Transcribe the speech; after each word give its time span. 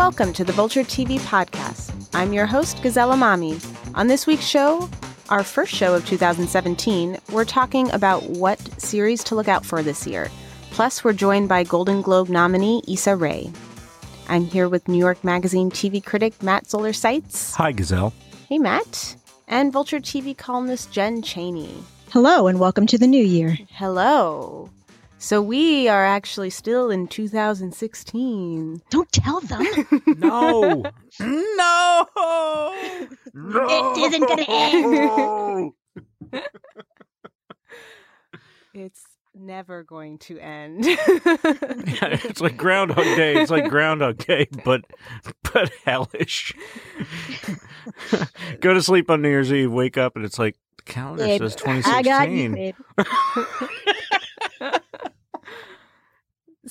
welcome 0.00 0.32
to 0.32 0.44
the 0.44 0.52
Vulture 0.52 0.80
TV 0.82 1.18
podcast. 1.20 1.92
I'm 2.14 2.32
your 2.32 2.46
host, 2.46 2.82
Gazelle 2.82 3.10
Emami. 3.10 3.62
On 3.94 4.06
this 4.06 4.26
week's 4.26 4.46
show, 4.46 4.88
our 5.28 5.44
first 5.44 5.74
show 5.74 5.94
of 5.94 6.06
2017, 6.06 7.18
we're 7.30 7.44
talking 7.44 7.90
about 7.90 8.22
what 8.22 8.58
series 8.80 9.22
to 9.24 9.34
look 9.34 9.46
out 9.46 9.62
for 9.62 9.82
this 9.82 10.06
year. 10.06 10.30
Plus, 10.70 11.04
we're 11.04 11.12
joined 11.12 11.50
by 11.50 11.64
Golden 11.64 12.00
Globe 12.00 12.30
nominee 12.30 12.80
Issa 12.88 13.14
Rae. 13.14 13.52
I'm 14.26 14.46
here 14.46 14.70
with 14.70 14.88
New 14.88 14.96
York 14.96 15.22
Magazine 15.22 15.70
TV 15.70 16.02
critic 16.02 16.42
Matt 16.42 16.66
Zoller 16.70 16.94
Seitz. 16.94 17.52
Hi, 17.56 17.70
Gazelle. 17.70 18.14
Hey, 18.48 18.56
Matt. 18.56 19.16
And 19.48 19.70
Vulture 19.70 20.00
TV 20.00 20.34
columnist 20.34 20.90
Jen 20.90 21.20
Chaney. 21.20 21.74
Hello, 22.08 22.46
and 22.46 22.58
welcome 22.58 22.86
to 22.86 22.96
the 22.96 23.06
new 23.06 23.22
year. 23.22 23.58
Hello. 23.72 24.70
So 25.20 25.42
we 25.42 25.86
are 25.86 26.04
actually 26.06 26.48
still 26.48 26.90
in 26.90 27.06
2016. 27.06 28.80
Don't 28.88 29.12
tell 29.12 29.40
them. 29.40 29.66
No. 30.16 30.82
no. 31.20 32.06
No. 33.34 33.66
It 33.68 34.14
isn't 34.14 34.26
gonna 34.26 34.44
end. 34.48 35.72
It's 38.74 39.04
never 39.34 39.82
going 39.82 40.18
to 40.18 40.38
end. 40.38 40.84
yeah, 40.86 40.96
it's 42.24 42.40
like 42.40 42.56
Groundhog 42.56 43.04
Day. 43.04 43.40
It's 43.40 43.50
like 43.50 43.68
Groundhog 43.68 44.18
Day, 44.18 44.48
but 44.64 44.84
but 45.52 45.70
hellish. 45.84 46.54
Go 48.60 48.72
to 48.74 48.82
sleep 48.82 49.10
on 49.10 49.22
New 49.22 49.28
Year's 49.28 49.52
Eve, 49.52 49.70
wake 49.70 49.98
up, 49.98 50.16
and 50.16 50.24
it's 50.24 50.38
like 50.38 50.56
the 50.78 50.82
calendar 50.84 51.24
Babe, 51.24 51.40
says 51.40 51.56
I 51.86 52.02
got 52.02 52.30
you, 52.30 52.48
2016. 52.48 52.74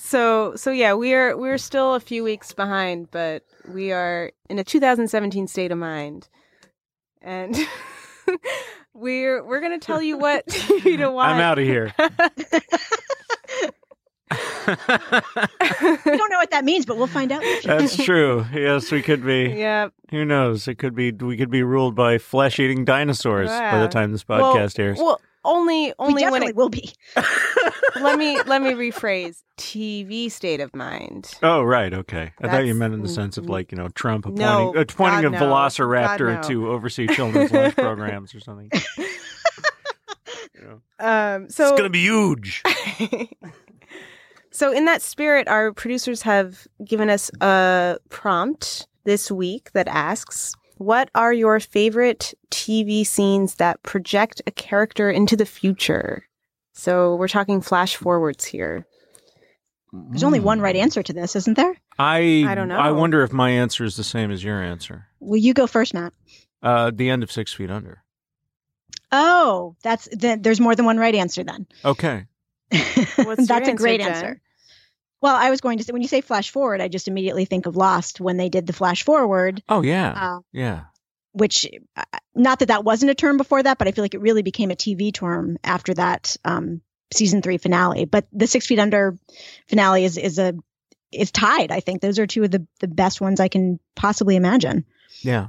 Babe. 0.00 0.06
so 0.08 0.56
so 0.56 0.70
yeah, 0.70 0.92
we're 0.94 1.36
we're 1.36 1.58
still 1.58 1.94
a 1.94 2.00
few 2.00 2.24
weeks 2.24 2.52
behind, 2.52 3.10
but 3.10 3.44
we 3.68 3.92
are 3.92 4.32
in 4.48 4.58
a 4.58 4.64
2017 4.64 5.46
state 5.46 5.72
of 5.72 5.78
mind. 5.78 6.28
And 7.22 7.56
we're 8.94 9.42
we're 9.44 9.60
going 9.60 9.78
to 9.78 9.84
tell 9.84 10.00
you 10.02 10.16
what 10.18 10.46
TV 10.48 10.96
to 10.98 11.10
watch. 11.10 11.32
I'm 11.34 11.40
out 11.40 11.58
of 11.58 11.64
here. 11.64 11.92
We 14.30 16.16
don't 16.16 16.30
know 16.30 16.38
what 16.38 16.50
that 16.52 16.64
means, 16.64 16.86
but 16.86 16.96
we'll 16.96 17.06
find 17.08 17.32
out. 17.32 17.42
That's 17.64 17.96
true. 17.96 18.46
Yes, 18.52 18.90
we 18.92 19.02
could 19.02 19.24
be. 19.24 19.54
yeah. 19.56 19.88
Who 20.10 20.24
knows? 20.24 20.68
It 20.68 20.76
could 20.76 20.94
be. 20.94 21.10
We 21.12 21.36
could 21.36 21.50
be 21.50 21.62
ruled 21.62 21.94
by 21.94 22.18
flesh-eating 22.18 22.84
dinosaurs 22.84 23.48
by 23.48 23.80
the 23.80 23.88
time 23.88 24.12
this 24.12 24.26
Well- 24.26 24.54
podcast 24.54 24.78
airs. 24.78 24.98
Well, 24.98 25.20
only 25.44 25.86
we 25.86 25.94
only 25.98 26.28
when 26.30 26.42
it 26.42 26.54
will 26.56 26.68
be. 26.68 26.92
let 28.00 28.18
me 28.18 28.40
let 28.42 28.62
me 28.62 28.72
rephrase 28.72 29.42
TV 29.58 30.30
state 30.30 30.60
of 30.60 30.74
mind. 30.74 31.32
Oh 31.42 31.62
right, 31.62 31.92
okay. 31.92 32.32
I 32.40 32.48
thought 32.48 32.66
you 32.66 32.74
meant 32.74 32.94
in 32.94 33.02
the 33.02 33.08
sense 33.08 33.36
of 33.38 33.48
like 33.48 33.72
you 33.72 33.78
know 33.78 33.88
Trump 33.88 34.26
appointing, 34.26 34.44
No, 34.46 34.74
appointing 34.74 35.22
God, 35.22 35.24
a 35.24 35.30
no. 35.30 35.38
Velociraptor 35.40 36.34
God, 36.34 36.42
no. 36.42 36.48
to 36.48 36.68
oversee 36.70 37.06
children's 37.08 37.52
lunch 37.52 37.74
programs 37.76 38.34
or 38.34 38.40
something. 38.40 38.70
You 40.54 40.66
know, 40.66 41.06
Um 41.06 41.48
so 41.48 41.68
it's 41.68 41.76
gonna 41.78 41.88
be 41.88 42.00
huge. 42.02 42.62
so 44.50 44.72
in 44.72 44.84
that 44.84 45.00
spirit 45.00 45.48
our 45.48 45.72
producers 45.72 46.20
have 46.22 46.66
given 46.84 47.08
us 47.08 47.30
a 47.40 47.96
prompt 48.10 48.86
this 49.04 49.30
week 49.30 49.70
that 49.72 49.88
asks 49.88 50.52
what 50.80 51.10
are 51.14 51.32
your 51.32 51.60
favorite 51.60 52.32
TV 52.50 53.06
scenes 53.06 53.56
that 53.56 53.82
project 53.82 54.40
a 54.46 54.50
character 54.50 55.10
into 55.10 55.36
the 55.36 55.44
future? 55.44 56.24
So 56.72 57.16
we're 57.16 57.28
talking 57.28 57.60
flash 57.60 57.96
forwards 57.96 58.46
here. 58.46 58.86
There's 59.92 60.22
only 60.24 60.40
one 60.40 60.58
right 60.62 60.74
answer 60.74 61.02
to 61.02 61.12
this, 61.12 61.36
isn't 61.36 61.58
there? 61.58 61.76
I 61.98 62.44
I 62.46 62.54
don't 62.54 62.68
know. 62.68 62.78
I 62.78 62.92
wonder 62.92 63.22
if 63.22 63.30
my 63.30 63.50
answer 63.50 63.84
is 63.84 63.96
the 63.96 64.04
same 64.04 64.30
as 64.30 64.42
your 64.42 64.62
answer. 64.62 65.06
Will 65.20 65.36
you 65.36 65.52
go 65.52 65.66
first, 65.66 65.92
Matt. 65.92 66.14
Uh, 66.62 66.90
the 66.94 67.10
end 67.10 67.22
of 67.22 67.30
Six 67.30 67.52
Feet 67.52 67.70
Under. 67.70 68.02
Oh, 69.12 69.76
that's 69.82 70.08
then. 70.12 70.40
There's 70.40 70.60
more 70.60 70.74
than 70.74 70.86
one 70.86 70.96
right 70.96 71.14
answer 71.14 71.44
then. 71.44 71.66
Okay. 71.84 72.24
What's 72.70 73.18
your 73.18 73.34
that's 73.46 73.68
a 73.68 73.74
great 73.74 74.00
Jen? 74.00 74.12
answer. 74.12 74.40
Well, 75.22 75.36
I 75.36 75.50
was 75.50 75.60
going 75.60 75.78
to 75.78 75.84
say 75.84 75.92
when 75.92 76.02
you 76.02 76.08
say 76.08 76.20
flash 76.20 76.50
forward, 76.50 76.80
I 76.80 76.88
just 76.88 77.08
immediately 77.08 77.44
think 77.44 77.66
of 77.66 77.76
Lost 77.76 78.20
when 78.20 78.36
they 78.36 78.48
did 78.48 78.66
the 78.66 78.72
flash 78.72 79.02
forward, 79.02 79.62
Oh 79.68 79.82
yeah, 79.82 80.12
uh, 80.16 80.40
yeah. 80.52 80.84
which 81.32 81.66
uh, 81.96 82.04
not 82.34 82.60
that 82.60 82.68
that 82.68 82.84
wasn't 82.84 83.10
a 83.10 83.14
term 83.14 83.36
before 83.36 83.62
that, 83.62 83.78
but 83.78 83.86
I 83.86 83.92
feel 83.92 84.02
like 84.04 84.14
it 84.14 84.20
really 84.22 84.42
became 84.42 84.70
a 84.70 84.76
TV 84.76 85.12
term 85.12 85.58
after 85.62 85.92
that 85.94 86.36
um, 86.44 86.80
season 87.12 87.42
three 87.42 87.58
finale. 87.58 88.06
But 88.06 88.26
the 88.32 88.46
Six 88.46 88.66
Feet 88.66 88.78
Under 88.78 89.18
finale 89.68 90.04
is 90.04 90.16
is 90.16 90.38
a 90.38 90.54
is 91.12 91.30
tied. 91.30 91.70
I 91.70 91.80
think 91.80 92.00
those 92.00 92.18
are 92.18 92.26
two 92.26 92.44
of 92.44 92.50
the 92.50 92.66
the 92.80 92.88
best 92.88 93.20
ones 93.20 93.40
I 93.40 93.48
can 93.48 93.78
possibly 93.96 94.36
imagine. 94.36 94.86
Yeah. 95.20 95.48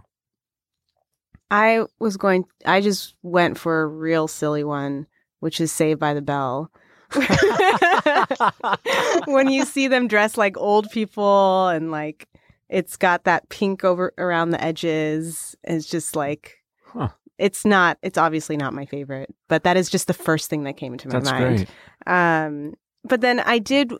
I 1.49 1.85
was 1.99 2.17
going 2.17 2.45
I 2.65 2.81
just 2.81 3.15
went 3.21 3.57
for 3.57 3.81
a 3.81 3.87
real 3.87 4.27
silly 4.27 4.63
one, 4.63 5.07
which 5.39 5.61
is 5.61 5.71
Saved 5.71 5.99
by 5.99 6.13
the 6.13 6.21
Bell. 6.21 6.71
when 9.25 9.49
you 9.49 9.65
see 9.65 9.87
them 9.87 10.07
dressed 10.07 10.37
like 10.37 10.57
old 10.57 10.89
people 10.91 11.67
and 11.67 11.91
like 11.91 12.27
it's 12.69 12.97
got 12.97 13.25
that 13.25 13.49
pink 13.49 13.83
over 13.83 14.13
around 14.17 14.51
the 14.51 14.63
edges, 14.63 15.55
it's 15.63 15.87
just 15.87 16.15
like 16.15 16.57
Huh. 16.85 17.09
it's 17.37 17.65
not 17.65 17.97
it's 18.01 18.17
obviously 18.17 18.57
not 18.57 18.73
my 18.73 18.85
favorite, 18.85 19.33
but 19.47 19.63
that 19.63 19.77
is 19.77 19.89
just 19.89 20.07
the 20.07 20.13
first 20.13 20.49
thing 20.49 20.63
that 20.63 20.77
came 20.77 20.93
into 20.93 21.07
my 21.07 21.19
That's 21.19 21.31
mind. 21.31 21.57
great. 21.57 21.69
Um, 22.13 22.73
but 23.03 23.21
then 23.21 23.39
I 23.39 23.59
did, 23.59 23.93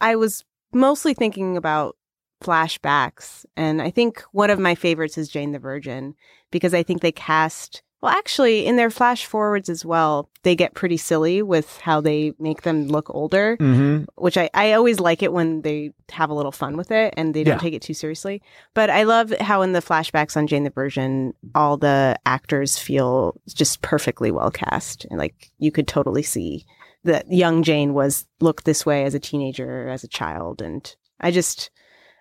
I 0.00 0.16
was 0.16 0.44
mostly 0.72 1.14
thinking 1.14 1.56
about 1.56 1.96
flashbacks. 2.42 3.44
And 3.56 3.82
I 3.82 3.90
think 3.90 4.22
one 4.32 4.50
of 4.50 4.58
my 4.58 4.74
favorites 4.74 5.18
is 5.18 5.28
Jane 5.28 5.52
the 5.52 5.58
Virgin 5.58 6.14
because 6.50 6.74
I 6.74 6.82
think 6.82 7.02
they 7.02 7.12
cast, 7.12 7.82
well, 8.02 8.12
actually, 8.12 8.64
in 8.66 8.76
their 8.76 8.90
flash 8.90 9.26
forwards 9.26 9.68
as 9.68 9.84
well, 9.84 10.28
they 10.42 10.56
get 10.56 10.74
pretty 10.74 10.96
silly 10.96 11.42
with 11.42 11.76
how 11.78 12.00
they 12.00 12.32
make 12.38 12.62
them 12.62 12.88
look 12.88 13.14
older, 13.14 13.56
Mm-hmm. 13.58 14.04
which 14.16 14.38
I, 14.38 14.48
I 14.54 14.72
always 14.72 14.98
like 15.00 15.22
it 15.22 15.32
when 15.32 15.62
they 15.62 15.92
have 16.10 16.30
a 16.30 16.34
little 16.34 16.52
fun 16.52 16.76
with 16.76 16.90
it 16.90 17.12
and 17.16 17.34
they 17.34 17.44
don't 17.44 17.56
Yeah. 17.56 17.58
take 17.60 17.74
it 17.74 17.82
too 17.82 17.92
seriously. 17.94 18.40
But 18.74 18.88
I 18.90 19.02
love 19.02 19.32
how 19.40 19.62
in 19.62 19.72
the 19.72 19.82
flashbacks 19.82 20.36
on 20.36 20.46
Jane 20.46 20.64
the 20.64 20.70
Virgin, 20.70 21.34
all 21.54 21.76
the 21.76 22.16
actors 22.24 22.78
feel 22.78 23.38
just 23.48 23.82
perfectly 23.82 24.30
well 24.30 24.50
cast. 24.50 25.04
And 25.10 25.18
like 25.18 25.50
you 25.58 25.70
could 25.70 25.86
totally 25.86 26.22
see 26.22 26.64
that 27.04 27.30
young 27.30 27.62
Jane 27.62 27.92
was 27.94 28.26
looked 28.40 28.64
this 28.64 28.84
way 28.86 29.04
as 29.04 29.14
a 29.14 29.20
teenager, 29.20 29.88
as 29.88 30.04
a 30.04 30.08
child. 30.08 30.60
And 30.62 30.94
I 31.20 31.30
just, 31.30 31.70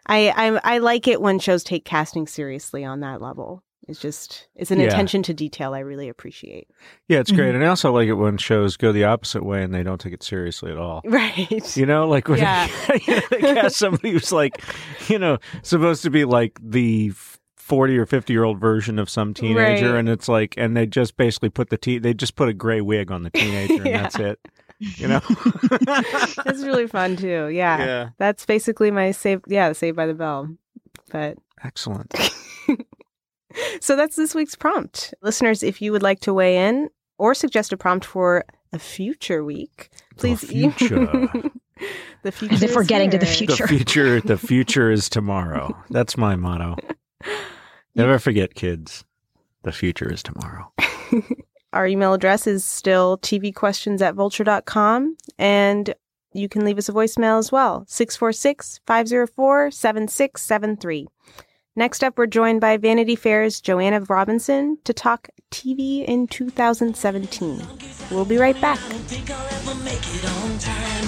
I, 0.08 0.30
I, 0.30 0.76
I 0.76 0.78
like 0.80 1.08
it 1.08 1.22
when 1.22 1.40
shows 1.40 1.64
take 1.64 1.86
casting 1.86 2.28
seriously 2.28 2.84
on 2.84 3.00
that 3.02 3.22
level. 3.22 3.64
It's 3.90 4.00
just, 4.00 4.48
it's 4.56 4.72
an 4.72 4.80
Yeah. 4.80 4.86
attention 4.88 5.24
to 5.24 5.34
detail 5.34 5.74
I 5.74 5.80
really 5.80 6.08
appreciate. 6.10 6.70
Yeah, 7.08 7.20
it's 7.20 7.32
Mm-hmm. 7.32 7.40
great, 7.42 7.56
and 7.56 7.64
I 7.64 7.68
also 7.68 7.92
like 7.92 8.08
it 8.08 8.14
when 8.14 8.38
shows 8.38 8.78
go 8.78 8.92
the 8.92 9.04
opposite 9.06 9.44
way 9.44 9.64
and 9.64 9.74
they 9.74 9.84
don't 9.84 10.00
take 10.00 10.14
it 10.14 10.24
seriously 10.24 10.72
at 10.72 10.78
all. 10.78 11.02
Right. 11.06 11.76
You 11.76 11.86
know, 11.86 12.08
like 12.08 12.28
when 12.28 12.40
Yeah. 12.40 12.68
they 12.88 13.00
cast 13.40 13.78
somebody 13.78 14.12
who's 14.12 14.32
like, 14.32 14.62
you 15.10 15.18
know, 15.20 15.40
supposed 15.64 16.04
to 16.04 16.10
be 16.10 16.24
like 16.26 16.60
the 16.62 17.12
forty 17.58 17.98
or 17.98 18.06
fifty 18.06 18.34
year 18.34 18.44
old 18.44 18.60
version 18.60 18.98
of 19.00 19.10
some 19.10 19.34
teenager, 19.34 19.92
Right. 19.94 20.00
and 20.00 20.08
it's 20.10 20.28
like, 20.28 20.54
and 20.58 20.76
they 20.78 20.86
just 20.86 21.18
basically 21.18 21.50
put 21.50 21.70
the 21.70 21.78
te- 21.78 22.00
they 22.00 22.14
just 22.14 22.36
put 22.36 22.48
a 22.50 22.54
gray 22.54 22.82
wig 22.82 23.12
on 23.12 23.24
the 23.24 23.30
teenager, 23.32 23.74
and 23.86 23.96
that's 23.96 24.18
it. 24.20 24.40
You 24.80 25.08
know, 25.10 25.20
That's 25.86 26.64
really 26.64 26.88
fun 26.88 27.18
too. 27.18 27.50
Yeah. 27.50 27.78
yeah, 27.80 28.10
That's 28.18 28.46
basically 28.46 28.92
my 28.92 29.12
save. 29.12 29.42
Yeah, 29.48 29.74
Saved 29.74 29.98
by 29.98 30.06
the 30.08 30.14
Bell. 30.14 30.48
But 31.12 31.38
excellent. 31.64 32.14
So 33.82 33.96
that's 33.96 34.16
this 34.16 34.36
week's 34.36 34.56
prompt. 34.56 35.14
Listeners, 35.22 35.64
if 35.64 35.82
you 35.82 35.92
would 35.92 36.04
like 36.04 36.20
to 36.22 36.34
weigh 36.34 36.68
in 36.68 36.90
or 37.18 37.34
suggest 37.34 37.74
a 37.74 37.78
prompt 37.78 38.06
for 38.06 38.46
a 38.74 38.80
future 38.80 39.44
week, 39.44 39.90
please 40.18 40.44
e- 40.44 40.70
future. 40.70 41.06
the 42.24 42.32
future. 42.32 42.54
As 42.54 42.64
if 42.64 42.76
we're 42.76 42.82
is 42.82 42.88
getting 42.88 43.10
to 43.12 43.18
the 43.18 43.26
future. 43.26 43.66
The 43.66 43.68
future, 43.68 44.22
the 44.22 44.38
future 44.38 44.92
is 44.92 45.10
tomorrow. 45.10 45.76
That's 45.90 46.18
my 46.18 46.36
motto. 46.36 46.76
Never 47.96 48.20
forget, 48.20 48.54
kids. 48.56 49.04
The 49.64 49.72
future 49.72 50.12
is 50.12 50.24
tomorrow. 50.24 50.72
Our 51.74 51.86
email 51.86 52.14
address 52.14 52.48
is 52.48 52.64
still 52.64 53.18
tvquestions 53.20 54.02
at 54.02 54.16
vulture.com. 54.16 55.18
And 55.38 55.94
you 56.34 56.48
can 56.48 56.64
leave 56.64 56.78
us 56.78 56.90
a 56.90 56.94
voicemail 56.94 57.40
as 57.40 57.52
well 57.52 57.86
646 57.88 58.80
504 58.86 59.72
7673. 59.72 61.08
Next 61.80 62.04
up, 62.04 62.18
we're 62.18 62.28
joined 62.28 62.60
by 62.60 62.76
Vanity 62.76 63.16
Fair's 63.16 63.62
Joanna 63.62 64.02
Robinson 64.02 64.80
to 64.84 64.92
talk 64.92 65.30
TV 65.50 66.04
in 66.04 66.28
2017. 66.28 67.66
We'll 68.12 68.26
be 68.26 68.36
right 68.36 68.60
back. 68.60 68.78
don't 68.90 69.00
think 69.04 69.32
I'll 69.32 69.48
ever 69.48 69.82
make 69.86 69.94
it 69.96 70.26
on 70.26 70.60
time. 70.60 71.08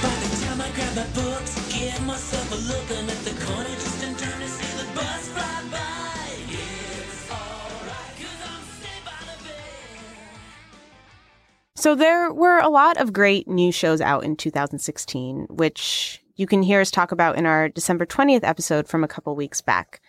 By 0.00 0.14
the 0.22 0.46
time 0.46 0.60
I 0.60 0.70
grab 0.76 0.94
my 0.94 1.06
books, 1.12 1.56
give 1.76 2.06
myself 2.06 2.52
a 2.52 2.54
look, 2.54 2.88
I'm 2.96 3.10
at 3.10 3.18
the 3.24 3.34
corner 3.46 3.68
just 3.70 4.04
in 4.04 4.14
time 4.14 4.40
to 4.40 4.46
see 4.46 4.78
the 4.78 4.94
bus 4.94 5.26
fly 5.26 5.64
by. 5.72 6.38
It's 6.54 7.28
alright, 7.28 8.14
cause 8.14 8.42
I'm 8.46 8.62
saved 8.78 9.04
by 9.04 9.18
the 9.26 9.42
bell. 9.42 10.38
So 11.74 11.96
there 11.96 12.32
were 12.32 12.60
a 12.60 12.68
lot 12.68 12.96
of 12.96 13.12
great 13.12 13.48
new 13.48 13.72
shows 13.72 14.00
out 14.00 14.22
in 14.22 14.36
2016, 14.36 15.48
which 15.50 16.22
you 16.36 16.46
can 16.46 16.62
hear 16.62 16.80
us 16.80 16.90
talk 16.90 17.12
about 17.12 17.36
in 17.36 17.46
our 17.46 17.68
December 17.68 18.06
20th 18.06 18.44
episode 18.44 18.88
from 18.88 19.02
a 19.02 19.08
couple 19.08 19.34
weeks 19.34 19.60
back. 19.60 20.00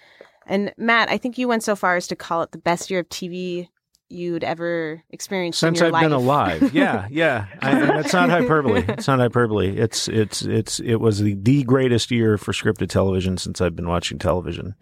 And 0.45 0.73
Matt, 0.77 1.09
I 1.09 1.17
think 1.17 1.37
you 1.37 1.47
went 1.47 1.63
so 1.63 1.75
far 1.75 1.95
as 1.95 2.07
to 2.07 2.15
call 2.15 2.41
it 2.41 2.51
the 2.51 2.57
best 2.57 2.89
year 2.89 3.01
of 3.01 3.09
TV 3.09 3.67
you'd 4.09 4.43
ever 4.43 5.03
experienced 5.09 5.59
since 5.59 5.81
in 5.81 5.87
I've 5.87 5.91
your 5.91 6.09
been 6.09 6.13
alive. 6.13 6.73
Yeah, 6.73 7.07
yeah. 7.09 7.47
I, 7.61 7.99
it's 7.99 8.13
not 8.13 8.29
hyperbole. 8.29 8.85
It's 8.87 9.07
not 9.07 9.19
hyperbole. 9.19 9.77
It's 9.77 10.07
it's 10.07 10.43
it's 10.43 10.79
it 10.79 10.95
was 10.97 11.19
the, 11.19 11.35
the 11.35 11.63
greatest 11.63 12.09
year 12.11 12.37
for 12.37 12.53
scripted 12.53 12.89
television 12.89 13.37
since 13.37 13.59
I've 13.59 13.75
been 13.75 13.89
watching 13.89 14.17
television. 14.19 14.75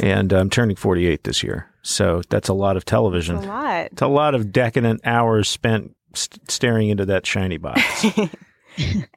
And 0.00 0.32
I'm 0.34 0.50
turning 0.50 0.76
48 0.76 1.24
this 1.24 1.42
year, 1.42 1.70
so 1.80 2.20
that's 2.28 2.48
a 2.50 2.52
lot 2.54 2.76
of 2.76 2.84
television. 2.84 3.36
a 3.36 3.40
lot. 3.40 3.86
It's 3.92 4.02
a 4.02 4.06
lot 4.08 4.34
of 4.34 4.52
decadent 4.52 5.00
hours 5.06 5.48
spent 5.48 5.96
st- 6.12 6.50
staring 6.50 6.90
into 6.90 7.06
that 7.06 7.24
shiny 7.24 7.56
box. 7.56 8.04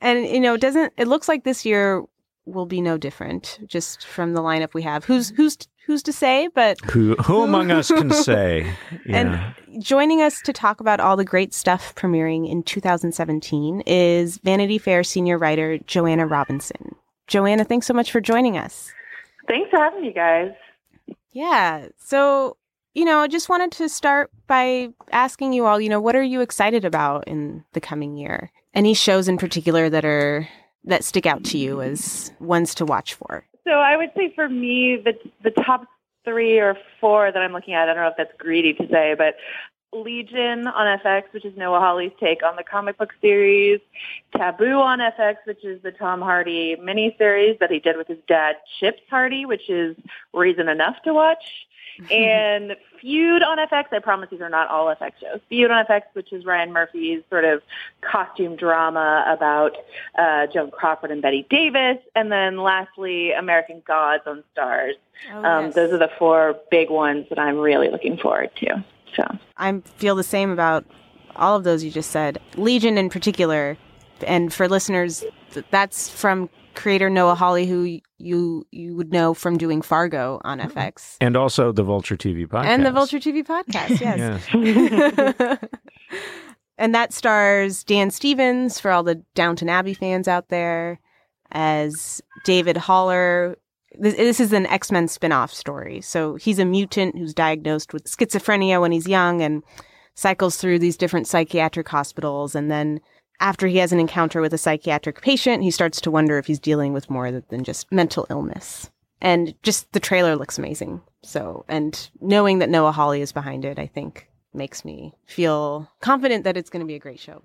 And 0.02 0.26
you 0.26 0.40
know, 0.40 0.54
it 0.56 0.62
doesn't 0.62 0.94
it 0.98 1.08
looks 1.08 1.28
like 1.28 1.44
this 1.44 1.66
year 1.66 2.04
will 2.46 2.66
be 2.66 2.82
no 2.82 2.98
different 2.98 3.60
just 3.68 4.06
from 4.06 4.34
the 4.34 4.42
lineup 4.42 4.74
we 4.74 4.82
have. 4.84 5.06
Who's 5.06 5.30
who's 5.30 5.58
who's 5.86 6.04
to 6.04 6.14
say, 6.14 6.50
but 6.54 6.80
who 6.86 7.16
who 7.16 7.44
among 7.44 7.72
us 7.72 7.90
can 7.90 8.12
say? 8.24 8.72
Yeah. 9.06 9.54
And 9.72 9.84
joining 9.84 10.22
us 10.22 10.42
to 10.42 10.54
talk 10.54 10.80
about 10.80 11.00
all 11.00 11.16
the 11.18 11.26
great 11.26 11.54
stuff 11.54 11.94
premiering 11.96 12.50
in 12.50 12.64
2017 12.64 13.82
is 13.82 14.38
Vanity 14.40 14.78
Fair 14.78 15.04
senior 15.04 15.38
writer 15.38 15.78
Joanna 15.80 16.26
Robinson. 16.26 16.96
Joanna, 17.28 17.64
thanks 17.64 17.86
so 17.86 17.94
much 17.94 18.12
for 18.12 18.22
joining 18.22 18.58
us. 18.58 18.92
Thanks 19.48 19.70
for 19.70 19.78
having 19.78 20.02
me, 20.02 20.14
guys. 20.14 20.52
Yeah. 21.32 21.88
So, 21.98 22.58
you 22.94 23.06
know, 23.06 23.20
I 23.20 23.28
just 23.28 23.50
wanted 23.50 23.72
to 23.74 23.90
start 23.90 24.32
by 24.48 24.90
asking 25.12 25.54
you 25.54 25.66
all, 25.66 25.80
you 25.80 25.90
know, 25.90 26.02
what 26.02 26.16
are 26.16 26.24
you 26.24 26.42
excited 26.42 26.86
about 26.86 27.28
in 27.28 27.64
the 27.74 27.82
coming 27.82 28.18
year? 28.18 28.52
Any 28.74 28.94
shows 28.94 29.28
in 29.28 29.38
particular 29.38 29.90
that 29.90 30.06
are 30.06 30.48
that 30.86 31.04
stick 31.04 31.26
out 31.26 31.44
to 31.46 31.58
you 31.58 31.82
as 31.82 32.32
ones 32.40 32.74
to 32.76 32.86
watch 32.86 33.14
for? 33.14 33.46
So 33.66 33.72
I 33.72 33.98
would 33.98 34.12
say 34.16 34.32
for 34.34 34.50
me, 34.50 34.98
the 34.98 35.14
the 35.44 35.52
top 35.52 35.86
three 36.26 36.60
or 36.60 36.78
four 37.00 37.32
that 37.32 37.42
I'm 37.42 37.54
looking 37.54 37.74
at, 37.74 37.90
I 37.90 37.94
don't 37.94 38.04
know 38.04 38.10
if 38.10 38.18
that's 38.18 38.34
greedy 38.38 38.74
to 38.74 38.88
say, 38.90 39.16
but 39.18 39.36
Legion 39.92 40.68
on 40.68 41.00
FX, 41.00 41.24
which 41.32 41.46
is 41.46 41.58
Noah 41.58 41.80
Hawley's 41.80 42.12
take 42.20 42.44
on 42.44 42.56
the 42.56 42.64
comic 42.64 42.98
book 42.98 43.12
series, 43.22 43.80
Taboo 44.38 44.80
on 44.80 45.00
FX, 45.00 45.38
which 45.46 45.64
is 45.64 45.82
the 45.82 45.92
Tom 45.92 46.22
Hardy 46.22 46.76
miniseries 46.76 47.58
that 47.60 47.72
he 47.72 47.80
did 47.80 47.98
with 47.98 48.08
his 48.08 48.20
dad, 48.28 48.58
Chips 48.80 49.02
Hardy, 49.10 49.46
which 49.46 49.70
is 49.70 49.96
reason 50.34 50.70
enough 50.70 50.96
to 51.06 51.14
watch. 51.14 51.68
and 52.12 52.76
Feud 53.02 53.44
on 53.44 53.58
FX. 53.58 53.86
I 53.92 54.00
promise 54.00 54.30
these 54.30 54.42
are 54.42 54.50
not 54.50 54.70
all 54.70 54.88
FX 54.88 55.14
shows. 55.22 55.40
Feud 55.50 55.72
on 55.72 55.86
FX, 55.86 56.02
which 56.14 56.32
is 56.34 56.46
Ryan 56.46 56.72
Murphy's 56.72 57.24
sort 57.30 57.46
of 57.46 57.62
costume 58.02 58.56
drama 58.56 59.26
about 59.28 59.76
uh, 60.18 60.48
Joan 60.48 60.72
Crawford 60.72 61.12
and 61.12 61.22
Bette 61.22 61.46
Davis. 61.50 61.98
And 62.16 62.32
then 62.32 62.58
lastly, 62.58 63.32
American 63.32 63.82
Gods 63.86 64.24
on 64.26 64.44
Starz. 64.56 64.94
Oh, 65.34 65.44
um, 65.44 65.66
yes. 65.66 65.76
Those 65.76 65.94
are 65.94 65.98
the 65.98 66.12
four 66.18 66.56
big 66.72 66.90
ones 66.90 67.28
that 67.30 67.40
I'm 67.40 67.58
really 67.58 67.90
looking 67.90 68.18
forward 68.18 68.52
to. 68.58 68.84
So. 69.16 69.24
I 69.58 69.80
feel 69.98 70.16
the 70.16 70.24
same 70.24 70.52
about 70.52 70.86
all 71.36 71.56
of 71.56 71.64
those 71.64 71.84
you 71.84 71.92
just 71.92 72.12
said. 72.12 72.40
Legion 72.56 72.98
in 72.98 73.10
particular, 73.10 73.78
and 74.26 74.54
for 74.54 74.68
listeners, 74.68 75.24
that's 75.72 76.10
from 76.10 76.50
creator 76.76 77.10
Noah 77.10 77.36
Hawley, 77.36 77.66
who 77.66 78.00
you 78.18 78.66
you 78.72 78.96
would 78.96 79.12
know 79.12 79.34
from 79.34 79.58
doing 79.58 79.82
Fargo 79.82 80.40
on 80.44 80.60
mm-hmm. 80.60 80.78
FX 80.78 81.18
and 81.22 81.36
also 81.36 81.72
the 81.72 81.84
Vulture 81.84 82.18
TV 82.18 82.48
podcast. 82.48 82.66
and 82.66 82.86
the 82.86 82.92
Vulture 82.92 83.20
TV 83.20 83.46
podcast. 83.46 84.00
Yes. 84.00 84.48
Yeah. 84.54 85.58
and 86.78 86.96
that 86.96 87.14
stars 87.14 87.84
Dan 87.84 88.12
Stevens 88.12 88.80
for 88.80 88.92
all 88.92 89.04
the 89.04 89.24
Downton 89.36 89.70
Abbey 89.70 89.94
fans 89.94 90.28
out 90.28 90.50
there 90.50 91.00
as 91.52 92.22
David 92.46 92.78
Haller. 92.78 93.58
This, 93.98 94.16
this 94.16 94.40
is 94.40 94.54
an 94.54 94.66
X 94.68 94.92
Men 94.92 95.08
spin 95.08 95.32
off 95.32 95.54
story. 95.54 96.02
So 96.02 96.36
he's 96.36 96.60
a 96.60 96.66
mutant 96.66 97.18
who's 97.18 97.34
diagnosed 97.34 97.94
with 97.94 98.06
schizophrenia 98.06 98.80
when 98.80 98.92
he's 98.92 99.08
young 99.08 99.42
and 99.42 99.64
cycles 100.16 100.58
through 100.58 100.80
these 100.80 100.98
different 100.98 101.28
psychiatric 101.28 101.88
hospitals. 101.88 102.56
And 102.56 102.70
then 102.70 103.00
after 103.40 103.68
he 103.68 103.78
has 103.78 103.92
an 103.92 104.00
encounter 104.00 104.42
with 104.42 104.54
a 104.54 104.58
psychiatric 104.58 105.22
patient, 105.22 105.64
he 105.64 105.72
starts 105.72 106.02
to 106.02 106.12
wonder 106.12 106.38
if 106.38 106.48
he's 106.48 106.60
dealing 106.60 106.94
with 106.94 107.10
more 107.10 107.32
than 107.32 107.64
just 107.64 107.92
mental 107.92 108.28
illness. 108.30 108.90
And 109.22 109.54
just 109.64 109.92
the 109.92 110.00
trailer 110.00 110.36
looks 110.36 110.58
amazing. 110.58 111.02
So, 111.24 111.66
and 111.68 112.10
knowing 112.22 112.60
that 112.60 112.70
Noah 112.70 112.92
Hawley 112.92 113.22
is 113.22 113.32
behind 113.32 113.66
it, 113.66 113.78
I 113.78 113.88
think 113.88 114.30
makes 114.54 114.84
me 114.84 115.14
feel 115.26 115.90
confident 116.02 116.44
that 116.44 116.58
it's 116.58 116.70
going 116.70 116.82
to 116.82 116.88
be 116.88 116.96
a 116.96 117.00
great 117.00 117.20
show. 117.20 117.42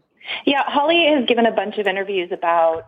Yeah, 0.46 0.62
Hawley 0.67 1.06
has 1.06 1.26
given 1.26 1.46
a 1.46 1.52
bunch 1.52 1.79
of 1.79 1.87
interviews 1.87 2.31
about 2.32 2.87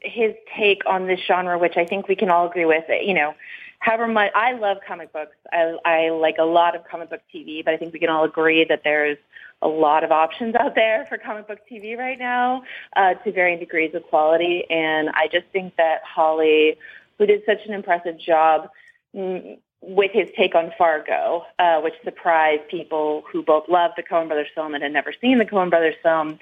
his 0.00 0.34
take 0.56 0.82
on 0.86 1.06
this 1.06 1.20
genre, 1.26 1.58
which 1.58 1.76
I 1.76 1.84
think 1.84 2.06
we 2.08 2.14
can 2.14 2.30
all 2.30 2.46
agree 2.46 2.66
with. 2.66 2.84
You 2.88 3.14
know, 3.14 3.34
however 3.80 4.06
much 4.06 4.30
I 4.34 4.52
love 4.52 4.78
comic 4.86 5.12
books, 5.12 5.36
I, 5.52 5.76
I 5.84 6.10
like 6.10 6.36
a 6.38 6.44
lot 6.44 6.76
of 6.76 6.86
comic 6.88 7.10
book 7.10 7.20
TV, 7.34 7.64
but 7.64 7.74
I 7.74 7.76
think 7.76 7.92
we 7.92 7.98
can 7.98 8.10
all 8.10 8.24
agree 8.24 8.64
that 8.68 8.82
there's 8.84 9.18
a 9.62 9.68
lot 9.68 10.04
of 10.04 10.12
options 10.12 10.54
out 10.54 10.74
there 10.74 11.06
for 11.06 11.18
comic 11.18 11.48
book 11.48 11.58
TV 11.70 11.96
right 11.96 12.18
now 12.18 12.62
uh, 12.96 13.14
to 13.14 13.32
varying 13.32 13.58
degrees 13.58 13.94
of 13.94 14.02
quality. 14.04 14.64
And 14.70 15.10
I 15.10 15.28
just 15.30 15.46
think 15.52 15.76
that 15.76 16.02
Hawley, 16.04 16.76
who 17.18 17.26
did 17.26 17.42
such 17.44 17.66
an 17.66 17.74
impressive 17.74 18.18
job 18.18 18.68
mm, 19.14 19.58
with 19.80 20.10
his 20.12 20.28
take 20.36 20.54
on 20.54 20.72
Fargo, 20.76 21.44
uh, 21.58 21.80
which 21.80 21.94
surprised 22.04 22.68
people 22.68 23.24
who 23.30 23.42
both 23.42 23.68
loved 23.68 23.94
the 23.96 24.02
Coen 24.02 24.26
Brothers 24.26 24.48
film 24.54 24.74
and 24.74 24.82
had 24.82 24.92
never 24.92 25.12
seen 25.20 25.38
the 25.38 25.44
Coen 25.44 25.70
Brothers 25.70 25.94
film, 26.02 26.38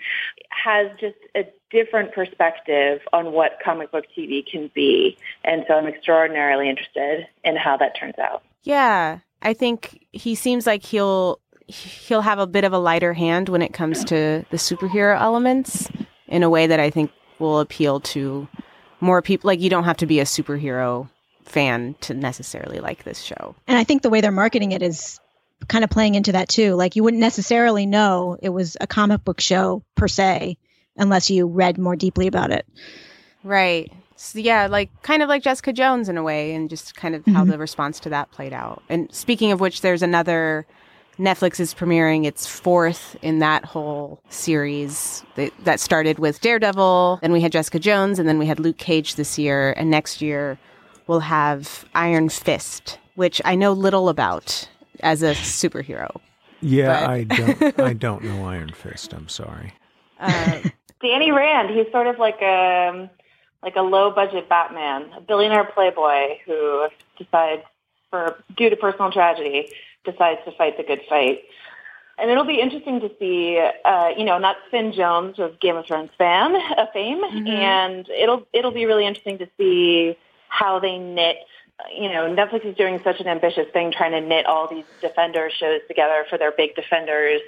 has 0.50 0.88
just 0.98 1.16
a 1.34 1.44
different 1.70 2.12
perspective 2.12 3.00
on 3.12 3.32
what 3.32 3.58
comic 3.64 3.90
book 3.92 4.04
TV 4.16 4.46
can 4.46 4.70
be. 4.74 5.16
And 5.44 5.64
so 5.68 5.74
I'm 5.74 5.86
extraordinarily 5.86 6.68
interested 6.68 7.26
in 7.44 7.56
how 7.56 7.76
that 7.78 7.96
turns 7.98 8.18
out. 8.18 8.42
Yeah, 8.62 9.20
I 9.42 9.52
think 9.52 10.06
he 10.12 10.34
seems 10.34 10.66
like 10.66 10.82
he'll 10.82 11.40
he'll 11.68 12.20
have 12.22 12.38
a 12.38 12.46
bit 12.46 12.64
of 12.64 12.72
a 12.72 12.78
lighter 12.78 13.12
hand 13.12 13.48
when 13.48 13.62
it 13.62 13.72
comes 13.72 14.04
to 14.04 14.44
the 14.50 14.56
superhero 14.56 15.20
elements 15.20 15.88
in 16.28 16.42
a 16.42 16.50
way 16.50 16.66
that 16.66 16.80
I 16.80 16.90
think 16.90 17.10
will 17.38 17.60
appeal 17.60 18.00
to 18.00 18.48
more 19.00 19.20
people. 19.22 19.48
Like 19.48 19.60
you 19.60 19.70
don't 19.70 19.84
have 19.84 19.96
to 19.98 20.06
be 20.06 20.20
a 20.20 20.24
superhero 20.24 21.08
fan 21.44 21.94
to 22.02 22.14
necessarily 22.14 22.80
like 22.80 23.04
this 23.04 23.20
show. 23.20 23.54
And 23.66 23.78
I 23.78 23.84
think 23.84 24.02
the 24.02 24.10
way 24.10 24.20
they're 24.20 24.30
marketing 24.32 24.72
it 24.72 24.82
is 24.82 25.20
kind 25.68 25.84
of 25.84 25.90
playing 25.90 26.14
into 26.14 26.32
that 26.32 26.48
too. 26.48 26.74
Like 26.74 26.96
you 26.96 27.02
wouldn't 27.04 27.20
necessarily 27.20 27.86
know 27.86 28.36
it 28.42 28.50
was 28.50 28.76
a 28.80 28.86
comic 28.86 29.24
book 29.24 29.40
show 29.40 29.82
per 29.94 30.08
se 30.08 30.58
unless 30.96 31.30
you 31.30 31.46
read 31.46 31.78
more 31.78 31.96
deeply 31.96 32.26
about 32.26 32.50
it. 32.50 32.66
Right. 33.44 33.92
So 34.16 34.38
yeah, 34.38 34.66
like 34.66 34.90
kind 35.02 35.22
of 35.22 35.28
like 35.28 35.42
Jessica 35.42 35.72
Jones 35.72 36.08
in 36.08 36.16
a 36.16 36.22
way, 36.22 36.54
and 36.54 36.70
just 36.70 36.94
kind 36.96 37.14
of 37.14 37.24
how 37.26 37.44
Mhm. 37.44 37.50
the 37.50 37.58
response 37.58 38.00
to 38.00 38.08
that 38.08 38.30
played 38.30 38.54
out. 38.54 38.82
And 38.88 39.12
speaking 39.14 39.52
of 39.52 39.60
which, 39.60 39.82
there's 39.82 40.02
another 40.02 40.66
Netflix 41.18 41.58
is 41.60 41.72
premiering 41.74 42.26
its 42.26 42.46
fourth 42.46 43.16
in 43.22 43.38
that 43.38 43.64
whole 43.64 44.20
series 44.28 45.24
that, 45.36 45.50
that 45.64 45.80
started 45.80 46.18
with 46.18 46.40
Daredevil. 46.40 47.20
Then 47.22 47.32
we 47.32 47.40
had 47.40 47.52
Jessica 47.52 47.78
Jones, 47.78 48.18
and 48.18 48.28
then 48.28 48.38
we 48.38 48.46
had 48.46 48.60
Luke 48.60 48.76
Cage 48.76 49.14
this 49.14 49.38
year. 49.38 49.72
And 49.78 49.90
next 49.90 50.20
year 50.20 50.58
we'll 51.06 51.20
have 51.20 51.86
Iron 51.94 52.28
Fist, 52.28 52.98
which 53.14 53.40
I 53.44 53.54
know 53.54 53.72
little 53.72 54.08
about 54.10 54.68
as 55.00 55.22
a 55.22 55.32
superhero. 55.32 56.20
Yeah, 56.60 57.00
But- 57.06 57.10
I 57.10 57.24
don't. 57.24 57.80
I 57.80 57.92
don't 58.06 58.24
know 58.24 58.44
Iron 58.46 58.72
Fist. 58.72 59.12
I'm 59.12 59.28
sorry. 59.28 59.72
Uh, 60.18 60.60
Danny 61.02 61.30
Rand, 61.30 61.70
he's 61.70 61.90
sort 61.92 62.06
of 62.06 62.18
like 62.18 62.40
a 62.42 63.10
like 63.62 63.76
a 63.76 63.82
low 63.82 64.10
budget 64.10 64.48
Batman, 64.48 65.10
a 65.16 65.20
billionaire 65.20 65.64
playboy 65.64 66.38
who 66.46 66.88
decides 67.18 67.62
for 68.10 68.42
due 68.56 68.70
to 68.70 68.76
personal 68.76 69.10
tragedy 69.10 69.68
decides 70.06 70.40
to 70.46 70.52
fight 70.52 70.76
the 70.78 70.82
good 70.84 71.00
fight. 71.08 71.40
And 72.18 72.30
it'll 72.30 72.44
be 72.44 72.60
interesting 72.60 73.00
to 73.00 73.10
see, 73.18 73.58
uh, 73.84 74.08
you 74.16 74.24
know, 74.24 74.38
not 74.38 74.56
Finn 74.70 74.92
Jones 74.94 75.38
of 75.38 75.60
Game 75.60 75.76
of 75.76 75.84
Thrones 75.86 76.08
fan 76.16 76.56
uh, 76.56 76.86
fame, 76.92 77.20
Mhm. 77.22 77.48
and 77.48 78.08
it'll 78.08 78.46
it'll 78.54 78.70
be 78.70 78.86
really 78.86 79.06
interesting 79.06 79.36
to 79.38 79.48
see 79.58 80.16
how 80.48 80.78
they 80.78 80.96
knit. 80.96 81.36
You 81.94 82.08
know, 82.10 82.34
Netflix 82.34 82.64
is 82.64 82.74
doing 82.74 83.00
such 83.04 83.20
an 83.20 83.28
ambitious 83.28 83.66
thing, 83.74 83.92
trying 83.92 84.12
to 84.12 84.22
knit 84.22 84.46
all 84.46 84.66
these 84.66 84.86
Defender 85.02 85.50
shows 85.50 85.82
together 85.88 86.24
for 86.30 86.38
their 86.38 86.52
big 86.52 86.74
Defenders 86.74 87.42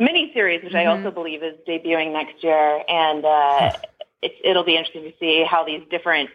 miniseries, 0.00 0.62
which 0.62 0.74
I 0.76 0.84
Mhm. 0.84 0.98
also 0.98 1.10
believe 1.10 1.42
is 1.42 1.56
debuting 1.66 2.12
next 2.12 2.44
year. 2.44 2.84
And 2.88 3.24
uh, 3.24 3.72
it's, 4.22 4.36
it'll 4.44 4.62
be 4.62 4.76
interesting 4.76 5.02
to 5.10 5.12
see 5.18 5.42
how 5.42 5.64
these 5.64 5.82
different 5.90 6.30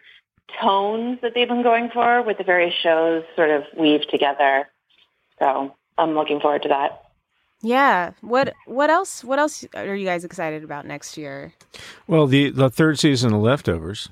tones 0.59 1.19
that 1.21 1.33
they've 1.33 1.47
been 1.47 1.61
going 1.63 1.89
for 1.91 2.21
with 2.21 2.37
the 2.37 2.43
various 2.43 2.75
shows 2.75 3.23
sort 3.37 3.49
of 3.49 3.63
weave 3.77 4.05
together. 4.09 4.67
So 5.41 5.73
I'm 5.97 6.13
looking 6.13 6.39
forward 6.39 6.61
to 6.63 6.69
that. 6.69 7.01
yeah. 7.61 8.11
What 8.21 8.53
what 8.67 8.89
else? 8.89 9.23
What 9.23 9.39
else 9.39 9.65
are 9.75 9.95
you 9.95 10.05
guys 10.05 10.23
excited 10.23 10.63
about 10.63 10.85
next 10.85 11.17
year? 11.17 11.53
Well, 12.07 12.27
the 12.27 12.51
the 12.51 12.69
third 12.69 12.99
season 12.99 13.33
of 13.33 13.41
Leftovers, 13.41 14.07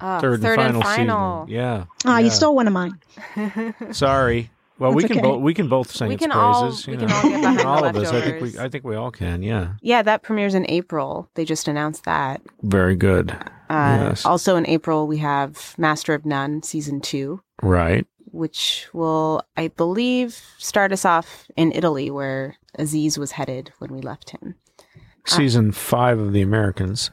Uh, 0.00 0.20
third, 0.20 0.42
third 0.42 0.58
and 0.58 0.74
final, 0.74 0.82
final. 0.82 1.46
season. 1.46 1.54
Yeah. 1.60 1.84
Ah, 2.04 2.18
you 2.18 2.30
stole 2.30 2.54
one 2.56 2.66
of 2.66 2.72
mine. 2.72 2.98
Sorry. 3.92 4.50
Well, 4.78 4.92
we 4.94 5.04
can 5.04 5.12
okay. 5.18 5.20
both 5.20 5.40
we 5.42 5.54
can 5.54 5.68
both 5.68 5.92
sing 5.92 6.08
We 6.08 6.14
its 6.14 6.22
can 6.22 6.32
all- 6.32 6.62
praises. 6.62 6.86
we 6.88 6.94
you 6.94 6.98
can 6.98 7.12
all 7.12 7.22
get 7.22 7.40
behind 7.40 7.60
all 7.66 7.84
of 7.84 7.94
us. 7.96 8.08
I 8.10 8.20
think 8.20 8.42
we 8.42 8.58
I 8.58 8.68
think 8.68 8.84
we 8.84 8.96
all 8.96 9.12
can. 9.12 9.42
Yeah, 9.44 9.74
Yeah, 9.80 10.02
that 10.02 10.22
premieres 10.22 10.54
in 10.54 10.66
April. 10.68 11.28
They 11.34 11.44
just 11.44 11.68
announced 11.68 12.04
that. 12.04 12.40
very 12.62 12.96
good. 12.96 13.30
Uh, 13.70 14.08
Yes. 14.10 14.26
Also 14.26 14.56
in 14.56 14.66
April, 14.66 15.06
we 15.06 15.18
have 15.18 15.74
Master 15.78 16.12
of 16.14 16.26
None 16.26 16.62
season 16.62 17.00
two, 17.00 17.40
Right. 17.62 18.06
Which 18.26 18.88
will, 18.92 19.42
I 19.56 19.68
believe, 19.68 20.40
start 20.58 20.92
us 20.92 21.04
off 21.04 21.50
in 21.56 21.72
Italy, 21.72 22.10
where 22.10 22.56
Aziz 22.78 23.18
was 23.18 23.32
headed 23.32 23.72
when 23.78 23.92
we 23.92 24.00
left 24.00 24.30
him. 24.30 24.54
Season 25.26 25.72
five 25.72 26.18
of 26.18 26.32
The 26.32 26.42
Americans, 26.42 27.10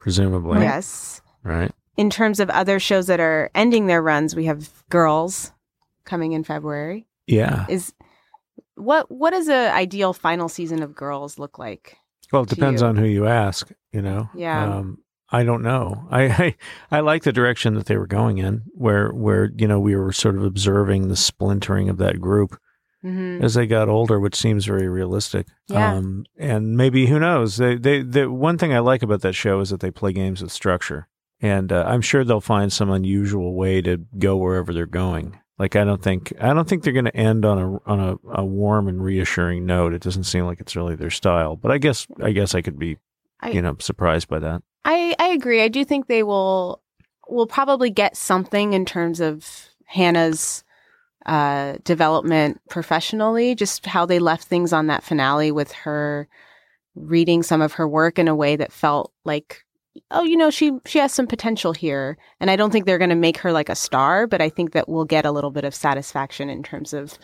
presumably. 0.00 0.60
Yes. 0.60 1.20
Right. 1.42 1.72
In 1.96 2.10
terms 2.10 2.40
of 2.40 2.50
other 2.50 2.80
shows 2.80 3.06
that 3.06 3.20
are 3.20 3.50
ending 3.54 3.86
their 3.86 4.02
runs, 4.02 4.34
we 4.34 4.46
have 4.46 4.68
Girls 4.88 5.52
coming 6.04 6.32
in 6.32 6.42
February. 6.42 7.06
Yeah. 7.26 7.66
Is 7.68 7.92
what 8.74 9.10
what 9.10 9.30
does 9.30 9.48
a 9.48 9.70
ideal 9.72 10.12
final 10.12 10.48
season 10.48 10.82
of 10.82 10.94
Girls 10.94 11.38
look 11.38 11.58
like? 11.58 11.96
Well, 12.32 12.42
it 12.42 12.48
depends 12.48 12.82
you. 12.82 12.88
on 12.88 12.96
who 12.96 13.06
you 13.06 13.26
ask. 13.26 13.70
You 13.92 14.02
know. 14.02 14.28
Yeah. 14.34 14.78
Um, 14.78 14.98
I 15.34 15.44
don't 15.44 15.62
know. 15.62 16.06
I, 16.10 16.22
I 16.44 16.56
I 16.90 17.00
like 17.00 17.22
the 17.24 17.32
direction 17.32 17.74
that 17.74 17.86
they 17.86 17.96
were 17.96 18.06
going 18.06 18.38
in, 18.38 18.62
where 18.74 19.10
where 19.12 19.50
you 19.56 19.66
know 19.68 19.80
we 19.80 19.96
were 19.96 20.12
sort 20.12 20.36
of 20.36 20.44
observing 20.44 21.08
the 21.08 21.16
splintering 21.16 21.88
of 21.88 21.98
that 21.98 22.20
group 22.20 22.58
hmm 23.02 23.42
as 23.42 23.52
they 23.54 23.66
got 23.66 23.88
older, 23.88 24.18
which 24.18 24.34
seems 24.34 24.64
very 24.64 24.88
realistic. 24.88 25.46
Yeah. 25.68 25.94
Um, 25.96 26.24
and 26.38 26.76
maybe 26.76 27.06
who 27.06 27.18
knows? 27.18 27.56
They 27.58 27.76
they 27.76 28.02
the 28.02 28.30
one 28.30 28.56
thing 28.58 28.72
I 28.72 28.78
like 28.78 29.02
about 29.02 29.20
that 29.22 29.34
show 29.34 29.60
is 29.60 29.70
that 29.70 29.80
they 29.80 29.90
play 29.90 30.12
games 30.12 30.40
with 30.42 30.52
structure, 30.52 31.06
and 31.40 31.70
uh, 31.72 31.84
I'm 31.86 32.00
sure 32.00 32.24
they'll 32.24 32.40
find 32.40 32.72
some 32.72 32.90
unusual 32.90 33.54
way 33.54 33.82
to 33.82 33.98
go 34.18 34.36
wherever 34.36 34.72
they're 34.72 34.86
going. 34.86 35.38
Like 35.58 35.76
I 35.76 35.84
don't 35.84 36.02
think 36.02 36.32
I 36.40 36.54
don't 36.54 36.66
think 36.68 36.82
they're 36.82 36.92
going 37.00 37.04
to 37.04 37.16
end 37.16 37.44
on 37.44 37.58
a 37.58 37.90
on 37.90 38.00
a, 38.00 38.16
a 38.40 38.44
warm 38.44 38.88
and 38.88 39.04
reassuring 39.04 39.66
note. 39.66 39.92
It 39.92 40.02
doesn't 40.02 40.24
seem 40.24 40.46
like 40.46 40.60
it's 40.60 40.74
really 40.76 40.96
their 40.96 41.10
style. 41.10 41.56
But 41.56 41.70
I 41.72 41.78
guess 41.78 42.06
I 42.22 42.32
guess 42.32 42.54
I 42.54 42.62
could 42.62 42.78
be 42.78 42.96
I- 43.40 43.50
you 43.50 43.60
know 43.62 43.76
surprised 43.80 44.28
by 44.28 44.38
that. 44.38 44.62
I 44.84 45.14
I 45.18 45.28
agree. 45.28 45.62
I 45.62 45.68
do 45.68 45.84
think 45.84 46.06
they 46.06 46.22
will 46.22 46.82
will 47.28 47.46
probably 47.46 47.90
get 47.90 48.16
something 48.16 48.72
in 48.72 48.84
terms 48.84 49.20
of 49.20 49.68
Hannah's 49.86 50.64
uh, 51.26 51.76
development 51.84 52.60
professionally. 52.68 53.54
Just 53.54 53.86
how 53.86 54.06
they 54.06 54.18
left 54.18 54.44
things 54.44 54.72
on 54.72 54.88
that 54.88 55.04
finale 55.04 55.50
with 55.50 55.72
her 55.72 56.28
reading 56.94 57.42
some 57.42 57.62
of 57.62 57.74
her 57.74 57.88
work 57.88 58.18
in 58.18 58.28
a 58.28 58.34
way 58.34 58.56
that 58.56 58.72
felt 58.72 59.12
like, 59.24 59.64
oh, 60.10 60.22
you 60.22 60.36
know, 60.36 60.50
she 60.50 60.72
she 60.86 60.98
has 60.98 61.12
some 61.12 61.26
potential 61.26 61.72
here. 61.72 62.18
And 62.40 62.50
I 62.50 62.56
don't 62.56 62.70
think 62.70 62.86
they're 62.86 62.98
going 62.98 63.10
to 63.10 63.16
make 63.16 63.38
her 63.38 63.52
like 63.52 63.68
a 63.68 63.74
star, 63.74 64.26
but 64.26 64.40
I 64.42 64.48
think 64.48 64.72
that 64.72 64.88
we'll 64.88 65.04
get 65.04 65.24
a 65.24 65.32
little 65.32 65.50
bit 65.50 65.64
of 65.64 65.74
satisfaction 65.74 66.50
in 66.50 66.62
terms 66.62 66.92
of 66.92 67.18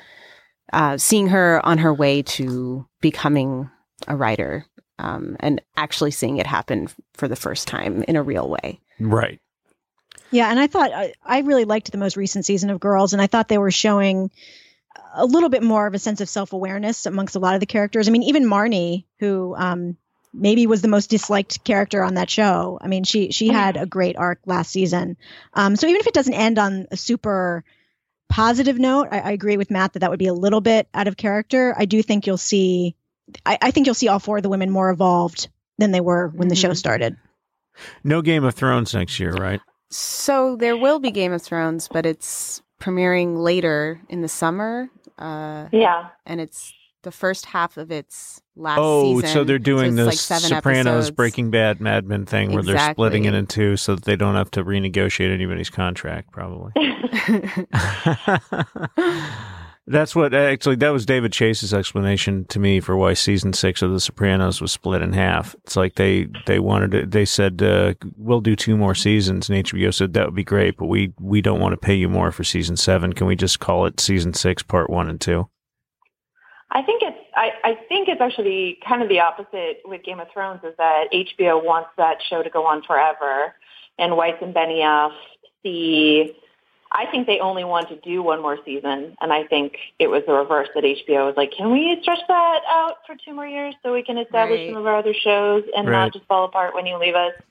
uh, 0.73 0.97
seeing 0.97 1.29
her 1.29 1.64
on 1.64 1.79
her 1.79 1.93
way 1.93 2.23
to 2.23 2.87
becoming 3.00 3.71
a 4.09 4.17
writer 4.17 4.64
um, 5.00 5.37
and 5.40 5.61
actually 5.76 6.11
seeing 6.11 6.38
it 6.38 6.47
happen 6.47 6.88
for 7.14 7.28
the 7.28 7.37
first 7.37 7.66
time 7.66 8.02
in 8.04 8.16
a 8.16 8.23
real 8.23 8.49
way. 8.49 8.80
Right. 8.99 9.40
Yeah, 10.30 10.49
and 10.49 10.61
I 10.61 10.66
thought 10.66 10.92
I, 10.92 11.14
I 11.25 11.40
really 11.40 11.64
liked 11.64 11.90
the 11.90 11.99
most 11.99 12.16
recent 12.16 12.45
season 12.45 12.71
of 12.71 12.78
Girls, 12.78 13.12
and 13.12 13.21
I 13.21 13.26
thought 13.26 13.49
they 13.49 13.59
were 13.59 13.71
showing 13.71 14.30
a 15.14 15.26
little 15.26 15.49
bit 15.49 15.62
more 15.62 15.87
of 15.87 15.95
a 15.95 15.99
sense 15.99 16.21
of 16.21 16.28
self 16.28 16.52
awareness 16.52 17.07
amongst 17.07 17.35
a 17.35 17.40
lot 17.40 17.54
of 17.54 17.61
the 17.61 17.66
characters. 17.66 18.09
I 18.09 18.12
mean, 18.12 18.23
even 18.25 18.45
Marnie, 18.45 19.04
who 19.19 19.54
um, 19.57 19.97
maybe 20.33 20.66
was 20.66 20.83
the 20.83 20.88
most 20.88 21.11
disliked 21.11 21.64
character 21.64 22.02
on 22.04 22.14
that 22.14 22.30
show. 22.30 22.78
I 22.80 22.87
mean, 22.87 23.04
she 23.04 23.33
she 23.33 23.49
had 23.49 23.76
a 23.76 23.87
great 23.87 24.16
arc 24.16 24.40
last 24.47 24.71
season. 24.71 25.16
Um, 25.54 25.76
so 25.76 25.87
even 25.87 26.00
if 26.00 26.07
it 26.07 26.14
doesn't 26.14 26.35
end 26.35 26.59
on 26.59 26.87
a 26.90 26.97
super 26.97 27.64
positive 28.28 28.78
note, 28.78 29.09
I, 29.11 29.19
I 29.21 29.30
agree 29.33 29.57
with 29.57 29.71
Matt 29.71 29.95
that 29.95 30.00
that 30.00 30.11
would 30.11 30.19
be 30.19 30.28
a 30.28 30.35
little 30.35 30.61
bit 30.61 30.88
out 30.95 31.09
of 31.09 31.16
character. 31.16 31.75
I 31.76 31.85
do 31.85 32.02
think 32.02 32.26
you'll 32.26 32.37
see. 32.37 32.95
I, 33.47 33.59
I 33.63 33.71
think 33.71 33.87
you'll 33.87 33.95
see 33.95 34.09
all 34.09 34.19
four 34.19 34.39
of 34.39 34.43
the 34.43 34.49
women 34.49 34.71
more 34.71 34.91
evolved 34.91 35.49
than 35.79 35.93
they 35.93 36.01
were 36.01 36.29
when 36.35 36.49
the 36.49 36.57
show 36.57 36.71
Mhm. 36.71 36.77
started. 36.77 37.17
No 38.05 38.23
Game 38.23 38.45
of 38.45 38.55
Thrones 38.55 38.95
next 38.95 39.19
year, 39.21 39.33
right? 39.33 39.61
So 39.91 40.57
there 40.57 40.77
will 40.77 40.99
be 40.99 41.11
Game 41.11 41.33
of 41.33 41.43
Thrones, 41.43 41.89
but 41.89 42.07
it's 42.07 42.63
premiering 42.81 43.39
later 43.39 44.01
in 44.09 44.23
the 44.23 44.29
summer, 44.29 44.89
uh, 45.19 45.67
Yeah. 45.73 46.07
and 46.27 46.41
it's 46.41 46.73
the 47.03 47.11
first 47.11 47.47
half 47.47 47.77
of 47.79 47.91
its 47.91 48.43
last 48.57 48.77
season. 48.77 48.85
Oh, 48.85 49.21
season. 49.21 49.31
so 49.35 49.45
they're 49.45 49.59
doing 49.59 49.87
it's 49.87 49.97
the 49.97 50.05
like 50.05 50.19
Sopranos, 50.19 50.87
episodes. 50.87 51.11
Breaking 51.13 51.51
Bad, 51.51 51.81
Mad 51.81 52.07
Men 52.07 52.27
thing 52.27 52.53
where 52.53 52.63
they're 52.63 52.91
splitting 52.93 53.25
it 53.25 53.33
in 53.35 53.47
two 53.47 53.77
so 53.79 53.95
that 53.95 54.05
they 54.05 54.17
don't 54.17 54.35
have 54.35 54.51
to 54.53 54.63
renegotiate 54.65 55.33
anybody's 55.33 55.71
contract, 55.71 56.31
probably. 56.31 56.73
That's 59.87 60.15
what 60.15 60.35
actually 60.35 60.77
that 60.77 60.91
was 60.91 61.07
David 61.07 61.33
Chase's 61.33 61.75
explanation 61.75 62.45
to 62.47 62.61
me 62.61 62.81
for 62.81 62.97
why 62.97 63.15
season 63.15 63.53
six 63.53 63.83
of 63.83 63.91
The 63.91 63.99
Sopranos 63.99 64.61
was 64.61 64.71
split 64.71 65.03
in 65.03 65.13
half. 65.13 65.57
It's 65.65 65.75
like 65.75 65.97
they 65.97 66.29
they 66.47 66.61
wanted 66.61 66.91
to, 66.93 67.07
they 67.07 67.25
said 67.25 67.63
uh, 67.63 67.95
we'll 68.17 68.41
do 68.41 68.55
two 68.55 68.77
more 68.77 68.95
seasons, 68.95 69.49
and 69.49 69.65
HBO 69.65 69.93
said 69.93 70.13
that 70.13 70.27
would 70.27 70.35
be 70.35 70.45
great, 70.45 70.77
but 70.77 70.87
we 70.87 71.13
we 71.19 71.41
don't 71.41 71.61
want 71.61 71.73
to 71.73 71.77
pay 71.77 71.95
you 71.95 72.09
more 72.09 72.31
for 72.31 72.45
season 72.45 72.77
seven. 72.77 73.15
Can 73.15 73.27
we 73.27 73.35
just 73.35 73.59
call 73.59 73.87
it 73.87 73.99
season 73.99 74.33
six, 74.33 74.63
part 74.63 74.91
one 74.91 75.09
and 75.09 75.21
two? 75.21 75.49
I 76.71 76.83
think 76.83 77.03
it's 77.03 77.19
I, 77.35 77.51
I 77.65 77.75
think 77.89 78.09
it's 78.09 78.21
actually 78.21 78.79
kind 78.87 79.03
of 79.03 79.09
the 79.09 79.21
opposite 79.21 79.81
with 79.85 80.05
Game 80.05 80.21
of 80.21 80.29
Thrones 80.33 80.61
is 80.63 80.75
that 80.79 81.07
HBO 81.13 81.65
wants 81.65 81.91
that 81.97 82.19
show 82.29 82.43
to 82.43 82.51
go 82.51 82.67
on 82.67 82.83
forever 82.83 83.55
and 83.99 84.17
Weiss 84.17 84.37
and 84.41 84.55
Benioff 84.55 85.13
see 85.63 86.33
I 86.93 87.07
think 87.07 87.27
they 87.27 87.39
only 87.39 87.65
want 87.65 87.89
to 87.91 87.97
do 87.97 88.23
one 88.23 88.43
more 88.43 88.59
season 88.65 89.17
and 89.21 89.33
I 89.33 89.45
think 89.45 89.77
it 89.99 90.09
was 90.09 90.23
the 90.27 90.33
reverse 90.33 90.69
that 90.75 90.83
HBO 90.85 91.27
was 91.27 91.37
like, 91.37 91.53
Can 91.53 91.71
we 91.71 91.99
stretch 92.03 92.21
that 92.29 92.61
out 92.69 92.97
for 93.07 93.15
two 93.25 93.33
more 93.35 93.47
years 93.47 93.75
so 93.83 93.93
we 93.93 94.03
can 94.03 94.19
establish 94.19 94.61
Right. 94.61 94.67
some 94.69 94.77
of 94.77 94.87
our 94.87 94.97
other 94.97 95.15
shows 95.15 95.65
and 95.77 95.87
Right. 95.89 95.93
not 96.05 96.13
just 96.13 96.27
fall 96.27 96.45
apart 96.45 96.75
when 96.75 96.87
you 96.87 96.97
leave 96.97 97.15
us? 97.15 97.33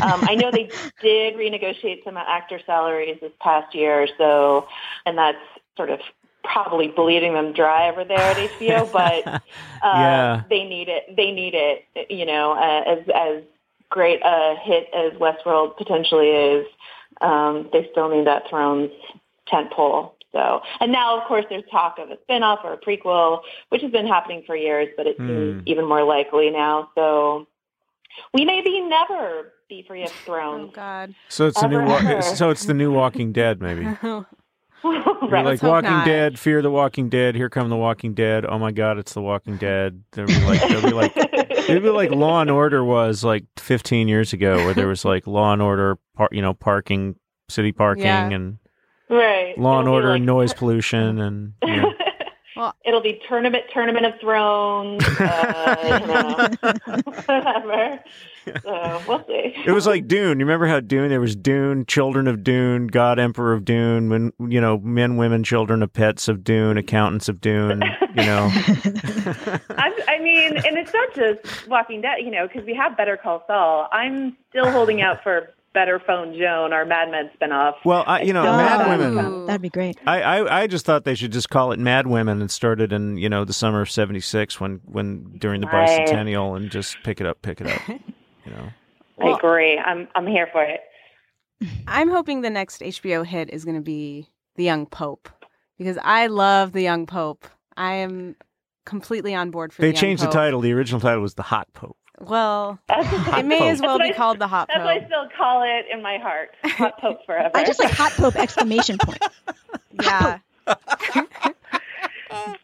Um, 0.00 0.24
I 0.26 0.34
know 0.34 0.50
they 0.50 0.72
did 1.00 1.34
renegotiate 1.34 2.04
some 2.04 2.16
actor 2.16 2.60
salaries 2.66 3.18
this 3.20 3.32
past 3.40 3.74
year 3.74 4.02
or 4.02 4.08
so, 4.18 4.66
and 5.06 5.16
that's 5.16 5.38
sort 5.76 5.90
of 5.90 6.00
probably 6.42 6.88
bleeding 6.88 7.34
them 7.34 7.52
dry 7.52 7.88
over 7.88 8.04
there 8.04 8.30
at 8.30 8.36
HBO. 8.36 8.90
But 8.92 9.24
uh, 9.82 9.96
Yeah. 10.00 10.42
they 10.50 10.64
need 10.64 10.88
it. 10.88 11.16
They 11.16 11.30
need 11.30 11.54
it. 11.54 11.84
You 12.10 12.26
know, 12.26 12.52
uh, 12.52 12.82
as 12.86 12.98
as 13.14 13.42
great 13.92 14.20
a 14.24 14.56
hit 14.60 14.88
as 14.94 15.12
Westworld 15.20 15.76
potentially 15.76 16.30
is, 16.30 16.66
um, 17.20 17.68
they 17.72 17.88
still 17.92 18.08
need 18.08 18.26
that 18.26 18.48
Thrones 18.48 18.90
tentpole. 19.46 20.12
So, 20.32 20.62
and 20.80 20.90
now 20.90 21.20
of 21.20 21.28
course 21.28 21.44
there's 21.50 21.62
talk 21.70 21.98
of 21.98 22.10
a 22.10 22.16
spinoff 22.16 22.64
or 22.64 22.72
a 22.72 22.78
prequel, 22.78 23.42
which 23.68 23.82
has 23.82 23.92
been 23.92 24.06
happening 24.06 24.42
for 24.46 24.56
years, 24.56 24.88
but 24.96 25.06
it 25.06 25.18
seems 25.18 25.62
even 25.66 25.86
more 25.86 26.02
likely 26.02 26.48
now. 26.50 26.90
So, 26.94 27.46
we 28.32 28.46
may 28.46 28.62
be 28.62 28.80
never 28.80 29.52
be 29.68 29.84
free 29.86 30.04
of 30.04 30.10
oh 30.10 30.24
Thrones. 30.24 30.72
God! 30.74 31.14
So 31.28 31.46
it's 31.46 31.60
the 31.60 31.68
new 31.68 31.82
Ever, 31.82 32.16
wa- 32.16 32.20
so 32.34 32.50
it's 32.50 32.64
the 32.64 32.74
new 32.74 32.92
Walking 32.92 33.32
Dead, 33.32 33.60
maybe. 33.60 33.86
Right. 35.22 35.44
like 35.44 35.62
Walking 35.62 35.90
not. 35.90 36.04
Dead, 36.06 36.38
Fear 36.38 36.62
the 36.62 36.70
Walking 36.70 37.08
Dead. 37.08 37.34
Here 37.36 37.48
come 37.48 37.68
the 37.70 37.76
Walking 37.76 38.12
Dead. 38.14 38.44
Oh 38.44 38.58
my 38.58 38.72
God, 38.72 38.98
it's 38.98 39.14
the 39.14 39.20
Walking 39.22 39.56
Dead. 39.56 40.02
They'll 40.12 40.26
be 40.26 40.40
like, 40.44 40.60
they'll 40.68 40.82
be 40.82 40.90
like, 40.92 41.16
it'd 41.16 41.82
be 41.82 41.88
like 41.90 42.10
Law 42.10 42.40
and 42.40 42.50
Order 42.50 42.84
was 42.84 43.22
like 43.24 43.44
15 43.58 44.08
years 44.08 44.32
ago, 44.32 44.56
where 44.56 44.74
there 44.74 44.88
was 44.88 45.04
like 45.04 45.26
Law 45.26 45.52
and 45.52 45.62
Order, 45.62 45.96
par- 46.16 46.28
you 46.32 46.42
know, 46.42 46.52
parking, 46.54 47.14
city 47.48 47.72
parking, 47.72 48.04
Yeah. 48.04 48.28
and 48.30 48.58
right. 49.08 49.56
Law 49.56 49.78
and 49.80 49.88
Order 49.88 50.08
like- 50.10 50.16
and 50.16 50.26
noise 50.26 50.52
pollution, 50.52 51.20
and 51.20 51.52
you 51.64 51.76
know. 51.76 51.92
Well- 52.56 52.74
it'll 52.84 53.00
be 53.00 53.20
tournament, 53.28 53.64
tournament 53.72 54.06
of 54.06 54.20
thrones, 54.20 55.04
uh, 55.18 55.98
you 56.00 56.06
know, 56.96 57.02
whatever. 57.26 58.00
So 58.62 59.02
we'll 59.06 59.24
see. 59.26 59.54
It 59.64 59.70
was 59.70 59.86
like 59.86 60.08
Dune. 60.08 60.40
You 60.40 60.46
remember 60.46 60.66
how 60.66 60.80
Dune? 60.80 61.10
There 61.10 61.20
was 61.20 61.36
Dune, 61.36 61.86
Children 61.86 62.26
of 62.26 62.42
Dune, 62.42 62.88
God 62.88 63.18
Emperor 63.20 63.52
of 63.52 63.64
Dune, 63.64 64.08
when 64.10 64.32
you 64.50 64.60
know, 64.60 64.78
men, 64.78 65.16
women, 65.16 65.44
children 65.44 65.82
of 65.82 65.92
pets 65.92 66.26
of 66.28 66.42
Dune, 66.42 66.76
accountants 66.76 67.28
of 67.28 67.40
Dune. 67.40 67.82
You 68.16 68.24
know, 68.24 68.50
I'm, 69.70 69.92
I 70.08 70.18
mean, 70.20 70.56
and 70.56 70.76
it's 70.76 70.92
not 70.92 71.14
just 71.14 71.68
Walking 71.68 72.00
Dead, 72.00 72.16
you 72.18 72.30
know, 72.32 72.48
because 72.48 72.64
we 72.66 72.74
have 72.74 72.96
Better 72.96 73.16
Call 73.16 73.44
Saul. 73.46 73.88
I'm 73.92 74.36
still 74.50 74.70
holding 74.70 75.00
out 75.02 75.22
for 75.22 75.50
Better 75.74 76.00
Phone 76.06 76.34
Joan, 76.38 76.72
our 76.72 76.84
Mad 76.84 77.10
Men 77.10 77.30
spinoff. 77.40 77.74
well, 77.84 78.04
I, 78.06 78.22
you 78.22 78.32
know, 78.32 78.42
Oh. 78.42 78.56
Mad. 78.56 78.98
Women. 78.98 79.46
That'd 79.46 79.62
be 79.62 79.70
great. 79.70 79.98
I, 80.06 80.20
I, 80.20 80.62
I 80.62 80.66
just 80.66 80.84
thought 80.84 81.04
they 81.04 81.14
should 81.14 81.32
just 81.32 81.48
call 81.48 81.72
it 81.72 81.78
Mad 81.78 82.06
Women 82.06 82.40
and 82.40 82.50
started 82.50 82.92
in 82.92 83.16
you 83.16 83.28
know 83.28 83.44
the 83.44 83.52
summer 83.54 83.80
of 83.80 83.90
'76 83.90 84.60
when 84.60 84.80
when 84.84 85.36
during 85.38 85.60
the 85.62 85.66
Right. 85.66 85.88
bicentennial 86.08 86.56
and 86.56 86.70
just 86.70 86.96
pick 87.04 87.20
it 87.20 87.26
up, 87.26 87.40
pick 87.42 87.60
it 87.60 87.68
up. 87.68 87.80
You 88.44 88.50
know, 88.52 88.68
I 89.20 89.36
agree. 89.38 89.78
I'm 89.78 90.08
I'm 90.16 90.26
here 90.26 90.48
for 90.50 90.64
it. 90.64 90.80
I'm 91.86 92.10
hoping 92.10 92.40
the 92.40 92.50
next 92.50 92.80
HBO 92.82 93.24
hit 93.24 93.50
is 93.50 93.64
going 93.64 93.76
to 93.76 93.80
be 93.82 94.26
The 94.56 94.64
Young 94.64 94.84
Pope 94.84 95.28
because 95.78 95.96
I 96.02 96.26
love 96.26 96.72
The 96.72 96.82
Young 96.82 97.06
Pope. 97.06 97.46
I 97.76 97.92
am 97.94 98.34
completely 98.84 99.32
on 99.32 99.52
board 99.52 99.72
for. 99.72 99.80
they 99.80 99.88
the 99.90 99.94
Young 99.94 100.00
changed 100.00 100.22
the 100.24 100.26
Pope. 100.26 100.34
title. 100.34 100.60
The 100.60 100.72
original 100.72 101.00
title 101.00 101.22
was 101.22 101.34
The 101.34 101.44
Hot 101.44 101.68
Pope. 101.72 101.96
Well, 102.22 102.78
it 102.88 103.44
may 103.44 103.68
as 103.70 103.80
well 103.80 103.98
be 103.98 104.04
I- 104.10 104.12
called 104.12 104.38
the 104.38 104.46
Hot 104.46 104.68
pope. 104.68 104.76
that's 104.76 104.84
what 104.84 105.02
I 105.02 105.06
still 105.06 105.28
call 105.36 105.62
it 105.64 105.86
in 105.92 106.02
my 106.02 106.18
heart. 106.18 106.50
Hot 106.64 106.98
Pope 107.00 107.18
forever. 107.26 107.50
I 107.54 107.64
just 107.64 107.78
like 107.80 107.90
hot 107.90 108.12
pope 108.12 108.36
exclamation 108.36 108.96
point. 108.98 109.22
Yeah. 110.02 110.38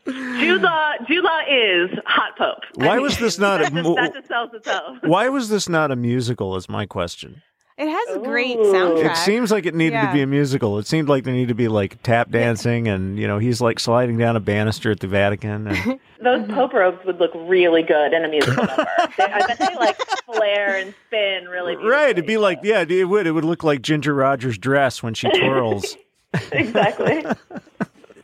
Jude 0.07 0.63
Law, 0.63 0.93
Jude 1.07 1.23
Law 1.25 1.41
is 1.51 1.91
hot 2.07 2.37
pope. 2.39 2.63
Why 2.75 2.99
was 2.99 3.19
this 3.19 3.39
not 3.39 3.59
that 3.59 3.71
a 3.73 3.75
just, 3.75 3.85
mo- 3.85 3.95
that 3.97 4.15
just 4.15 4.29
sells 4.29 4.55
itself. 4.55 4.97
Why 5.03 5.29
was 5.29 5.51
this 5.51 5.69
not 5.69 5.91
a 5.91 5.97
musical? 5.97 6.57
Is 6.57 6.69
my 6.71 6.87
question. 6.87 7.43
It 7.79 7.89
has 7.89 8.17
a 8.17 8.19
great 8.19 8.57
Ooh. 8.57 8.73
soundtrack. 8.73 9.13
It 9.13 9.17
seems 9.19 9.53
like 9.53 9.65
it 9.65 9.73
needed 9.75 10.01
to 10.01 10.13
be 10.13 10.21
a 10.23 10.27
musical. 10.27 10.79
It 10.79 10.87
seemed 10.89 11.09
like 11.09 11.23
there 11.23 11.33
needed 11.33 11.49
to 11.49 11.55
be 11.55 11.69
like 11.69 12.03
tap 12.03 12.29
dancing, 12.31 12.89
and 12.89 13.17
you 13.19 13.29
know 13.29 13.39
he's 13.39 13.61
like 13.61 13.79
sliding 13.79 14.19
down 14.19 14.35
a 14.35 14.41
banister 14.41 14.91
at 14.91 14.99
the 14.99 15.07
Vatican. 15.07 15.69
And, 15.69 15.77
Those 16.21 16.41
Mm-hmm. 16.41 16.55
Pope 16.55 16.73
robes 16.75 16.99
would 17.07 17.21
look 17.21 17.31
really 17.35 17.83
good 17.85 18.13
in 18.13 18.25
a 18.25 18.29
musical 18.29 18.65
number. 18.67 18.87
They- 19.17 19.25
I 19.25 19.47
bet 19.47 19.59
they 19.61 19.75
like 19.77 19.97
flare 20.27 20.77
and 20.79 20.93
spin 21.07 21.45
really 21.49 21.77
right, 21.85 22.11
it'd 22.11 22.27
be 22.27 22.37
like 22.37 22.59
yeah, 22.65 22.85
it 22.89 23.05
would. 23.09 23.27
It 23.29 23.31
would 23.33 23.45
look 23.45 23.63
like 23.63 23.81
Ginger 23.83 24.13
Rogers' 24.13 24.59
dress 24.59 25.01
when 25.03 25.15
she 25.15 25.29
twirls. 25.31 25.97
exactly. 26.51 27.25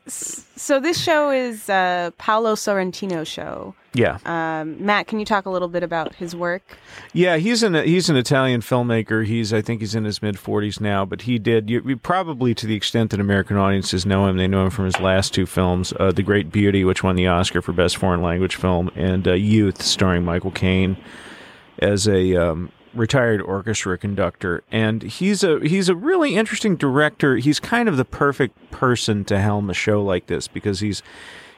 so 0.08 0.80
this 0.80 1.00
show 1.00 1.30
is 1.30 1.68
uh, 1.70 2.10
Paolo 2.18 2.54
Sorrentino 2.54 3.26
show. 3.26 3.74
Yeah, 3.94 4.18
Um, 4.26 4.84
Matt, 4.84 5.06
can 5.06 5.18
you 5.18 5.24
talk 5.24 5.46
a 5.46 5.50
little 5.50 5.68
bit 5.68 5.82
about 5.82 6.16
his 6.16 6.34
work? 6.36 6.62
yeah. 7.12 7.36
He's 7.36 7.62
an 7.62 7.74
he's 7.74 8.10
an 8.10 8.16
Italian 8.16 8.60
filmmaker. 8.60 9.24
He's 9.24 9.52
I 9.52 9.62
think 9.62 9.80
he's 9.80 9.94
in 9.94 10.04
his 10.04 10.20
mid 10.20 10.38
forties 10.38 10.80
now, 10.80 11.04
but 11.04 11.22
he 11.22 11.38
did 11.38 11.70
you, 11.70 11.80
you 11.86 11.96
probably 11.96 12.54
to 12.54 12.66
the 12.66 12.74
extent 12.74 13.10
that 13.12 13.20
American 13.20 13.56
audiences 13.56 14.04
know 14.04 14.26
him, 14.26 14.36
they 14.36 14.48
know 14.48 14.64
him 14.64 14.70
from 14.70 14.84
his 14.86 14.98
last 15.00 15.32
two 15.32 15.46
films, 15.46 15.92
uh, 16.00 16.10
The 16.12 16.22
Great 16.22 16.50
Beauty, 16.50 16.84
which 16.84 17.02
won 17.02 17.16
the 17.16 17.28
Oscar 17.28 17.62
for 17.62 17.72
best 17.72 17.96
foreign 17.96 18.20
language 18.22 18.56
film, 18.56 18.90
and 18.96 19.26
uh, 19.28 19.32
Youth, 19.32 19.80
starring 19.82 20.24
Michael 20.24 20.50
Caine 20.50 20.96
as 21.78 22.06
a 22.08 22.34
um, 22.36 22.70
retired 22.94 23.40
orchestra 23.42 23.98
conductor, 23.98 24.62
and 24.72 25.02
he's 25.02 25.42
a 25.44 25.60
he's 25.60 25.88
a 25.88 25.94
really 25.94 26.36
interesting 26.36 26.76
director. 26.76 27.36
He's 27.36 27.60
kind 27.60 27.88
of 27.88 27.96
the 27.96 28.04
perfect 28.04 28.70
person 28.70 29.24
to 29.26 29.40
helm 29.40 29.70
a 29.70 29.74
show 29.74 30.02
like 30.02 30.26
this 30.26 30.46
because 30.48 30.80
he's 30.80 31.02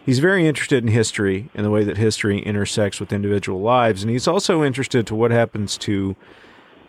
he's 0.06 0.20
very 0.20 0.46
interested 0.46 0.82
in 0.82 0.88
history 0.88 1.50
and 1.54 1.66
the 1.66 1.70
way 1.70 1.84
that 1.84 1.98
history 1.98 2.38
intersects 2.38 3.00
with 3.00 3.12
individual 3.12 3.60
lives, 3.60 4.02
and 4.02 4.10
he's 4.10 4.26
also 4.26 4.62
interested 4.64 5.06
to 5.08 5.14
what 5.14 5.30
happens 5.32 5.76
to 5.78 6.16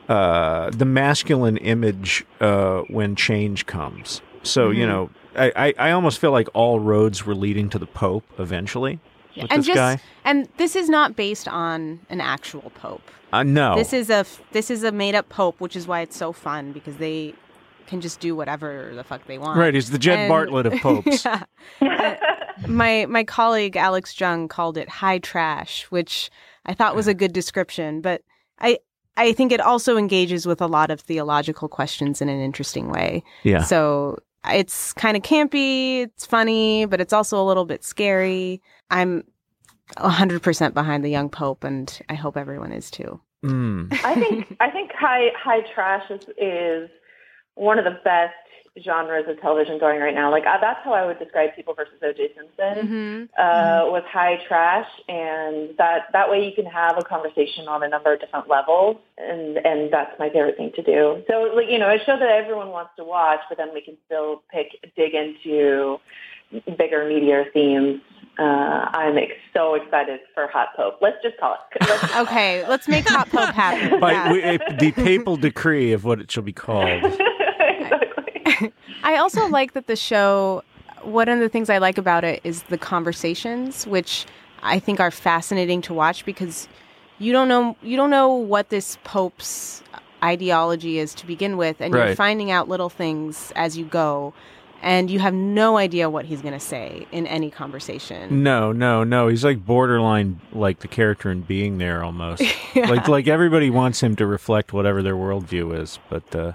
uh, 0.07 0.69
the 0.69 0.86
masculine 0.86 1.57
image 1.57 2.25
uh, 2.39 2.81
when 2.89 3.15
change 3.15 3.65
comes. 3.65 4.21
So 4.43 4.69
you 4.69 4.88
know, 4.88 5.09
I, 5.36 5.51
I 5.55 5.89
I 5.89 5.91
almost 5.91 6.19
feel 6.19 6.31
like 6.31 6.47
all 6.53 6.79
roads 6.79 7.25
were 7.25 7.36
leading 7.36 7.69
to 7.71 7.79
the 7.79 7.88
Pope 7.88 8.24
eventually. 8.39 9.00
With 9.36 9.51
and 9.51 9.59
this 9.59 9.67
just 9.67 9.75
guy, 9.75 10.00
and 10.24 10.47
this 10.57 10.75
is 10.75 10.89
not 10.89 11.15
based 11.15 11.47
on 11.47 12.00
an 12.09 12.21
actual 12.21 12.71
pope. 12.75 13.03
uh, 13.33 13.43
no, 13.43 13.75
This 13.75 13.93
is 13.93 14.09
a 14.09 14.25
this 14.51 14.71
is 14.71 14.83
a 14.83 14.91
made 14.91 15.13
up 15.15 15.27
pope, 15.29 15.59
which 15.59 15.75
is 15.75 15.86
why 15.86 16.01
it's 16.01 16.17
so 16.17 16.31
fun 16.31 16.71
because 16.71 16.97
they 16.97 17.36
can 17.88 18.01
just 18.01 18.20
do 18.20 18.36
whatever 18.36 18.91
the 18.94 19.03
fuck 19.03 19.25
they 19.25 19.38
want. 19.38 19.58
right. 19.58 19.74
He's 19.74 19.89
the 19.89 19.98
Jed 20.00 20.20
And- 20.20 20.32
Bartlet 20.32 20.65
of 20.65 20.74
popes. 20.82 21.25
Yeah. 21.25 21.44
Uh, 21.82 22.15
my 22.67 23.06
my 23.08 23.24
colleague 23.24 23.75
Alex 23.75 24.20
Jung 24.20 24.48
called 24.48 24.77
it 24.77 24.89
high 24.89 25.20
trash, 25.20 25.84
which 25.89 26.29
I 26.65 26.74
thought 26.74 26.96
was 26.96 27.08
a 27.08 27.13
good 27.13 27.34
description, 27.34 28.01
but 28.01 28.22
I 28.60 28.79
I 29.15 29.34
think 29.34 29.51
it 29.51 29.60
also 29.62 29.98
engages 29.98 30.46
with 30.46 30.62
a 30.62 30.67
lot 30.67 30.91
of 30.91 31.00
theological 31.00 31.67
questions 31.67 32.22
in 32.22 32.29
an 32.29 32.39
interesting 32.39 32.89
way. 32.89 33.24
Yeah. 33.44 33.63
So 33.63 34.20
it's 34.50 34.94
kind 34.94 35.17
of 35.17 35.24
campy, 35.24 36.03
it's 36.03 36.25
funny, 36.25 36.86
but 36.86 37.01
it's 37.01 37.13
also 37.13 37.41
a 37.41 37.46
little 37.46 37.65
bit 37.65 37.84
scary. 37.84 38.62
I'm 38.91 39.24
100% 39.98 40.74
behind 40.74 41.03
the 41.03 41.10
young 41.10 41.29
pope 41.29 41.63
and 41.63 42.00
I 42.10 42.13
hope 42.15 42.38
everyone 42.38 42.72
is 42.72 42.91
too. 42.91 43.20
Mm. 43.44 43.94
I 44.03 44.15
think 44.15 44.58
I 44.60 44.70
think 44.72 44.91
high 44.94 45.27
high 45.38 45.62
trash 45.74 46.10
is 46.10 46.22
is 46.38 46.89
one 47.58 47.78
of 47.80 47.86
the 47.86 48.00
best 48.04 48.34
genres 48.84 49.26
of 49.28 49.42
television 49.42 49.80
going 49.80 50.00
right 50.00 50.14
now. 50.14 50.30
Like 50.30 50.46
uh, 50.46 50.58
that's 50.62 50.80
how 50.84 50.94
I 50.94 51.04
would 51.06 51.18
describe 51.18 51.56
People 51.56 51.74
versus 51.74 51.96
O.J. 52.04 52.30
Simpson. 52.36 52.88
Mm-hmm. 52.88 53.42
uh, 53.42 53.92
with 53.92 54.04
high 54.06 54.38
trash, 54.48 54.86
and 55.10 55.76
that 55.80 56.04
that 56.14 56.30
way 56.30 56.46
you 56.46 56.52
can 56.54 56.66
have 56.66 56.96
a 56.98 57.04
conversation 57.04 57.68
on 57.68 57.82
a 57.84 57.88
number 57.90 58.14
of 58.14 58.20
different 58.20 58.48
levels, 58.48 58.98
and 59.18 59.58
and 59.58 59.92
that's 59.92 60.18
my 60.20 60.30
favorite 60.30 60.58
thing 60.58 60.72
to 60.76 60.84
do. 60.84 61.24
So 61.28 61.52
like 61.56 61.70
you 61.70 61.80
know, 61.80 61.89
a 61.89 61.98
show 62.06 62.20
that 62.20 62.30
everyone 62.30 62.70
wants 62.70 62.91
to 62.98 63.04
watch, 63.04 63.39
but 63.50 63.58
then 63.58 63.70
we 63.74 63.82
can 63.82 63.98
still 64.06 64.43
pick 64.52 64.67
dig 64.96 65.13
into 65.15 65.98
bigger, 66.78 67.06
meatier 67.06 67.52
themes. 67.52 68.02
Uh, 68.39 68.43
I'm 68.93 69.17
ex- 69.17 69.32
so 69.56 69.74
excited 69.74 70.20
for 70.36 70.46
Hot 70.50 70.67
Pope. 70.76 71.00
Let's 71.02 71.17
just 71.24 71.39
call 71.39 71.54
it. 71.56 71.60
Let's 71.82 72.02
just 72.02 72.13
call 72.13 72.22
it. 72.26 72.28
Okay, 72.28 72.67
let's 72.70 72.88
make 72.88 73.10
Hot 73.10 73.28
Pope 73.32 73.50
happen. 73.56 74.00
By 74.00 74.12
Yeah. 74.12 74.32
we, 74.32 74.41
the 74.78 74.91
papal 74.91 75.38
decree 75.38 75.91
of 75.93 76.06
what 76.06 76.20
it 76.22 76.30
shall 76.30 76.43
be 76.43 76.54
called. 76.54 77.02
I 79.04 79.17
also 79.17 79.48
like 79.48 79.74
that 79.74 79.88
the 79.88 79.96
show. 79.96 80.63
One 81.04 81.30
of 81.30 81.39
the 81.39 81.48
things 81.48 81.70
I 81.70 81.78
like 81.78 81.98
about 81.98 82.24
it 82.24 82.41
is 82.43 82.63
the 82.63 82.78
conversations, 82.78 83.86
which 83.88 84.26
I 84.63 84.80
think 84.80 85.00
are 85.00 85.12
fascinating 85.12 85.82
to 85.84 85.93
watch 85.93 86.26
because 86.26 86.67
you 87.20 87.32
don't 87.32 87.48
know 87.48 87.78
you 87.82 87.96
don't 87.96 88.10
know 88.10 88.34
what 88.34 88.70
this 88.70 88.98
pope's 89.04 89.84
ideology 90.24 90.98
is 91.00 91.13
to 91.15 91.28
begin 91.28 91.58
with, 91.58 91.80
and 91.82 91.93
you're 91.93 92.15
finding 92.15 92.52
out 92.52 92.67
little 92.67 92.89
things 92.89 93.52
as 93.56 93.78
you 93.78 93.86
go, 93.86 94.34
and 94.82 95.10
you 95.10 95.20
have 95.20 95.34
no 95.34 95.78
idea 95.78 96.10
what 96.10 96.26
he's 96.26 96.41
going 96.41 96.54
to 96.54 96.60
say 96.60 97.08
in 97.12 97.28
any 97.28 97.50
conversation. 97.50 98.43
No, 98.43 98.72
no, 98.72 99.04
no. 99.04 99.28
He's 99.28 99.43
like 99.43 99.65
borderline, 99.65 100.39
like 100.52 100.80
the 100.80 100.88
character 100.88 101.32
in 101.32 101.41
Being 101.41 101.78
There, 101.78 102.04
almost. 102.04 102.43
Like, 102.76 103.08
like 103.08 103.28
everybody 103.28 103.72
wants 103.72 104.04
him 104.04 104.15
to 104.17 104.28
reflect 104.28 104.72
whatever 104.72 105.02
their 105.02 105.15
worldview 105.15 105.80
is. 105.82 105.98
But 106.10 106.36
uh, 106.36 106.52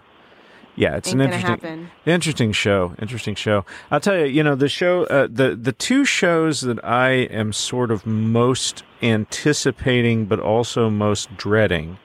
yeah, 0.77 0.97
it's 0.97 1.09
Ain't 1.11 1.21
an 1.21 1.27
interesting, 1.33 1.49
happen. 1.51 1.91
interesting 2.07 2.53
show. 2.53 2.95
Interesting 3.01 3.35
show. 3.35 3.65
I'll 3.91 4.01
tell 4.01 4.17
you. 4.19 4.25
You 4.27 4.43
know, 4.43 4.55
the 4.55 4.69
show, 4.69 5.05
uh, 5.05 5.29
the 5.31 5.55
the 5.55 5.73
two 5.73 6.05
shows 6.05 6.63
that 6.63 6.83
I 6.85 7.11
am 7.31 7.53
sort 7.53 7.91
of 7.91 8.07
most 8.07 8.83
anticipating, 9.03 10.27
but 10.27 10.41
also 10.41 10.89
most 10.91 11.37
dreading. 11.37 11.99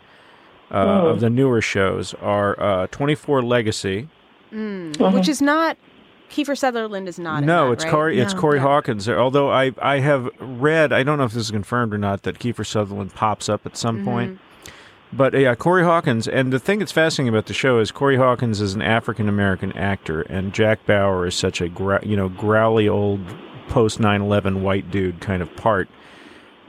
Uh, 0.69 0.75
Oh. 1.03 1.07
Of 1.07 1.19
the 1.21 1.29
newer 1.29 1.61
shows 1.61 2.13
are 2.15 2.59
uh, 2.61 2.87
24 2.87 3.41
Legacy. 3.41 4.09
Mm, 4.53 5.13
Which 5.13 5.29
is 5.29 5.41
not 5.41 5.77
Kiefer 6.29 6.57
Sutherland 6.57 7.07
is 7.07 7.17
not. 7.17 7.43
in 7.43 7.45
No, 7.47 7.67
that, 7.67 7.73
it's 7.73 7.83
right? 7.85 7.91
Corey. 7.93 8.19
It's 8.19 8.33
No. 8.33 8.39
Corey 8.41 8.57
Yeah. 8.57 8.63
Hawkins. 8.63 9.07
Although 9.07 9.49
I 9.49 9.71
I 9.81 9.99
have 9.99 10.29
read, 10.39 10.91
I 10.91 11.03
don't 11.03 11.17
know 11.17 11.23
if 11.23 11.31
this 11.31 11.43
is 11.45 11.51
confirmed 11.51 11.93
or 11.93 11.97
not, 11.97 12.23
that 12.23 12.37
Kiefer 12.39 12.65
Sutherland 12.65 13.13
pops 13.13 13.47
up 13.47 13.65
at 13.65 13.77
some 13.77 13.97
Mm-hmm. 13.99 14.05
point. 14.05 14.39
But 15.13 15.33
yeah, 15.33 15.55
Corey 15.55 15.83
Hawkins. 15.83 16.27
And 16.27 16.51
the 16.51 16.59
thing 16.59 16.79
that's 16.79 16.91
fascinating 16.91 17.33
about 17.33 17.45
the 17.45 17.53
show 17.53 17.79
is 17.79 17.91
Corey 17.91 18.17
Hawkins 18.17 18.59
is 18.59 18.73
an 18.73 18.81
African 18.81 19.29
American 19.29 19.71
actor, 19.73 20.21
and 20.23 20.53
Jack 20.53 20.85
Bauer 20.85 21.25
is 21.25 21.35
such 21.35 21.61
a 21.61 21.69
you 22.03 22.17
know 22.17 22.29
growly 22.29 22.87
old 22.89 23.21
post 23.69 23.99
9/11 23.99 24.61
white 24.61 24.91
dude 24.91 25.19
kind 25.21 25.41
of 25.41 25.55
part. 25.55 25.87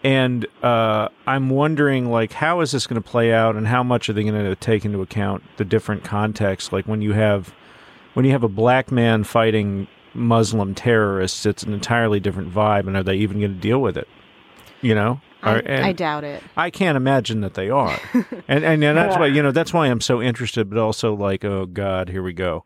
And 0.05 0.47
uh, 0.63 1.09
I'm 1.27 1.51
wondering, 1.51 2.09
like, 2.11 2.33
how 2.33 2.61
is 2.61 2.71
this 2.71 2.87
going 2.87 3.03
to 3.03 3.09
play 3.09 3.33
out, 3.33 3.57
and 3.57 3.67
how 3.67 3.83
much 3.83 4.09
are 4.09 4.13
they 4.13 4.23
going 4.23 4.45
to 4.45 4.55
take 4.55 4.85
into 4.85 5.03
account 5.03 5.43
the 5.57 5.65
different 5.65 6.05
contexts? 6.05 6.73
Like 6.73 6.87
when 6.87 7.03
you 7.03 7.15
have 7.15 7.53
when 8.15 8.25
you 8.25 8.31
have 8.31 8.45
a 8.45 8.49
black 8.49 8.93
man 8.93 9.25
fighting 9.25 9.89
Muslim 10.15 10.75
terrorists, 10.75 11.45
it's 11.45 11.65
an 11.65 11.73
entirely 11.73 12.21
different 12.21 12.55
vibe. 12.55 12.87
And 12.87 12.97
are 12.97 13.03
they 13.03 13.17
even 13.17 13.41
going 13.41 13.55
to 13.55 13.61
deal 13.61 13.81
with 13.81 13.97
it? 13.97 14.09
You 14.81 14.95
know, 14.95 15.21
I, 15.43 15.89
I 15.89 15.93
doubt 15.93 16.25
it. 16.25 16.43
I 16.57 16.71
can't 16.71 16.97
imagine 16.97 17.43
that 17.43 17.55
they 17.55 17.71
are. 17.71 17.99
and, 18.49 18.65
and 18.65 18.83
and 18.83 18.99
that's 18.99 19.17
why 19.17 19.27
you 19.27 19.43
know 19.43 19.53
that's 19.53 19.73
why 19.73 19.87
I'm 19.87 20.01
so 20.01 20.21
interested, 20.21 20.69
but 20.69 20.79
also 20.79 21.15
like, 21.15 21.45
oh 21.45 21.67
God, 21.67 22.09
here 22.09 22.23
we 22.23 22.33
go. 22.33 22.65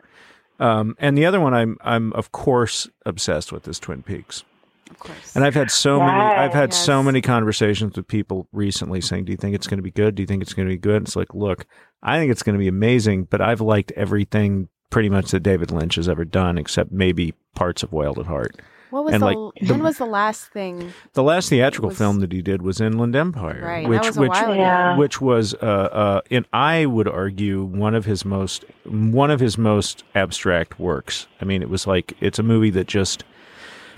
Um, 0.58 0.94
and 0.98 1.16
the 1.18 1.26
other 1.26 1.40
one 1.40 1.54
I'm 1.54 1.76
I'm 1.82 2.12
of 2.14 2.32
course 2.32 2.88
obsessed 3.04 3.52
with 3.52 3.66
is 3.68 3.78
Twin 3.78 4.02
Peaks. 4.02 4.44
Of 4.90 4.98
course. 4.98 5.34
And 5.34 5.44
I've 5.44 5.54
had 5.54 5.70
so 5.70 5.98
many 5.98 6.20
I've 6.20 6.52
had 6.52 6.72
so 6.72 7.02
many 7.02 7.20
conversations 7.20 7.96
with 7.96 8.06
people 8.06 8.46
recently 8.52 9.00
saying, 9.00 9.24
"Do 9.24 9.32
you 9.32 9.38
think 9.38 9.54
it's 9.54 9.66
going 9.66 9.78
to 9.78 9.82
be 9.82 9.90
good? 9.90 10.14
Do 10.14 10.22
you 10.22 10.26
think 10.26 10.42
it's 10.42 10.54
going 10.54 10.68
to 10.68 10.74
be 10.74 10.78
good?" 10.78 10.96
And 10.96 11.06
it's 11.06 11.16
like, 11.16 11.34
"Look, 11.34 11.66
I 12.02 12.18
think 12.18 12.30
it's 12.30 12.42
going 12.42 12.54
to 12.54 12.58
be 12.58 12.68
amazing, 12.68 13.24
but 13.24 13.40
I've 13.40 13.60
liked 13.60 13.92
everything 13.92 14.68
pretty 14.90 15.08
much 15.08 15.30
that 15.30 15.40
David 15.40 15.70
Lynch 15.70 15.94
has 15.96 16.08
ever 16.08 16.24
done 16.24 16.58
except 16.58 16.92
maybe 16.92 17.34
parts 17.54 17.82
of 17.82 17.92
Wild 17.92 18.18
at 18.18 18.26
Heart." 18.26 18.60
What 18.92 19.04
was 19.04 19.14
and, 19.14 19.22
the, 19.22 19.26
like, 19.26 19.54
the- 19.60 19.72
when 19.72 19.82
was 19.82 19.98
the 19.98 20.06
last 20.06 20.46
thing? 20.52 20.92
The 21.14 21.22
last 21.22 21.48
theatrical 21.48 21.88
was- 21.88 21.98
film 21.98 22.20
that 22.20 22.30
he 22.32 22.40
did 22.42 22.62
was 22.62 22.80
Inland 22.80 23.16
Empire, 23.16 23.60
Right, 23.62 23.82
that 23.82 23.88
which 23.90 24.06
was 24.06 24.16
a 24.16 24.20
which 24.20 24.30
while 24.30 24.52
ago. 24.52 24.60
Yeah. 24.60 24.96
which 24.96 25.20
was 25.20 25.54
uh, 25.54 25.56
uh, 25.66 26.20
and 26.30 26.46
I 26.52 26.86
would 26.86 27.08
argue 27.08 27.62
one 27.64 27.94
of 27.94 28.04
his 28.04 28.24
most 28.24 28.64
one 28.84 29.30
of 29.30 29.40
his 29.40 29.58
most 29.58 30.04
abstract 30.14 30.78
works. 30.78 31.26
I 31.40 31.44
mean, 31.44 31.62
it 31.62 31.68
was 31.70 31.86
like 31.86 32.14
it's 32.20 32.38
a 32.38 32.42
movie 32.42 32.70
that 32.70 32.86
just 32.86 33.24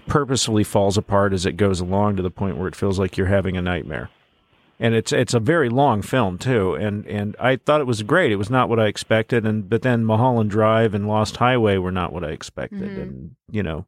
purposefully 0.06 0.64
falls 0.64 0.96
apart 0.98 1.32
as 1.32 1.46
it 1.46 1.52
goes 1.56 1.80
along 1.80 2.16
to 2.16 2.22
the 2.22 2.30
point 2.30 2.56
where 2.56 2.68
it 2.68 2.76
feels 2.76 2.98
like 2.98 3.16
you're 3.16 3.26
having 3.28 3.56
a 3.56 3.62
nightmare. 3.62 4.10
And 4.80 4.94
it's 4.94 5.12
it's 5.12 5.34
a 5.34 5.40
very 5.40 5.68
long 5.68 6.02
film 6.02 6.36
too, 6.36 6.74
and 6.74 7.06
and 7.06 7.36
I 7.38 7.56
thought 7.56 7.80
it 7.80 7.86
was 7.86 8.02
great. 8.02 8.32
It 8.32 8.36
was 8.36 8.50
not 8.50 8.68
what 8.68 8.80
I 8.80 8.86
expected, 8.86 9.46
and 9.46 9.70
but 9.70 9.82
then 9.82 10.04
Mulholland 10.04 10.50
Drive 10.50 10.94
and 10.94 11.06
Lost 11.06 11.36
Highway 11.36 11.76
were 11.78 11.92
not 11.92 12.12
what 12.12 12.24
I 12.24 12.30
expected, 12.30 12.80
Mhm. 12.98 13.02
and 13.02 13.30
you 13.52 13.62
know, 13.62 13.86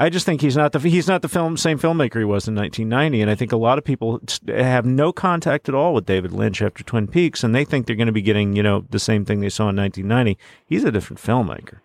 I 0.00 0.08
just 0.08 0.24
think 0.24 0.40
he's 0.40 0.56
not 0.56 0.72
the 0.72 0.78
he's 0.78 1.06
not 1.06 1.20
the 1.20 1.28
film 1.28 1.58
same 1.58 1.78
filmmaker 1.78 2.18
he 2.18 2.24
was 2.24 2.48
in 2.48 2.54
1990, 2.54 3.20
and 3.20 3.30
I 3.30 3.34
think 3.34 3.52
a 3.52 3.58
lot 3.58 3.76
of 3.76 3.84
people 3.84 4.18
have 4.48 4.86
no 4.86 5.12
contact 5.12 5.68
at 5.68 5.74
all 5.74 5.92
with 5.92 6.06
David 6.06 6.32
Lynch 6.32 6.62
after 6.62 6.82
Twin 6.82 7.06
Peaks, 7.06 7.44
and 7.44 7.54
they 7.54 7.66
think 7.66 7.86
they're 7.86 7.96
going 7.96 8.06
to 8.06 8.12
be 8.12 8.22
getting 8.22 8.56
you 8.56 8.62
know 8.62 8.86
the 8.88 8.98
same 8.98 9.26
thing 9.26 9.40
they 9.40 9.50
saw 9.50 9.68
in 9.68 9.76
1990. 9.76 10.40
He's 10.64 10.84
a 10.84 10.90
different 10.90 11.20
filmmaker. 11.20 11.80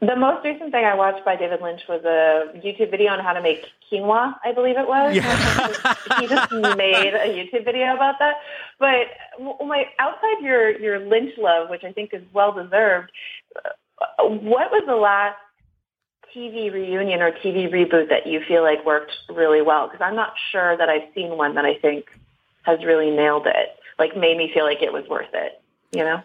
The 0.00 0.16
most 0.16 0.44
recent 0.46 0.72
thing 0.72 0.86
I 0.86 0.94
watched 0.94 1.26
by 1.26 1.36
David 1.36 1.60
Lynch 1.60 1.82
was 1.90 2.02
a 2.04 2.56
YouTube 2.56 2.90
video 2.90 3.12
on 3.12 3.18
how 3.18 3.34
to 3.34 3.42
make 3.42 3.66
quinoa, 3.92 4.34
I 4.42 4.52
believe 4.52 4.76
it 4.78 4.88
was. 4.88 5.12
he 6.20 6.26
just 6.26 6.50
made 6.52 7.14
a 7.14 7.28
YouTube 7.28 7.66
video 7.66 7.94
about 7.94 8.14
that. 8.18 8.36
But 8.78 9.08
my 9.66 9.84
outside 9.98 10.40
your 10.40 10.70
your 10.80 11.00
Lynch 11.00 11.34
love, 11.36 11.68
which 11.68 11.84
I 11.84 11.92
think 11.92 12.14
is 12.14 12.22
well 12.32 12.52
deserved, 12.52 13.10
uh, 13.56 14.24
what 14.24 14.70
was 14.70 14.84
the 14.86 14.96
last 14.96 15.36
TV 16.34 16.72
reunion 16.72 17.20
or 17.22 17.32
TV 17.32 17.70
reboot 17.70 18.08
that 18.08 18.26
you 18.26 18.40
feel 18.46 18.62
like 18.62 18.84
worked 18.84 19.12
really 19.28 19.62
well? 19.62 19.86
Because 19.88 20.00
I'm 20.04 20.16
not 20.16 20.34
sure 20.52 20.76
that 20.76 20.88
I've 20.88 21.12
seen 21.14 21.36
one 21.36 21.54
that 21.54 21.64
I 21.64 21.74
think 21.74 22.06
has 22.62 22.84
really 22.84 23.10
nailed 23.10 23.46
it, 23.46 23.76
like 23.98 24.16
made 24.16 24.36
me 24.36 24.50
feel 24.52 24.64
like 24.64 24.82
it 24.82 24.92
was 24.92 25.06
worth 25.08 25.32
it. 25.32 25.60
You 25.92 26.04
know? 26.04 26.22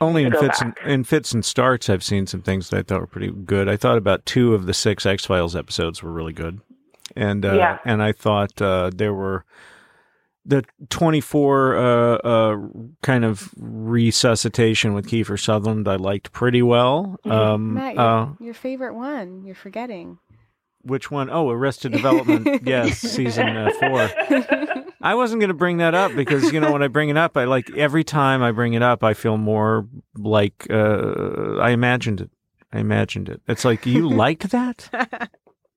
Only 0.00 0.24
in 0.24 0.32
fits 0.32 0.60
and 0.60 0.74
in 0.84 1.04
fits 1.04 1.32
and 1.32 1.44
starts, 1.44 1.88
I've 1.88 2.02
seen 2.02 2.26
some 2.26 2.42
things 2.42 2.70
that 2.70 2.78
I 2.78 2.82
thought 2.82 3.00
were 3.00 3.06
pretty 3.06 3.30
good. 3.30 3.68
I 3.68 3.76
thought 3.76 3.96
about 3.96 4.26
two 4.26 4.52
of 4.52 4.66
the 4.66 4.74
six 4.74 5.06
X 5.06 5.24
Files 5.24 5.54
episodes 5.54 6.02
were 6.02 6.10
really 6.10 6.32
good, 6.32 6.60
and 7.14 7.44
uh, 7.44 7.54
Yeah. 7.54 7.78
and 7.84 8.02
I 8.02 8.10
thought 8.10 8.60
uh, 8.60 8.90
there 8.92 9.14
were 9.14 9.44
the 10.44 10.64
twenty 10.90 11.20
four 11.20 11.76
uh, 11.76 12.16
uh, 12.16 12.56
kind 13.02 13.24
of 13.24 13.50
resuscitation 13.56 14.94
with 14.94 15.06
Kiefer 15.06 15.38
Sutherland. 15.40 15.86
I 15.88 15.96
liked 15.96 16.32
pretty 16.32 16.62
well. 16.62 17.16
Um, 17.24 17.74
Matt, 17.74 17.94
your, 17.94 18.02
uh, 18.04 18.28
your 18.40 18.54
favorite 18.54 18.94
one. 18.94 19.44
You're 19.44 19.54
forgetting. 19.54 20.18
which 20.82 21.10
one? 21.10 21.30
Oh, 21.30 21.48
Arrested 21.50 21.92
Development. 21.92 22.62
yes, 22.66 22.98
season 22.98 23.56
uh, 23.56 23.70
four. 23.78 24.10
I 25.04 25.14
wasn't 25.16 25.40
going 25.40 25.48
to 25.48 25.54
bring 25.54 25.78
that 25.78 25.94
up 25.94 26.14
because 26.14 26.52
you 26.52 26.60
know 26.60 26.72
when 26.72 26.82
I 26.82 26.88
bring 26.88 27.08
it 27.08 27.16
up, 27.16 27.36
I 27.36 27.44
like 27.44 27.70
every 27.76 28.04
time 28.04 28.42
I 28.42 28.52
bring 28.52 28.74
it 28.74 28.82
up, 28.82 29.02
I 29.02 29.14
feel 29.14 29.36
more 29.36 29.88
like 30.16 30.66
uh, 30.70 31.56
I 31.58 31.70
imagined 31.70 32.20
it. 32.20 32.30
I 32.72 32.78
imagined 32.78 33.28
it. 33.28 33.42
It's 33.48 33.64
like 33.64 33.84
you 33.84 34.08
liked 34.24 34.50
that. 34.50 34.88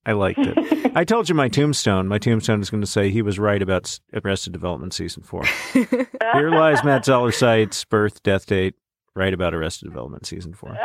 I 0.05 0.11
liked 0.13 0.39
it. 0.39 0.91
I 0.95 1.03
told 1.03 1.29
you 1.29 1.35
my 1.35 1.49
tombstone. 1.49 2.07
My 2.07 2.19
tombstone 2.19 2.61
is 2.61 2.69
going 2.69 2.81
to 2.81 2.87
say 2.87 3.09
he 3.09 3.21
was 3.21 3.39
right 3.39 3.61
about 3.61 3.99
Arrested 4.13 4.53
Development 4.53 4.93
season 4.93 5.23
four. 5.23 5.43
Here 5.73 6.49
lies 6.49 6.83
Matt 6.83 7.05
Zoller 7.05 7.31
Seitz 7.31 7.83
birth, 7.85 8.21
death 8.23 8.45
date, 8.45 8.75
right 9.15 9.33
about 9.33 9.53
Arrested 9.53 9.85
Development 9.85 10.25
season 10.25 10.53
four. 10.53 10.77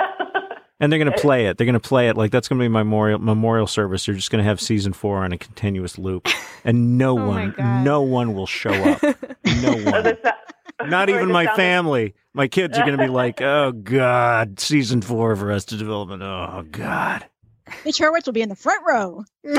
And 0.82 0.90
they're 0.90 0.98
going 0.98 1.12
to 1.12 1.18
play 1.18 1.46
it. 1.46 1.58
They're 1.58 1.66
going 1.66 1.74
to 1.74 1.80
play 1.80 2.08
it 2.08 2.16
like 2.16 2.30
that's 2.30 2.48
going 2.48 2.58
to 2.58 2.64
be 2.64 2.68
my 2.68 2.82
memorial 2.82 3.18
memorial 3.18 3.66
service. 3.66 4.06
They're 4.06 4.14
just 4.14 4.30
going 4.30 4.42
to 4.42 4.48
have 4.48 4.60
season 4.60 4.94
four 4.94 5.18
on 5.18 5.32
a 5.32 5.36
continuous 5.36 5.98
loop, 5.98 6.26
and 6.64 6.96
no 6.96 7.10
Oh 7.18 7.28
one, 7.28 7.54
no 7.84 8.00
one 8.00 8.32
will 8.32 8.46
show 8.46 8.72
up. 8.72 9.02
No 9.62 9.74
one. 9.90 10.16
Not 10.88 11.10
even 11.10 11.30
my 11.30 11.54
family. 11.54 12.14
My 12.32 12.48
kids 12.48 12.78
are 12.78 12.86
going 12.86 12.96
to 12.96 13.04
be 13.04 13.10
like, 13.10 13.42
"Oh 13.42 13.72
God, 13.72 14.58
season 14.58 15.02
four 15.02 15.32
of 15.32 15.42
Arrested 15.42 15.78
Development. 15.78 16.22
Oh 16.22 16.64
God." 16.70 17.26
Mitch 17.84 17.98
Hurwitz 17.98 18.26
will 18.26 18.32
be 18.32 18.42
in 18.42 18.48
the 18.48 18.56
front 18.56 18.82
row. 18.86 19.24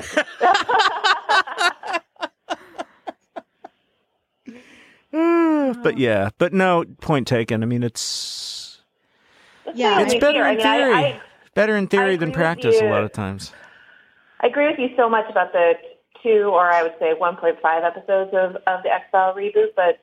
But 5.84 5.98
yeah, 5.98 6.30
but 6.38 6.54
no. 6.54 6.84
Point 7.02 7.28
taken. 7.28 7.64
I 7.64 7.66
mean, 7.66 7.84
it's 7.84 8.82
Yeah. 9.74 10.02
It's 10.02 10.12
mean, 10.14 10.20
better 10.22 10.34
here, 10.38 10.46
I 10.46 10.52
in 10.52 10.58
mean, 10.58 10.68
I- 10.68 10.78
theory. 10.78 10.94
I- 10.94 11.22
better 11.54 11.76
in 11.76 11.88
theory 11.88 12.16
than 12.18 12.32
practice 12.32 12.80
a 12.82 12.90
lot 12.90 13.04
of 13.04 13.12
times. 13.12 13.52
I 14.42 14.48
agree 14.48 14.68
with 14.68 14.80
you 14.80 14.90
so 14.96 15.10
much 15.10 15.30
about 15.30 15.52
the 15.52 15.74
two, 16.24 16.50
or 16.52 16.72
I 16.72 16.82
would 16.84 16.94
say 17.00 17.14
1.5 17.20 17.58
episodes 17.84 18.32
of, 18.34 18.56
of 18.68 18.84
the 18.84 18.90
X 18.90 19.06
File 19.12 19.34
reboot, 19.36 19.70
but 19.76 20.00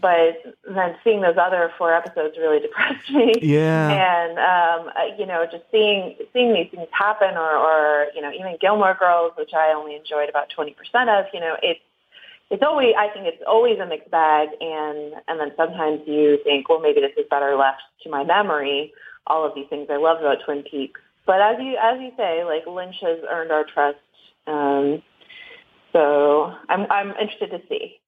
but 0.00 0.42
then 0.68 0.96
seeing 1.02 1.20
those 1.20 1.36
other 1.40 1.72
four 1.78 1.92
episodes 1.94 2.36
really 2.38 2.60
depressed 2.60 3.10
me. 3.10 3.32
Yeah. 3.42 3.90
And 3.90 4.38
um, 4.38 4.92
uh, 4.96 5.16
you 5.18 5.26
know, 5.26 5.46
just 5.50 5.64
seeing 5.70 6.16
seeing 6.32 6.52
these 6.52 6.70
things 6.70 6.88
happen, 6.92 7.36
or, 7.36 7.56
or 7.56 8.06
you 8.14 8.22
know, 8.22 8.30
even 8.32 8.56
Gilmore 8.60 8.96
Girls, 8.98 9.32
which 9.36 9.52
I 9.54 9.72
only 9.74 9.96
enjoyed 9.96 10.28
about 10.28 10.48
20% 10.56 10.74
of. 11.08 11.26
You 11.32 11.40
know, 11.40 11.56
it's 11.62 11.80
it's 12.50 12.62
always 12.62 12.94
I 12.98 13.08
think 13.08 13.26
it's 13.26 13.42
always 13.46 13.78
a 13.78 13.86
mixed 13.86 14.10
bag, 14.10 14.48
and 14.60 15.14
and 15.28 15.40
then 15.40 15.52
sometimes 15.56 16.00
you 16.06 16.38
think, 16.44 16.68
well, 16.68 16.80
maybe 16.80 17.00
this 17.00 17.12
is 17.16 17.26
better 17.30 17.56
left 17.56 17.82
to 18.02 18.10
my 18.10 18.24
memory. 18.24 18.92
All 19.26 19.44
of 19.44 19.54
these 19.54 19.66
things 19.68 19.88
I 19.90 19.96
loved 19.96 20.20
about 20.20 20.38
Twin 20.44 20.62
Peaks, 20.62 21.00
but 21.26 21.40
as 21.40 21.56
you 21.58 21.76
as 21.82 21.98
you 22.00 22.12
say, 22.16 22.44
like 22.44 22.66
Lynch 22.66 22.96
has 23.00 23.18
earned 23.28 23.50
our 23.50 23.64
trust. 23.64 23.98
Um, 24.46 25.02
so 25.92 26.52
I'm 26.68 26.86
I'm 26.90 27.10
interested 27.12 27.50
to 27.50 27.60
see. 27.68 27.98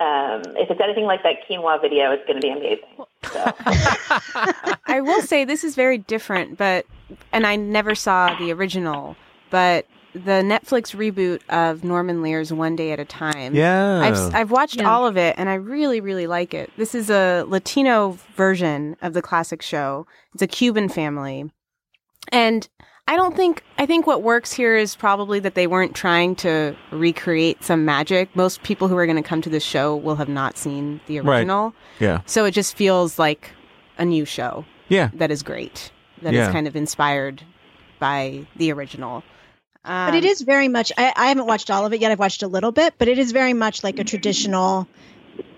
Um, 0.00 0.42
if 0.56 0.70
it's 0.70 0.80
anything 0.80 1.04
like 1.04 1.22
that 1.22 1.36
quinoa 1.48 1.80
video, 1.80 2.10
it's 2.12 2.26
going 2.26 2.40
to 2.40 2.46
be 2.46 2.50
amazing. 2.50 2.84
So. 3.32 3.52
I 4.86 5.00
will 5.00 5.22
say 5.22 5.44
this 5.44 5.64
is 5.64 5.74
very 5.76 5.98
different, 5.98 6.58
but 6.58 6.86
and 7.32 7.46
I 7.46 7.56
never 7.56 7.94
saw 7.94 8.34
the 8.36 8.52
original, 8.52 9.16
but 9.50 9.86
the 10.12 10.42
Netflix 10.42 10.94
reboot 10.94 11.40
of 11.48 11.82
Norman 11.84 12.22
Lear's 12.22 12.52
One 12.52 12.76
Day 12.76 12.92
at 12.92 13.00
a 13.00 13.04
Time. 13.04 13.54
Yeah. 13.54 14.00
I've 14.00 14.34
I've 14.34 14.50
watched 14.50 14.76
Yeah. 14.76 14.90
all 14.92 15.06
of 15.06 15.16
it 15.16 15.34
and 15.38 15.48
I 15.48 15.54
really 15.54 16.00
really 16.00 16.26
like 16.28 16.54
it. 16.54 16.70
This 16.76 16.94
is 16.94 17.10
a 17.10 17.44
Latino 17.48 18.18
version 18.36 18.96
of 19.02 19.12
the 19.12 19.22
classic 19.22 19.60
show. 19.62 20.06
It's 20.32 20.42
a 20.42 20.46
Cuban 20.46 20.88
family. 20.88 21.50
And 22.30 22.68
I 23.06 23.16
don't 23.16 23.36
think 23.36 23.62
I 23.78 23.84
think 23.86 24.06
what 24.06 24.22
works 24.22 24.52
here 24.52 24.76
is 24.76 24.96
probably 24.96 25.38
that 25.40 25.54
they 25.54 25.66
weren't 25.66 25.94
trying 25.94 26.36
to 26.36 26.74
recreate 26.90 27.62
some 27.62 27.84
magic. 27.84 28.34
Most 28.34 28.62
people 28.62 28.88
who 28.88 28.96
are 28.96 29.04
going 29.06 29.22
to 29.22 29.28
come 29.28 29.42
to 29.42 29.50
this 29.50 29.62
show 29.64 29.94
will 29.94 30.16
have 30.16 30.28
not 30.28 30.56
seen 30.56 31.00
the 31.06 31.20
Right. 31.20 31.38
original. 31.38 31.74
yeah. 32.00 32.20
So 32.24 32.44
it 32.46 32.52
just 32.52 32.76
feels 32.76 33.18
like 33.18 33.50
a 33.98 34.04
new 34.06 34.24
show 34.24 34.64
Yeah. 34.88 35.10
that 35.14 35.30
is 35.30 35.42
great. 35.42 35.90
That 36.22 36.32
is 36.32 36.38
Yeah. 36.46 36.52
kind 36.52 36.66
of 36.66 36.76
inspired 36.76 37.42
by 37.98 38.46
the 38.56 38.72
original. 38.72 39.22
Um, 39.84 40.06
But 40.06 40.14
it 40.14 40.24
is 40.24 40.40
very 40.40 40.68
much, 40.68 40.90
I, 40.96 41.12
I 41.14 41.26
haven't 41.26 41.46
watched 41.46 41.70
all 41.70 41.84
of 41.84 41.92
it 41.92 42.00
yet. 42.00 42.10
I've 42.10 42.18
watched 42.18 42.42
a 42.42 42.48
little 42.48 42.72
bit, 42.72 42.94
but 42.96 43.06
it 43.08 43.18
is 43.18 43.32
very 43.32 43.52
much 43.52 43.84
like 43.84 43.98
a 43.98 44.04
traditional 44.04 44.88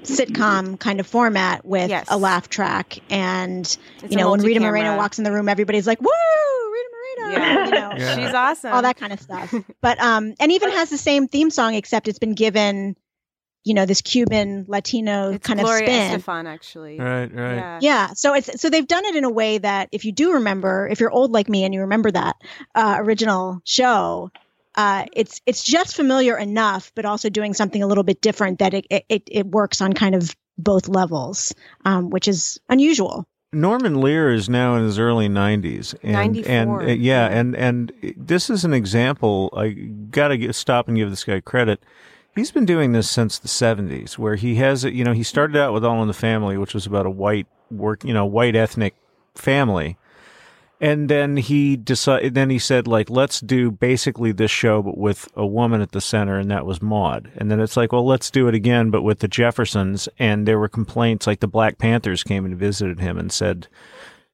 sitcom 0.02 0.80
kind 0.80 0.98
of 0.98 1.06
format 1.06 1.64
with 1.64 1.90
Yes. 1.90 2.06
a 2.08 2.18
laugh 2.18 2.48
track. 2.48 2.98
And, 3.08 3.60
it's 4.02 4.10
you 4.10 4.16
know, 4.16 4.32
when 4.32 4.40
Rita. 4.40 4.58
Moreno 4.58 4.96
walks 4.96 5.18
in 5.18 5.24
the 5.24 5.30
room, 5.30 5.48
everybody's 5.48 5.86
like, 5.86 6.00
woo, 6.00 6.08
Rita 6.08 6.88
Moreno. 6.92 6.95
Yeah, 7.32 7.64
You 7.66 7.70
know, 7.70 7.92
Yeah. 7.96 8.14
she's 8.16 8.34
awesome. 8.34 8.72
all 8.72 8.82
that 8.82 8.96
kind 8.96 9.12
of 9.12 9.20
stuff. 9.20 9.54
But 9.80 10.00
um, 10.00 10.34
and 10.40 10.52
even 10.52 10.70
has 10.70 10.90
the 10.90 10.98
same 10.98 11.28
theme 11.28 11.50
song, 11.50 11.74
except 11.74 12.08
it's 12.08 12.18
been 12.18 12.34
given, 12.34 12.96
you 13.64 13.74
know, 13.74 13.86
this 13.86 14.00
Cuban 14.02 14.64
Latino 14.68 15.32
It's 15.32 15.46
kind 15.46 15.60
Gloria 15.60 15.84
of 15.84 15.88
spin. 15.88 16.20
Estefan, 16.20 16.46
actually. 16.46 16.98
Right. 16.98 17.32
Right. 17.32 17.54
Yeah. 17.56 17.78
Yeah, 17.82 18.06
so 18.14 18.34
it's 18.34 18.60
so 18.60 18.70
they've 18.70 18.86
done 18.86 19.04
it 19.04 19.16
in 19.16 19.24
a 19.24 19.30
way 19.30 19.58
that 19.58 19.88
if 19.92 20.04
you 20.04 20.12
do 20.12 20.32
remember, 20.34 20.88
if 20.88 21.00
you're 21.00 21.10
old 21.10 21.32
like 21.32 21.48
me 21.48 21.64
and 21.64 21.72
you 21.74 21.80
remember 21.80 22.10
that 22.10 22.36
uh, 22.74 22.96
original 22.98 23.60
show, 23.64 24.30
uh, 24.76 25.06
it's 25.14 25.40
it's 25.46 25.62
just 25.64 25.96
familiar 25.96 26.36
enough, 26.36 26.92
but 26.94 27.04
also 27.04 27.28
doing 27.30 27.54
something 27.54 27.82
a 27.82 27.86
little 27.86 28.04
bit 28.04 28.20
different 28.20 28.58
that 28.58 28.74
it 28.74 28.86
it, 28.90 29.22
it 29.26 29.46
works 29.46 29.80
on 29.80 29.92
kind 29.94 30.14
of 30.14 30.34
both 30.58 30.88
levels, 30.88 31.54
um, 31.84 32.10
which 32.10 32.28
is 32.28 32.58
unusual. 32.68 33.26
Norman 33.56 34.00
Lear 34.00 34.30
is 34.30 34.48
now 34.48 34.76
in 34.76 34.84
his 34.84 34.98
early 34.98 35.28
90s 35.28 35.94
and 36.02 36.12
94, 36.12 36.52
and 36.52 36.70
uh, 36.70 36.84
yeah, 36.84 36.94
yeah. 36.94 37.26
and 37.28 37.56
and 37.56 37.92
this 38.16 38.50
is 38.50 38.64
an 38.64 38.74
example 38.74 39.52
I 39.56 39.68
got 39.70 40.28
to 40.28 40.52
stop 40.52 40.88
and 40.88 40.96
give 40.96 41.08
this 41.10 41.24
guy 41.24 41.40
credit. 41.40 41.82
He's 42.34 42.50
been 42.50 42.66
doing 42.66 42.92
this 42.92 43.08
since 43.08 43.38
the 43.38 43.48
70s 43.48 44.18
where 44.18 44.36
he 44.36 44.56
has 44.56 44.84
you 44.84 45.04
know 45.04 45.12
he 45.12 45.22
started 45.22 45.56
out 45.56 45.72
with 45.72 45.84
All 45.84 46.02
in 46.02 46.08
the 46.08 46.14
Family 46.14 46.58
which 46.58 46.74
was 46.74 46.86
about 46.86 47.06
a 47.06 47.10
white 47.10 47.46
work 47.70 48.04
you 48.04 48.12
know 48.12 48.26
white 48.26 48.54
ethnic 48.54 48.94
family. 49.34 49.96
And 50.80 51.08
then 51.08 51.38
he 51.38 51.76
decided 51.76 52.34
then 52.34 52.50
he 52.50 52.58
said 52.58 52.86
like 52.86 53.08
let's 53.08 53.40
do 53.40 53.70
basically 53.70 54.32
this 54.32 54.50
show 54.50 54.82
but 54.82 54.98
with 54.98 55.28
a 55.34 55.46
woman 55.46 55.80
at 55.80 55.92
the 55.92 56.00
center 56.00 56.38
and 56.38 56.50
that 56.50 56.66
was 56.66 56.82
Maude. 56.82 57.30
And 57.36 57.50
then 57.50 57.60
it's 57.60 57.76
like 57.76 57.92
well 57.92 58.06
let's 58.06 58.30
do 58.30 58.48
it 58.48 58.54
again 58.54 58.90
but 58.90 59.02
with 59.02 59.20
the 59.20 59.28
Jeffersons 59.28 60.08
and 60.18 60.46
there 60.46 60.58
were 60.58 60.68
complaints 60.68 61.26
like 61.26 61.40
the 61.40 61.48
Black 61.48 61.78
Panthers 61.78 62.22
came 62.22 62.44
and 62.44 62.56
visited 62.56 63.00
him 63.00 63.18
and 63.18 63.32
said 63.32 63.68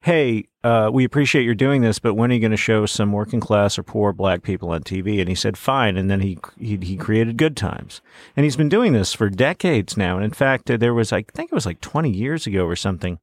hey, 0.02 0.44
uh, 0.64 0.90
we 0.92 1.04
appreciate 1.04 1.44
you're 1.44 1.54
doing 1.54 1.80
this, 1.80 1.98
but 1.98 2.14
when 2.14 2.30
are 2.30 2.34
you 2.34 2.40
going 2.40 2.50
to 2.50 2.56
show 2.56 2.86
some 2.86 3.12
working 3.12 3.40
class 3.40 3.78
or 3.78 3.82
poor 3.82 4.12
black 4.12 4.42
people 4.42 4.70
on 4.70 4.82
TV? 4.82 5.20
And 5.20 5.28
he 5.28 5.34
said, 5.34 5.56
fine. 5.56 5.96
And 5.96 6.10
then 6.10 6.20
he, 6.20 6.38
he, 6.58 6.76
he 6.76 6.96
created 6.96 7.36
Good 7.36 7.56
Times. 7.56 8.00
And 8.36 8.44
he's 8.44 8.56
been 8.56 8.68
doing 8.68 8.92
this 8.92 9.14
for 9.14 9.30
decades 9.30 9.96
now. 9.96 10.16
And 10.16 10.24
in 10.24 10.32
fact, 10.32 10.70
uh, 10.70 10.76
there 10.76 10.94
was, 10.94 11.12
I 11.12 11.22
think 11.22 11.50
it 11.50 11.54
was 11.54 11.66
like 11.66 11.80
20 11.80 12.10
years 12.10 12.46
ago 12.46 12.64
or 12.64 12.76
something. 12.76 13.18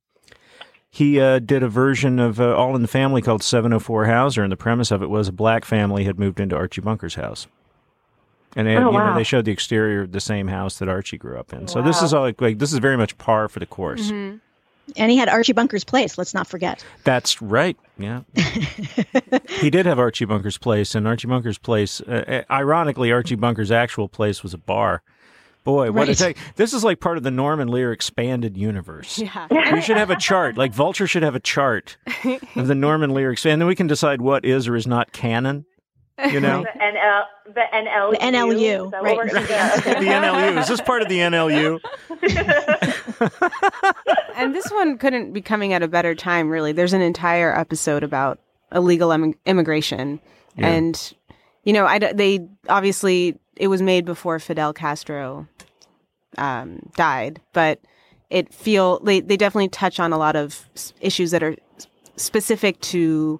He 0.91 1.19
uh, 1.19 1.39
did 1.39 1.61
a 1.61 1.69
version 1.69 2.19
of 2.19 2.39
uh, 2.39 2.55
All 2.55 2.75
in 2.75 2.81
the 2.81 2.87
Family 2.87 3.21
called 3.21 3.43
704 3.43 4.07
Hauser, 4.07 4.41
and 4.43 4.51
the 4.51 4.57
premise 4.57 4.89
of 4.91 5.03
it 5.03 5.09
was 5.09 5.27
a 5.27 5.31
black 5.31 5.63
family 5.63 6.03
had 6.03 6.17
moved 6.19 6.39
into 6.39 6.55
Archie 6.55 6.81
Bunker's 6.81 7.15
house. 7.15 7.47
And 8.55 8.67
they, 8.67 8.73
had, 8.73 8.83
Oh, 8.83 8.91
you 8.91 8.97
know, 8.97 9.13
they 9.13 9.23
showed 9.23 9.45
the 9.45 9.51
exterior 9.51 10.01
of 10.01 10.11
the 10.11 10.19
same 10.19 10.47
house 10.47 10.79
that 10.79 10.89
Archie 10.89 11.19
grew 11.19 11.37
up 11.37 11.53
in. 11.53 11.67
So 11.67 11.83
this 11.83 12.01
is 12.01 12.13
all 12.13 12.23
like, 12.23 12.41
like 12.41 12.57
this 12.57 12.73
is 12.73 12.79
very 12.79 12.97
much 12.97 13.15
par 13.19 13.47
for 13.47 13.59
the 13.59 13.67
course. 13.67 14.09
Mm-hmm. 14.09 14.37
And 14.97 15.11
he 15.11 15.17
had 15.17 15.29
Archie 15.29 15.53
Bunker's 15.53 15.83
place. 15.83 16.17
Let's 16.17 16.33
not 16.33 16.47
forget. 16.47 16.83
That's 17.03 17.43
right. 17.43 17.77
Yeah. 17.99 18.21
he 19.47 19.69
did 19.69 19.85
have 19.85 19.99
Archie 19.99 20.25
Bunker's 20.25 20.57
place, 20.57 20.95
and 20.95 21.07
Archie 21.07 21.27
Bunker's 21.27 21.59
place, 21.59 22.01
uh, 22.01 22.43
uh, 22.49 22.51
ironically, 22.51 23.11
Archie 23.11 23.35
Bunker's 23.35 23.71
actual 23.71 24.07
place 24.07 24.41
was 24.41 24.55
a 24.55 24.57
bar. 24.57 25.03
Boy, 25.69 25.91
what 25.91 26.07
a 26.07 26.11
Right. 26.11 26.17
take. 26.17 26.37
This 26.55 26.73
is 26.73 26.83
like 26.83 26.99
part 26.99 27.17
of 27.17 27.23
the 27.23 27.29
Norman 27.31 27.67
Lear 27.67 27.91
expanded 27.91 28.57
universe. 28.57 29.19
Yeah. 29.19 29.47
We 29.73 29.81
should 29.81 29.97
have 29.97 30.09
a 30.09 30.15
chart. 30.15 30.57
Like 30.57 30.73
Vulture 30.73 31.05
should 31.05 31.21
have 31.21 31.35
a 31.35 31.39
chart 31.39 31.97
of 32.55 32.67
the 32.67 32.73
Norman 32.75 33.13
Lear 33.13 33.31
expand. 33.31 33.53
And 33.53 33.61
then 33.61 33.67
we 33.67 33.75
can 33.75 33.85
decide 33.87 34.19
what 34.21 34.45
is 34.45 34.67
or 34.67 34.75
is 34.75 34.87
not 34.87 35.11
canon. 35.11 35.65
You 36.31 36.39
know? 36.41 36.63
The 36.63 36.81
NL, 36.81 37.23
the 37.53 37.61
NLU. 37.71 38.11
The 38.11 38.17
NLU, 38.17 38.87
Is 38.87 38.91
right. 38.91 39.03
what 39.03 39.17
we're 39.17 39.29
the 39.29 40.05
NLU. 40.07 40.59
Is 40.59 40.67
this 40.67 40.81
part 40.81 41.01
of 41.01 41.07
the 41.07 41.19
NLU? 41.19 41.79
and 44.35 44.55
this 44.55 44.69
one 44.71 44.97
couldn't 44.97 45.33
be 45.33 45.41
coming 45.41 45.73
at 45.73 45.83
a 45.83 45.87
better 45.87 46.15
time, 46.15 46.49
really. 46.49 46.71
There's 46.71 46.93
an 46.93 47.01
entire 47.01 47.57
episode 47.57 48.03
about 48.03 48.39
illegal 48.73 49.11
em- 49.11 49.35
immigration, 49.45 50.19
Yeah. 50.57 50.67
and 50.67 51.13
you 51.63 51.73
know, 51.73 51.85
I 51.85 51.99
d- 51.99 52.13
they 52.13 52.47
obviously 52.67 53.37
it 53.59 53.67
was 53.67 53.81
made 53.81 54.05
before 54.05 54.39
Fidel 54.39 54.73
Castro 54.73 55.47
um, 56.37 56.79
died, 56.95 57.41
but 57.53 57.79
it 58.29 58.53
feel 58.53 58.99
they 59.01 59.19
they 59.19 59.37
definitely 59.37 59.69
touch 59.69 59.99
on 59.99 60.13
a 60.13 60.17
lot 60.17 60.35
of 60.35 60.67
issues 61.01 61.31
that 61.31 61.43
are 61.43 61.55
specific 62.15 62.79
to 62.81 63.39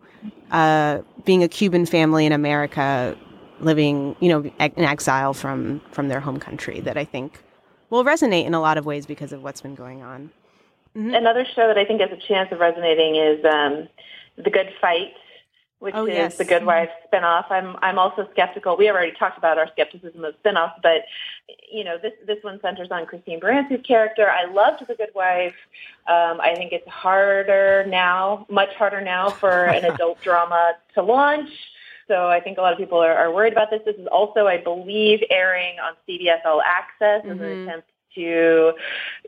uh, 0.52 1.00
being 1.26 1.44
a 1.44 1.48
Cuban 1.48 1.86
family 1.86 2.26
in 2.26 2.32
America 2.32 3.18
living, 3.62 4.16
you 4.20 4.30
know, 4.30 4.44
in 4.60 4.84
exile 4.84 5.34
from 5.34 5.82
from 5.92 6.10
their 6.10 6.20
home 6.20 6.40
country. 6.40 6.82
That 6.82 6.98
I 6.98 7.06
think 7.06 7.42
will 7.90 8.04
resonate 8.04 8.46
in 8.46 8.54
a 8.54 8.62
lot 8.62 8.78
of 8.78 8.86
ways 8.86 9.06
because 9.06 9.32
of 9.32 9.42
what's 9.42 9.62
been 9.62 9.76
going 9.76 10.02
on. 10.02 10.32
Another 10.96 11.46
show 11.46 11.68
that 11.68 11.78
I 11.78 11.86
think 11.86 12.02
has 12.02 12.12
a 12.12 12.28
chance 12.28 12.52
of 12.52 12.60
resonating 12.60 13.16
is 13.16 13.46
um, 13.46 13.88
The 14.44 14.50
Good 14.50 14.74
Fight, 14.82 15.14
which 15.80 15.96
Oh, 15.96 16.06
is 16.06 16.14
yes. 16.14 16.38
the 16.38 16.46
Good 16.46 16.66
Wife 16.66 16.90
spinoff. 17.12 17.46
I'm 17.50 17.76
I'm 17.82 17.98
also 17.98 18.28
skeptical. 18.32 18.76
We 18.78 18.86
have 18.86 18.96
already 18.96 19.14
talked 19.18 19.38
about 19.38 19.58
our 19.58 19.68
skepticism 19.72 20.24
of 20.26 20.36
spinoffs, 20.44 20.82
but 20.84 21.06
you 21.72 21.84
know 21.84 21.98
this 21.98 22.14
this 22.28 22.44
one 22.44 22.60
centers 22.62 22.90
on 22.92 23.06
Christine 23.06 23.40
Baranski's 23.40 23.86
character. 23.86 24.30
I 24.30 24.46
loved 24.52 24.86
The 24.88 24.96
Good 24.96 25.12
Wife. 25.16 25.56
Um, 26.08 26.42
I 26.42 26.54
think 26.56 26.74
it's 26.74 26.88
harder 26.88 27.86
now, 27.88 28.46
much 28.50 28.74
harder 28.76 29.02
now 29.02 29.30
for 29.30 29.66
an 29.66 29.86
adult 29.94 30.22
drama 30.22 30.74
to 30.96 31.02
launch. 31.02 31.50
So 32.08 32.28
I 32.28 32.40
think 32.40 32.58
a 32.58 32.62
lot 32.62 32.74
of 32.74 32.80
people 32.80 32.98
are, 32.98 33.14
are 33.14 33.32
worried 33.32 33.54
about 33.54 33.70
this. 33.70 33.82
This 33.86 33.96
is 33.96 34.08
also, 34.08 34.48
I 34.48 34.58
believe, 34.58 35.20
airing 35.30 35.76
on 35.80 35.94
CBS 36.08 36.44
All 36.44 36.62
Access 36.62 37.24
as 37.24 37.32
an 37.32 37.38
Mhm. 37.38 37.64
attempt 37.64 37.88
to, 38.16 38.74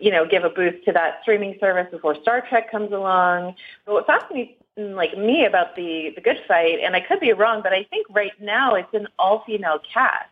you 0.02 0.12
know, 0.12 0.26
give 0.26 0.44
a 0.44 0.50
boost 0.50 0.84
to 0.86 0.92
that 0.92 1.20
streaming 1.22 1.56
service 1.60 1.88
before 1.92 2.16
Star 2.24 2.42
Trek 2.42 2.72
comes 2.72 2.92
along. 2.92 3.54
But 3.86 3.94
what 3.94 4.08
fascinates 4.08 4.60
like 4.78 5.18
me 5.18 5.46
about 5.46 5.76
the 5.76 6.12
the 6.16 6.22
Good 6.22 6.42
Fight, 6.48 6.80
and 6.82 6.96
I 6.96 7.02
could 7.02 7.20
be 7.20 7.34
wrong, 7.34 7.62
but 7.62 7.74
I 7.74 7.84
think 7.84 8.08
right 8.10 8.32
now 8.42 8.76
it's 8.76 8.94
an 8.94 9.08
all 9.20 9.44
female 9.46 9.80
cast. 9.94 10.30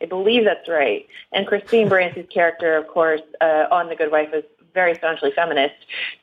I 0.00 0.04
believe 0.04 0.44
that's 0.44 0.68
right. 0.68 1.06
And 1.32 1.46
Christine 1.46 1.88
Baranski's 1.88 2.28
character, 2.32 2.76
of 2.76 2.86
course, 2.86 3.22
uh, 3.40 3.64
on 3.70 3.88
The 3.88 3.96
Good 3.96 4.12
Wife 4.12 4.32
is 4.32 4.44
very 4.72 4.94
staunchly 4.94 5.32
feminist. 5.32 5.74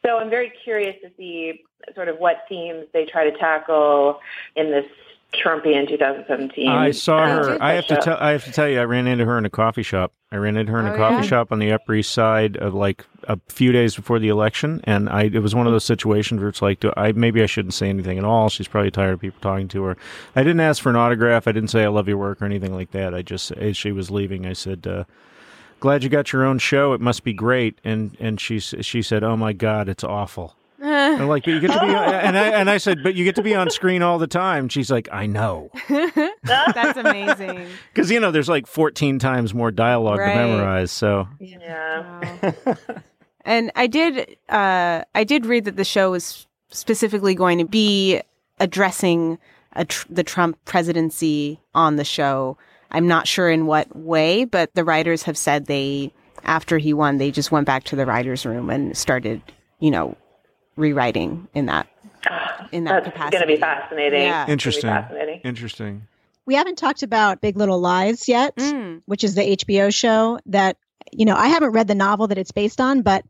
So 0.05 0.17
I'm 0.17 0.29
very 0.29 0.49
curious 0.63 0.95
to 1.01 1.11
see 1.17 1.63
sort 1.93 2.07
of 2.07 2.17
what 2.17 2.45
themes 2.47 2.85
they 2.93 3.05
try 3.05 3.29
to 3.29 3.37
tackle 3.37 4.21
in 4.55 4.71
this 4.71 4.85
Trumpian 5.33 5.87
2017. 5.87 6.69
I 6.69 6.91
saw 6.91 7.17
I 7.19 7.29
her. 7.29 7.57
I 7.61 7.73
have 7.73 7.87
to 7.87 7.97
tell. 7.97 8.17
I 8.19 8.31
have 8.31 8.45
to 8.45 8.51
tell 8.51 8.69
you. 8.69 8.79
I 8.79 8.83
ran 8.85 9.05
into 9.07 9.25
her 9.25 9.37
in 9.37 9.45
a 9.45 9.49
coffee 9.49 9.83
shop. 9.83 10.13
I 10.31 10.37
ran 10.37 10.55
into 10.57 10.71
her 10.71 10.79
in 10.79 10.87
a 10.87 10.93
Oh, 10.93 10.97
coffee 10.97 11.15
yeah? 11.15 11.21
shop 11.23 11.51
on 11.51 11.59
the 11.59 11.71
Upper 11.73 11.93
East 11.95 12.11
Side 12.11 12.55
of 12.57 12.73
like 12.73 13.05
a 13.27 13.37
few 13.49 13.71
days 13.73 13.95
before 13.95 14.17
the 14.19 14.29
election, 14.29 14.79
and 14.85 15.09
I. 15.09 15.23
It 15.23 15.39
was 15.43 15.53
one 15.53 15.67
of 15.67 15.73
those 15.73 15.83
situations 15.83 16.39
where 16.39 16.49
it's 16.49 16.61
like, 16.61 16.79
do 16.79 16.93
I 16.95 17.11
maybe 17.11 17.43
I 17.43 17.47
shouldn't 17.47 17.73
say 17.73 17.89
anything 17.89 18.17
at 18.17 18.23
all. 18.23 18.47
She's 18.49 18.67
probably 18.67 18.91
tired 18.91 19.13
of 19.13 19.19
people 19.19 19.39
talking 19.41 19.67
to 19.69 19.83
her. 19.83 19.97
I 20.35 20.43
didn't 20.43 20.61
ask 20.61 20.81
for 20.81 20.89
an 20.89 20.95
autograph. 20.95 21.47
I 21.47 21.51
didn't 21.51 21.69
say 21.69 21.83
I 21.83 21.87
love 21.89 22.07
your 22.07 22.17
work 22.17 22.41
or 22.41 22.45
anything 22.45 22.73
like 22.73 22.91
that. 22.91 23.13
I 23.13 23.21
just 23.21 23.51
as 23.53 23.75
she 23.75 23.91
was 23.91 24.09
leaving, 24.11 24.45
I 24.45 24.53
said. 24.53 24.87
Uh, 24.87 25.03
Glad 25.81 26.03
you 26.03 26.09
got 26.09 26.31
your 26.31 26.45
own 26.45 26.57
show. 26.57 26.93
It 26.93 27.01
must 27.01 27.23
be 27.25 27.33
great. 27.33 27.79
And 27.83 28.15
and 28.21 28.39
she 28.39 28.59
she 28.59 29.01
said, 29.01 29.23
"Oh 29.23 29.35
my 29.35 29.51
God, 29.51 29.89
it's 29.89 30.05
awful." 30.05 30.55
I'm 30.85 31.27
like, 31.27 31.43
but 31.45 31.53
you 31.53 31.59
get 31.59 31.71
to 31.71 31.79
be, 31.79 31.85
and 31.87 32.37
I 32.37 32.47
and 32.49 32.69
I 32.69 32.77
said, 32.77 33.01
but 33.03 33.15
you 33.15 33.23
get 33.23 33.35
to 33.35 33.41
be 33.43 33.55
on 33.55 33.69
screen 33.69 34.01
all 34.01 34.19
the 34.19 34.27
time. 34.27 34.69
She's 34.69 34.91
like, 34.91 35.07
I 35.11 35.25
know. 35.25 35.69
That's 36.43 36.97
amazing. 36.97 37.67
Because 37.93 38.11
you 38.11 38.19
know, 38.19 38.31
there's 38.31 38.49
like 38.49 38.67
14 38.67 39.19
times 39.19 39.53
more 39.53 39.71
dialogue 39.71 40.19
Right. 40.19 40.33
to 40.33 40.35
memorize. 40.35 40.91
So 40.91 41.27
yeah. 41.39 42.21
Wow. 42.65 42.75
and 43.45 43.71
I 43.75 43.87
did 43.87 44.37
uh, 44.49 45.03
I 45.15 45.23
did 45.23 45.45
read 45.45 45.65
that 45.65 45.75
the 45.75 45.85
show 45.85 46.11
was 46.11 46.45
specifically 46.69 47.35
going 47.35 47.57
to 47.59 47.65
be 47.65 48.21
addressing 48.59 49.37
a 49.73 49.85
tr- 49.85 50.07
the 50.09 50.23
Trump 50.23 50.57
presidency 50.65 51.59
on 51.73 51.95
the 51.95 52.05
show. 52.05 52.57
I'm 52.91 53.07
not 53.07 53.27
sure 53.27 53.49
in 53.49 53.65
what 53.65 53.93
way, 53.95 54.45
but 54.45 54.73
the 54.75 54.83
writers 54.83 55.23
have 55.23 55.37
said 55.37 55.65
they 55.65 56.13
after 56.43 56.77
he 56.77 56.93
won, 56.93 57.17
they 57.17 57.31
just 57.31 57.51
went 57.51 57.65
back 57.65 57.83
to 57.85 57.95
the 57.95 58.05
writers' 58.05 58.45
room 58.45 58.69
and 58.69 58.95
started, 58.95 59.41
you 59.79 59.89
know, 59.89 60.15
rewriting 60.75 61.47
in 61.53 61.67
that 61.67 61.87
in 62.71 62.85
that 62.85 63.03
That's 63.03 63.13
capacity. 63.13 63.37
going 63.37 63.47
to 63.49 63.55
be 63.55 63.59
fascinating. 63.61 64.21
Yeah. 64.23 64.27
It's 64.27 64.31
gonna 64.31 64.45
be 64.47 64.51
interesting. 64.53 64.89
fascinating. 64.89 65.41
Interesting. 65.43 66.07
We 66.47 66.55
haven't 66.55 66.77
talked 66.77 67.03
about 67.03 67.41
Big 67.41 67.57
Little 67.57 67.79
Lies 67.79 68.27
yet, 68.27 68.55
Mm. 68.55 69.01
which 69.05 69.23
is 69.23 69.35
the 69.35 69.41
HBO 69.43 69.89
show 69.93 70.39
that, 70.47 70.77
you 71.11 71.25
know, 71.25 71.35
I 71.35 71.47
haven't 71.47 71.71
read 71.71 71.87
the 71.87 71.95
novel 71.95 72.27
that 72.27 72.37
it's 72.37 72.51
based 72.51 72.81
on, 72.81 73.01
but 73.03 73.23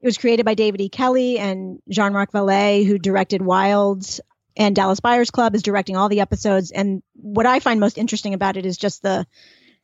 it 0.00 0.06
was 0.06 0.18
created 0.18 0.44
by 0.44 0.54
David 0.54 0.80
E. 0.80 0.88
Kelley 0.88 1.38
and 1.38 1.80
Jean 1.88 2.12
Marc 2.12 2.30
Vallée, 2.32 2.86
who 2.86 2.98
directed 2.98 3.42
Wilds 3.42 4.20
and 4.56 4.74
Dallas 4.76 5.00
Buyers 5.00 5.30
Club, 5.30 5.54
is 5.54 5.62
directing 5.62 5.96
all 5.96 6.08
the 6.08 6.20
episodes. 6.20 6.70
And 6.70 7.02
what 7.14 7.46
I 7.46 7.60
find 7.60 7.80
most 7.80 7.98
interesting 7.98 8.34
about 8.34 8.56
it 8.56 8.64
is 8.66 8.76
just 8.76 9.02
the 9.02 9.26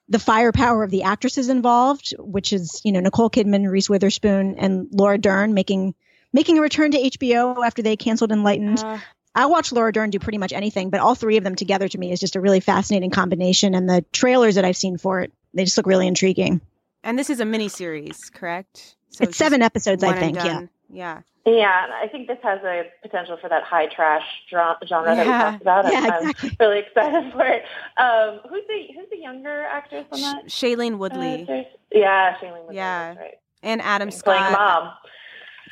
the 0.08 0.18
firepower 0.18 0.82
of 0.82 0.90
the 0.90 1.04
actresses 1.04 1.48
involved, 1.48 2.12
which 2.18 2.52
is, 2.52 2.80
you 2.84 2.92
know, 2.92 3.00
Nicole 3.00 3.30
Kidman, 3.30 3.70
Reese 3.70 3.88
Witherspoon, 3.88 4.56
and 4.58 4.88
Laura 4.92 5.16
Dern 5.16 5.54
making 5.54 5.94
making 6.32 6.58
a 6.58 6.62
return 6.62 6.90
to 6.92 6.98
HBO 6.98 7.64
after 7.64 7.82
they 7.82 7.96
canceled 7.96 8.32
Enlightened. 8.32 8.78
Uh, 8.80 8.98
I'll 9.34 9.50
watch 9.50 9.72
Laura 9.72 9.92
Dern 9.92 10.10
do 10.10 10.18
pretty 10.18 10.38
much 10.38 10.52
anything, 10.52 10.90
but 10.90 11.00
all 11.00 11.14
three 11.14 11.36
of 11.38 11.44
them 11.44 11.54
together 11.54 11.88
to 11.88 11.98
me 11.98 12.12
is 12.12 12.20
just 12.20 12.36
a 12.36 12.40
really 12.40 12.60
fascinating 12.60 13.10
combination. 13.10 13.74
And 13.74 13.88
the 13.88 14.04
trailers 14.12 14.56
that 14.56 14.64
I've 14.64 14.76
seen 14.76 14.98
for 14.98 15.20
it, 15.20 15.32
they 15.54 15.64
just 15.64 15.76
look 15.76 15.86
really 15.86 16.06
intriguing. 16.06 16.60
and 17.02 17.18
this 17.18 17.30
is 17.30 17.40
a 17.40 17.44
mini 17.46 17.68
series, 17.68 18.30
correct? 18.30 18.96
So 19.10 19.24
it's 19.24 19.36
seven 19.36 19.62
episodes, 19.62 20.04
I 20.04 20.18
think. 20.18 20.36
Yeah. 20.36 20.60
Yeah. 20.90 21.20
Yeah, 21.44 21.86
I 22.00 22.06
think 22.06 22.28
this 22.28 22.38
has 22.44 22.60
a 22.62 22.84
potential 23.02 23.36
for 23.40 23.48
that 23.48 23.64
high 23.64 23.86
trash 23.86 24.22
dra- 24.48 24.78
genre 24.86 25.16
that 25.16 25.26
we 25.26 25.32
talked 25.32 25.62
about. 25.62 25.86
I'm, 25.86 25.92
Yeah, 25.92 25.98
I'm 26.20 26.28
exactly. 26.30 26.56
really 26.60 26.78
excited 26.78 27.32
for 27.32 27.44
it. 27.44 27.64
Um, 27.96 28.40
who's 28.48 28.62
the 28.68 28.86
who's 28.94 29.10
the 29.10 29.18
younger 29.18 29.62
actress 29.64 30.06
on 30.12 30.20
that? 30.20 30.50
Sh- 30.50 30.62
Shailene 30.62 30.94
uh, 30.94 30.98
Woodley 30.98 31.44
series? 31.46 31.66
yeah, 31.90 32.36
Shailene 32.36 32.60
Woodley. 32.60 32.76
Yeah. 32.76 33.08
that's 33.14 33.18
right. 33.18 33.34
and 33.64 33.82
Adam 33.82 34.10
Playing 34.10 34.20
Scott. 34.44 34.52
mom. 34.52 34.92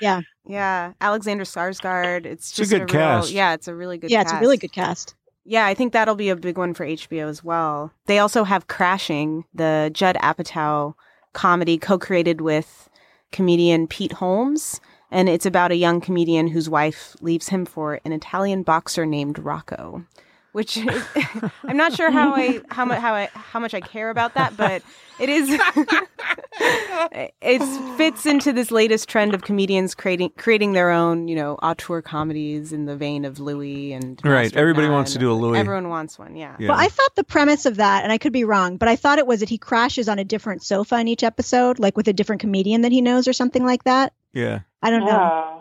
Yeah, 0.00 0.22
Yeah. 0.46 0.92
Alexander 1.00 1.44
Skarsgård. 1.44 2.26
It's 2.26 2.48
It's 2.50 2.52
a 2.52 2.62
just 2.62 2.70
good 2.70 2.78
real, 2.80 2.86
cast. 2.88 3.30
Yeah, 3.32 3.52
it's 3.54 3.68
a 3.68 3.74
really 3.74 3.98
good. 3.98 4.10
yeah, 4.10 4.22
it's 4.22 4.32
a 4.32 4.40
really 4.40 4.56
good 4.56 4.72
cast. 4.72 5.14
Yeah, 5.44 5.66
I 5.66 5.74
think 5.74 5.92
that'll 5.92 6.14
be 6.14 6.28
a 6.28 6.36
big 6.36 6.58
one 6.58 6.74
for 6.74 6.84
HBO 6.86 7.28
as 7.28 7.42
well. 7.42 7.92
They 8.06 8.18
also 8.18 8.44
have 8.44 8.66
Crashing, 8.68 9.44
the 9.54 9.90
Judd 9.92 10.16
Apatow 10.22 10.94
comedy 11.32 11.78
co-created 11.78 12.40
with 12.40 12.88
comedian 13.32 13.86
Pete 13.86 14.12
Holmes, 14.12 14.80
and 15.10 15.28
it's 15.28 15.46
about 15.46 15.72
a 15.72 15.76
young 15.76 16.00
comedian 16.00 16.48
whose 16.48 16.68
wife 16.68 17.16
leaves 17.20 17.48
him 17.48 17.64
for 17.64 18.00
an 18.04 18.12
Italian 18.12 18.62
boxer 18.62 19.06
named 19.06 19.38
Rocco. 19.38 20.04
Which 20.52 20.76
is, 20.76 21.04
I'm 21.64 21.76
not 21.76 21.92
sure 21.92 22.10
how 22.10 22.34
I 22.34 22.60
how 22.70 22.84
much 22.84 22.98
how 22.98 23.14
I 23.14 23.30
how 23.34 23.60
much 23.60 23.72
I 23.74 23.80
care 23.80 24.10
about 24.10 24.34
that, 24.34 24.56
but 24.56 24.82
it 25.20 25.28
is 25.28 25.48
it 26.60 27.96
fits 27.96 28.26
into 28.26 28.52
this 28.52 28.70
latest 28.70 29.08
trend 29.08 29.34
of 29.34 29.42
comedians 29.42 29.94
creating 29.94 30.30
creating 30.36 30.72
their 30.72 30.90
own 30.90 31.28
you 31.28 31.36
know 31.36 31.54
auteur 31.62 32.02
comedies 32.02 32.72
in 32.72 32.86
the 32.86 32.96
vein 32.96 33.24
of 33.24 33.38
Louis 33.38 33.92
and 33.92 34.20
Right. 34.24 34.42
Master 34.44 34.58
Everybody 34.58 34.86
None. 34.88 34.94
wants 34.96 35.12
to 35.12 35.18
do 35.18 35.30
a 35.30 35.34
Louis. 35.34 35.58
Everyone 35.58 35.88
wants 35.88 36.18
one, 36.18 36.36
yeah. 36.36 36.56
Yeah. 36.58 36.70
Well, 36.70 36.78
I 36.78 36.88
thought 36.88 37.14
the 37.16 37.24
premise 37.24 37.66
of 37.66 37.76
that, 37.76 38.02
and 38.02 38.12
I 38.12 38.18
could 38.18 38.32
be 38.32 38.44
wrong, 38.44 38.76
but 38.76 38.88
I 38.88 38.96
thought 38.96 39.18
it 39.18 39.26
was 39.26 39.40
that 39.40 39.48
he 39.48 39.58
crashes 39.58 40.08
on 40.08 40.18
a 40.18 40.24
different 40.24 40.62
sofa 40.62 40.98
in 40.98 41.08
each 41.08 41.22
episode, 41.22 41.78
like 41.78 41.96
with 41.96 42.08
a 42.08 42.12
different 42.12 42.40
comedian 42.40 42.80
that 42.82 42.92
he 42.92 43.00
knows 43.00 43.28
or 43.28 43.32
something 43.32 43.64
like 43.64 43.84
that. 43.84 44.12
yeah. 44.32 44.60
I 44.82 44.88
don't 44.90 45.04
know. 45.04 45.59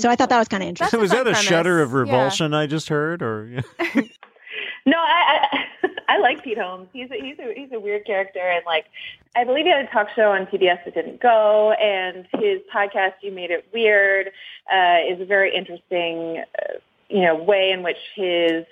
So 0.00 0.10
I 0.10 0.16
thought 0.16 0.28
that 0.30 0.38
was 0.38 0.48
kind 0.48 0.62
of 0.62 0.68
interesting. 0.68 0.98
That's 1.00 1.02
was 1.02 1.10
that 1.12 1.26
a 1.26 1.32
premise. 1.32 1.40
shudder 1.42 1.80
of 1.82 1.90
Yeah. 1.92 1.98
revulsion 1.98 2.54
I 2.54 2.66
just 2.66 2.88
heard, 2.88 3.22
or. 3.22 3.62
No, 4.86 4.96
I, 4.96 5.46
I 5.52 5.88
I 6.14 6.18
like 6.18 6.42
Pete 6.42 6.58
Holmes. 6.58 6.88
He's 6.92 7.10
a, 7.10 7.14
he's 7.14 7.38
a 7.38 7.52
he's 7.54 7.70
a 7.72 7.78
weird 7.78 8.06
character, 8.06 8.40
and 8.40 8.64
like 8.64 8.86
I 9.36 9.44
believe 9.44 9.66
he 9.66 9.70
had 9.70 9.84
a 9.84 9.88
talk 9.88 10.08
show 10.16 10.32
on 10.32 10.46
PBS 10.46 10.84
that 10.86 10.94
didn't 10.94 11.20
go, 11.20 11.72
and 11.72 12.26
his 12.40 12.60
podcast 12.74 13.12
"You 13.22 13.30
Made 13.30 13.50
It 13.50 13.66
Weird" 13.74 14.28
uh, 14.72 14.96
is 15.08 15.20
a 15.20 15.24
very 15.26 15.54
interesting, 15.54 16.42
uh, 16.58 16.78
you 17.10 17.20
know, 17.22 17.34
way 17.36 17.70
in 17.70 17.82
which 17.82 17.98
his 18.16 18.64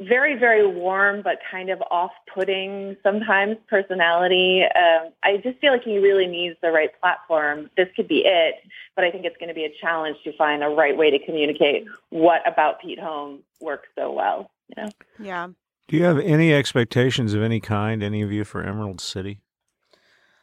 very 0.00 0.36
very 0.36 0.66
warm 0.66 1.22
but 1.22 1.38
kind 1.50 1.70
of 1.70 1.80
off-putting 1.90 2.96
sometimes 3.02 3.56
personality. 3.68 4.62
Um, 4.64 5.12
I 5.22 5.36
just 5.36 5.58
feel 5.60 5.72
like 5.72 5.84
he 5.84 5.98
really 5.98 6.26
needs 6.26 6.56
the 6.62 6.70
right 6.70 6.90
platform. 7.00 7.70
This 7.76 7.88
could 7.94 8.08
be 8.08 8.22
it, 8.24 8.56
but 8.96 9.04
I 9.04 9.10
think 9.10 9.24
it's 9.24 9.36
going 9.36 9.48
to 9.48 9.54
be 9.54 9.64
a 9.64 9.72
challenge 9.80 10.16
to 10.24 10.36
find 10.36 10.62
the 10.62 10.68
right 10.68 10.96
way 10.96 11.10
to 11.10 11.18
communicate 11.24 11.84
what 12.10 12.40
about 12.50 12.80
Pete 12.80 12.98
Holmes 12.98 13.42
works 13.60 13.88
so 13.96 14.12
well. 14.12 14.50
You 14.76 14.82
know. 14.84 14.90
Yeah. 15.18 15.48
Do 15.86 15.96
you 15.96 16.04
have 16.04 16.18
any 16.18 16.52
expectations 16.52 17.34
of 17.34 17.42
any 17.42 17.60
kind, 17.60 18.02
any 18.02 18.22
of 18.22 18.32
you, 18.32 18.44
for 18.44 18.62
Emerald 18.62 19.00
City? 19.00 19.40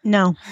No. 0.03 0.35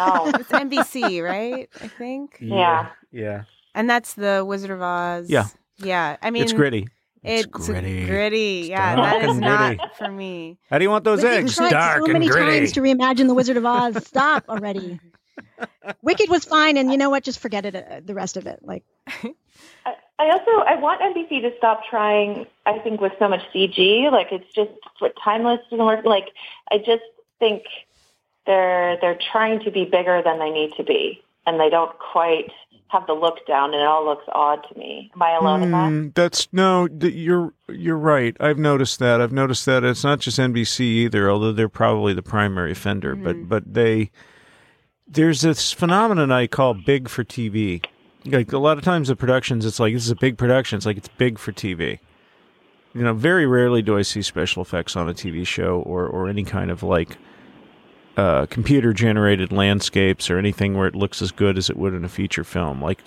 Oh, 0.00 0.32
It's 0.34 0.50
NBC, 0.50 1.22
right? 1.22 1.68
I 1.82 1.88
think. 1.88 2.38
Yeah. 2.40 2.88
Yeah. 3.12 3.44
And 3.74 3.88
that's 3.88 4.14
the 4.14 4.44
Wizard 4.46 4.70
of 4.70 4.80
Oz. 4.82 5.28
Yeah. 5.28 5.46
Yeah. 5.78 6.16
I 6.22 6.30
mean, 6.30 6.42
it's 6.42 6.52
gritty. 6.52 6.88
It's, 7.22 7.46
gritty. 7.46 8.06
gritty. 8.06 8.60
It's 8.60 8.68
Yeah, 8.70 8.96
that 8.96 9.22
is 9.24 9.30
and 9.30 9.40
not 9.40 9.96
for 9.96 10.10
me. 10.10 10.58
How 10.70 10.78
do 10.78 10.84
you 10.84 10.90
want 10.90 11.04
those 11.04 11.22
But 11.22 11.30
they've 11.30 11.44
eggs? 11.44 11.56
tried 11.56 11.70
Dark 11.70 11.98
so 12.00 12.04
and 12.04 12.12
many 12.14 12.28
gritty. 12.28 12.60
times 12.60 12.72
to 12.72 12.80
reimagine 12.80 13.26
the 13.26 13.34
Wizard 13.34 13.56
of 13.56 13.64
Oz. 13.66 14.06
Stop 14.06 14.44
already. 14.48 15.00
Wicked 16.02 16.28
was 16.28 16.44
fine, 16.44 16.76
and 16.76 16.90
you 16.90 16.98
know 16.98 17.10
what? 17.10 17.22
Just 17.24 17.38
forget 17.40 17.64
it. 17.64 17.74
Uh, 17.74 18.00
the 18.04 18.14
rest 18.14 18.36
of 18.36 18.46
it, 18.46 18.60
like 18.62 18.84
I, 19.86 19.94
I 20.18 20.30
also 20.30 20.50
I 20.66 20.76
want 20.76 21.00
NBC 21.00 21.40
to 21.42 21.52
stop 21.58 21.82
trying. 21.88 22.46
I 22.66 22.78
think 22.80 23.00
with 23.00 23.12
so 23.18 23.28
much 23.28 23.40
CG, 23.54 24.10
like 24.10 24.28
it's 24.32 24.52
just 24.54 24.70
what 24.98 25.14
timeless 25.22 25.60
doesn't 25.70 25.84
work. 25.84 26.04
Like 26.04 26.28
I 26.70 26.78
just 26.78 27.02
think 27.38 27.62
they're 28.46 28.98
they're 29.00 29.18
trying 29.32 29.60
to 29.64 29.70
be 29.70 29.84
bigger 29.84 30.22
than 30.24 30.38
they 30.38 30.50
need 30.50 30.72
to 30.76 30.82
be, 30.84 31.22
and 31.46 31.58
they 31.60 31.70
don't 31.70 31.96
quite 31.98 32.50
have 32.88 33.06
the 33.06 33.12
look 33.12 33.46
down, 33.46 33.72
and 33.74 33.82
it 33.82 33.86
all 33.86 34.04
looks 34.04 34.24
odd 34.32 34.60
to 34.72 34.78
me. 34.78 35.10
Am 35.14 35.22
I 35.22 35.32
alone 35.36 35.62
in 35.62 35.70
that? 35.72 35.90
Mm, 35.90 36.14
that's 36.14 36.48
no. 36.52 36.88
th- 36.88 37.14
You're 37.14 37.52
you're 37.68 37.98
right. 37.98 38.36
I've 38.40 38.58
noticed 38.58 38.98
that. 38.98 39.20
I've 39.20 39.32
noticed 39.32 39.66
that 39.66 39.84
it's 39.84 40.04
not 40.04 40.20
just 40.20 40.38
NBC 40.38 40.80
either, 40.80 41.30
although 41.30 41.52
they're 41.52 41.68
probably 41.68 42.14
the 42.14 42.22
primary 42.22 42.72
offender. 42.72 43.14
But 43.14 43.48
but 43.48 43.74
they 43.74 44.10
there's 45.06 45.42
this 45.42 45.72
phenomenon 45.72 46.30
I 46.32 46.46
call 46.46 46.74
big 46.74 47.08
for 47.08 47.24
TV. 47.24 47.84
Like 48.24 48.52
a 48.52 48.58
lot 48.58 48.78
of 48.78 48.84
times 48.84 49.08
the 49.08 49.16
productions, 49.16 49.64
it's 49.64 49.80
like 49.80 49.94
this 49.94 50.04
is 50.04 50.10
a 50.10 50.16
big 50.16 50.36
production. 50.36 50.76
It's 50.76 50.86
like 50.86 50.96
it's 50.98 51.08
big 51.08 51.38
for 51.38 51.52
TV. 51.52 51.98
You 52.94 53.02
know, 53.02 53.14
very 53.14 53.46
rarely 53.46 53.80
do 53.82 53.96
I 53.96 54.02
see 54.02 54.22
special 54.22 54.62
effects 54.62 54.96
on 54.96 55.08
a 55.08 55.14
TV 55.14 55.46
show 55.46 55.80
or 55.80 56.06
or 56.06 56.28
any 56.28 56.44
kind 56.44 56.70
of 56.70 56.82
like 56.82 57.16
uh, 58.18 58.46
computer 58.46 58.92
generated 58.92 59.52
landscapes 59.52 60.28
or 60.28 60.38
anything 60.38 60.76
where 60.76 60.88
it 60.88 60.96
looks 60.96 61.22
as 61.22 61.30
good 61.30 61.56
as 61.56 61.70
it 61.70 61.76
would 61.76 61.94
in 61.94 62.04
a 62.04 62.08
feature 62.08 62.42
film. 62.42 62.82
Like 62.82 63.00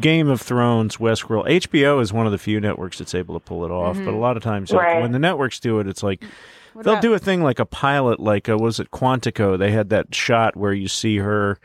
Game 0.00 0.28
of 0.28 0.40
Thrones, 0.42 0.96
Westworld, 0.96 1.46
HBO 1.48 2.00
is 2.02 2.12
one 2.12 2.26
of 2.26 2.32
the 2.32 2.38
few 2.38 2.60
networks 2.60 2.98
that's 2.98 3.14
able 3.14 3.34
to 3.38 3.40
pull 3.40 3.64
it 3.64 3.70
off. 3.70 3.96
But 3.96 4.08
a 4.12 4.16
lot 4.16 4.36
of 4.36 4.42
times, 4.42 4.72
like, 4.72 4.82
Right. 4.82 5.00
when 5.02 5.12
the 5.12 5.18
networks 5.20 5.60
do 5.60 5.78
it, 5.78 5.86
it's 5.86 6.02
like 6.02 6.24
What 6.72 6.84
they'll 6.84 6.94
about- 6.94 7.02
do 7.02 7.14
a 7.14 7.18
thing 7.20 7.42
like 7.44 7.60
a 7.60 7.64
pilot, 7.64 8.18
like 8.18 8.48
uh, 8.48 8.58
was 8.58 8.80
it 8.80 8.90
Quantico? 8.90 9.56
They 9.56 9.70
had 9.70 9.88
that 9.90 10.12
shot 10.14 10.56
where 10.56 10.72
you 10.72 10.88
see 10.88 11.18
her 11.18 11.58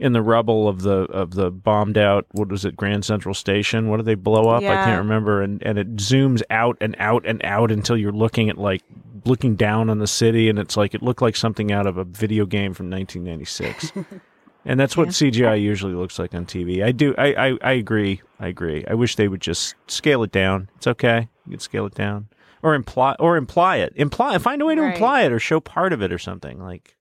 in 0.00 0.12
the 0.14 0.22
rubble 0.22 0.66
of 0.66 0.82
the 0.82 1.02
of 1.12 1.34
the 1.34 1.50
bombed 1.50 1.96
out 1.98 2.26
what 2.32 2.48
was 2.48 2.64
it 2.64 2.76
Grand 2.76 3.04
Central 3.04 3.34
Station? 3.34 3.88
What 3.88 3.98
did 3.98 4.06
they 4.06 4.14
blow 4.16 4.48
up? 4.48 4.62
I 4.64 4.84
can't 4.84 4.98
remember. 4.98 5.42
And 5.42 5.62
and 5.62 5.78
it 5.78 5.96
zooms 5.96 6.42
out 6.50 6.76
and 6.80 6.96
out 6.98 7.24
and 7.26 7.44
out 7.44 7.70
until 7.70 7.96
you're 7.96 8.10
looking 8.10 8.48
at 8.50 8.58
like 8.58 8.82
looking 9.26 9.54
down 9.54 9.90
on 9.90 9.98
the 9.98 10.06
city, 10.06 10.48
and 10.48 10.58
it's 10.58 10.76
like 10.76 10.94
it 10.94 11.02
looked 11.02 11.20
like 11.22 11.36
something 11.36 11.70
out 11.70 11.86
of 11.86 11.98
a 11.98 12.04
video 12.04 12.46
game 12.46 12.72
from 12.72 12.88
1996. 12.90 13.92
and 14.64 14.80
that's 14.80 14.96
what 14.96 15.08
CGI 15.08 15.60
usually 15.60 15.92
looks 15.94 16.18
like 16.18 16.34
on 16.34 16.46
TV. 16.46 16.82
I 16.82 16.92
do. 16.92 17.14
I, 17.18 17.34
I 17.50 17.58
I 17.62 17.72
agree. 17.72 18.22
I 18.38 18.48
agree. 18.48 18.84
I 18.88 18.94
wish 18.94 19.16
they 19.16 19.28
would 19.28 19.42
just 19.42 19.74
scale 19.86 20.22
it 20.22 20.32
down. 20.32 20.70
It's 20.76 20.86
okay. 20.86 21.28
You 21.46 21.52
can 21.52 21.60
scale 21.60 21.84
it 21.86 21.94
down. 21.94 22.28
Or 22.62 22.74
imply, 22.74 23.16
or 23.18 23.36
imply 23.36 23.76
it. 23.76 23.92
Imply, 23.96 24.36
find 24.38 24.60
a 24.60 24.66
way 24.66 24.74
to 24.74 24.80
Right. 24.82 24.92
imply 24.94 25.22
it, 25.22 25.32
or 25.32 25.38
show 25.38 25.60
part 25.60 25.92
of 25.92 26.02
it, 26.02 26.12
or 26.12 26.18
something 26.18 26.58
like. 26.62 26.96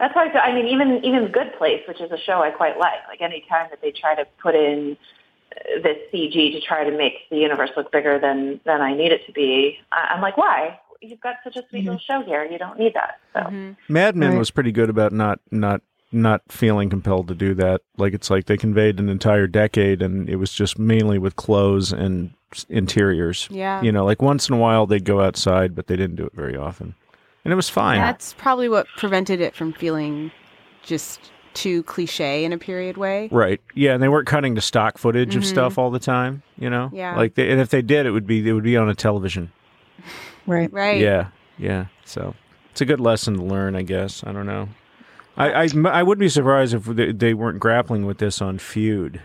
That's 0.00 0.14
why 0.16 0.26
I, 0.28 0.32
feel- 0.32 0.40
I 0.42 0.52
mean, 0.52 0.66
even 0.66 1.04
even 1.04 1.30
Good 1.30 1.52
Place, 1.58 1.82
which 1.86 2.00
is 2.00 2.10
a 2.10 2.18
show 2.18 2.42
I 2.42 2.50
quite 2.50 2.76
like. 2.78 2.98
Like 3.08 3.20
any 3.20 3.44
time 3.48 3.68
that 3.70 3.80
they 3.82 3.92
try 3.92 4.16
to 4.16 4.24
put 4.42 4.54
in 4.56 4.96
uh, 5.54 5.80
this 5.82 5.98
CG 6.12 6.52
to 6.52 6.60
try 6.60 6.82
to 6.84 6.90
make 6.96 7.28
the 7.30 7.36
universe 7.36 7.70
look 7.76 7.92
bigger 7.92 8.18
than 8.18 8.60
than 8.64 8.80
I 8.80 8.94
need 8.94 9.12
it 9.12 9.24
to 9.26 9.32
be, 9.32 9.78
I, 9.92 10.12
I'm 10.14 10.20
like, 10.22 10.36
why? 10.36 10.80
You've 11.02 11.20
got 11.20 11.36
such 11.44 11.56
a 11.56 11.62
sweet 11.70 11.84
little 11.84 11.98
show 12.00 12.22
here. 12.22 12.44
You 12.44 12.58
don't 12.58 12.78
need 12.78 12.94
that. 12.94 13.20
So 13.32 13.40
Mhm. 13.50 13.76
Mad 13.88 14.16
Men 14.16 14.30
Right. 14.30 14.38
was 14.38 14.50
pretty 14.50 14.72
good 14.72 14.90
about 14.90 15.12
not 15.12 15.38
not 15.50 15.80
not 16.12 16.42
feeling 16.48 16.90
compelled 16.90 17.28
to 17.28 17.34
do 17.34 17.54
that. 17.54 17.82
Like 17.96 18.14
it's 18.14 18.30
like 18.30 18.46
they 18.46 18.56
conveyed 18.56 18.98
an 18.98 19.08
entire 19.08 19.46
decade, 19.46 20.02
and 20.02 20.28
it 20.28 20.36
was 20.36 20.52
just 20.52 20.78
mainly 20.78 21.18
with 21.18 21.36
clothes 21.36 21.92
and 21.92 22.30
interiors. 22.68 23.48
Yeah. 23.50 23.80
You 23.82 23.92
know, 23.92 24.04
like 24.04 24.20
once 24.22 24.48
in 24.48 24.54
a 24.54 24.58
while 24.58 24.86
they'd 24.86 25.04
go 25.04 25.20
outside, 25.20 25.74
but 25.74 25.86
they 25.86 25.96
didn't 25.96 26.16
do 26.16 26.24
it 26.24 26.32
very 26.34 26.56
often, 26.56 26.94
and 27.44 27.52
it 27.52 27.56
was 27.56 27.68
fine. 27.68 27.98
That's 27.98 28.32
probably 28.34 28.68
what 28.68 28.86
prevented 28.96 29.40
it 29.40 29.54
from 29.54 29.72
feeling 29.72 30.30
just 30.82 31.20
too 31.54 31.82
cliche 31.82 32.44
in 32.44 32.52
a 32.52 32.58
period 32.58 32.96
way. 32.96 33.28
Right. 33.32 33.60
Yeah, 33.74 33.94
and 33.94 34.02
they 34.02 34.08
weren't 34.08 34.26
cutting 34.28 34.54
to 34.54 34.60
stock 34.60 34.98
footage 34.98 35.34
of 35.36 35.42
Mhm. 35.42 35.46
stuff 35.46 35.78
all 35.78 35.90
the 35.90 35.98
time. 35.98 36.42
You 36.58 36.70
know. 36.70 36.90
Yeah. 36.92 37.16
Like, 37.16 37.34
they, 37.34 37.50
and 37.50 37.60
if 37.60 37.70
they 37.70 37.82
did, 37.82 38.06
it 38.06 38.12
would 38.12 38.26
be 38.26 38.48
it 38.48 38.52
would 38.52 38.64
be 38.64 38.76
on 38.76 38.88
a 38.88 38.94
television. 38.94 39.50
right. 40.46 40.72
Right. 40.72 41.00
Yeah. 41.00 41.28
Yeah. 41.58 41.86
So 42.04 42.34
it's 42.70 42.80
a 42.80 42.84
good 42.84 43.00
lesson 43.00 43.34
to 43.36 43.42
learn, 43.42 43.74
I 43.76 43.82
guess. 43.82 44.22
I 44.24 44.32
don't 44.32 44.46
know. 44.46 44.68
I 45.36 45.64
I, 45.64 45.68
I 45.86 46.02
wouldn't 46.02 46.20
be 46.20 46.28
surprised 46.28 46.74
if 46.74 46.84
they, 46.84 47.12
they 47.12 47.34
weren't 47.34 47.58
grappling 47.60 48.04
with 48.06 48.18
this 48.18 48.40
on 48.42 48.58
Feud, 48.58 49.20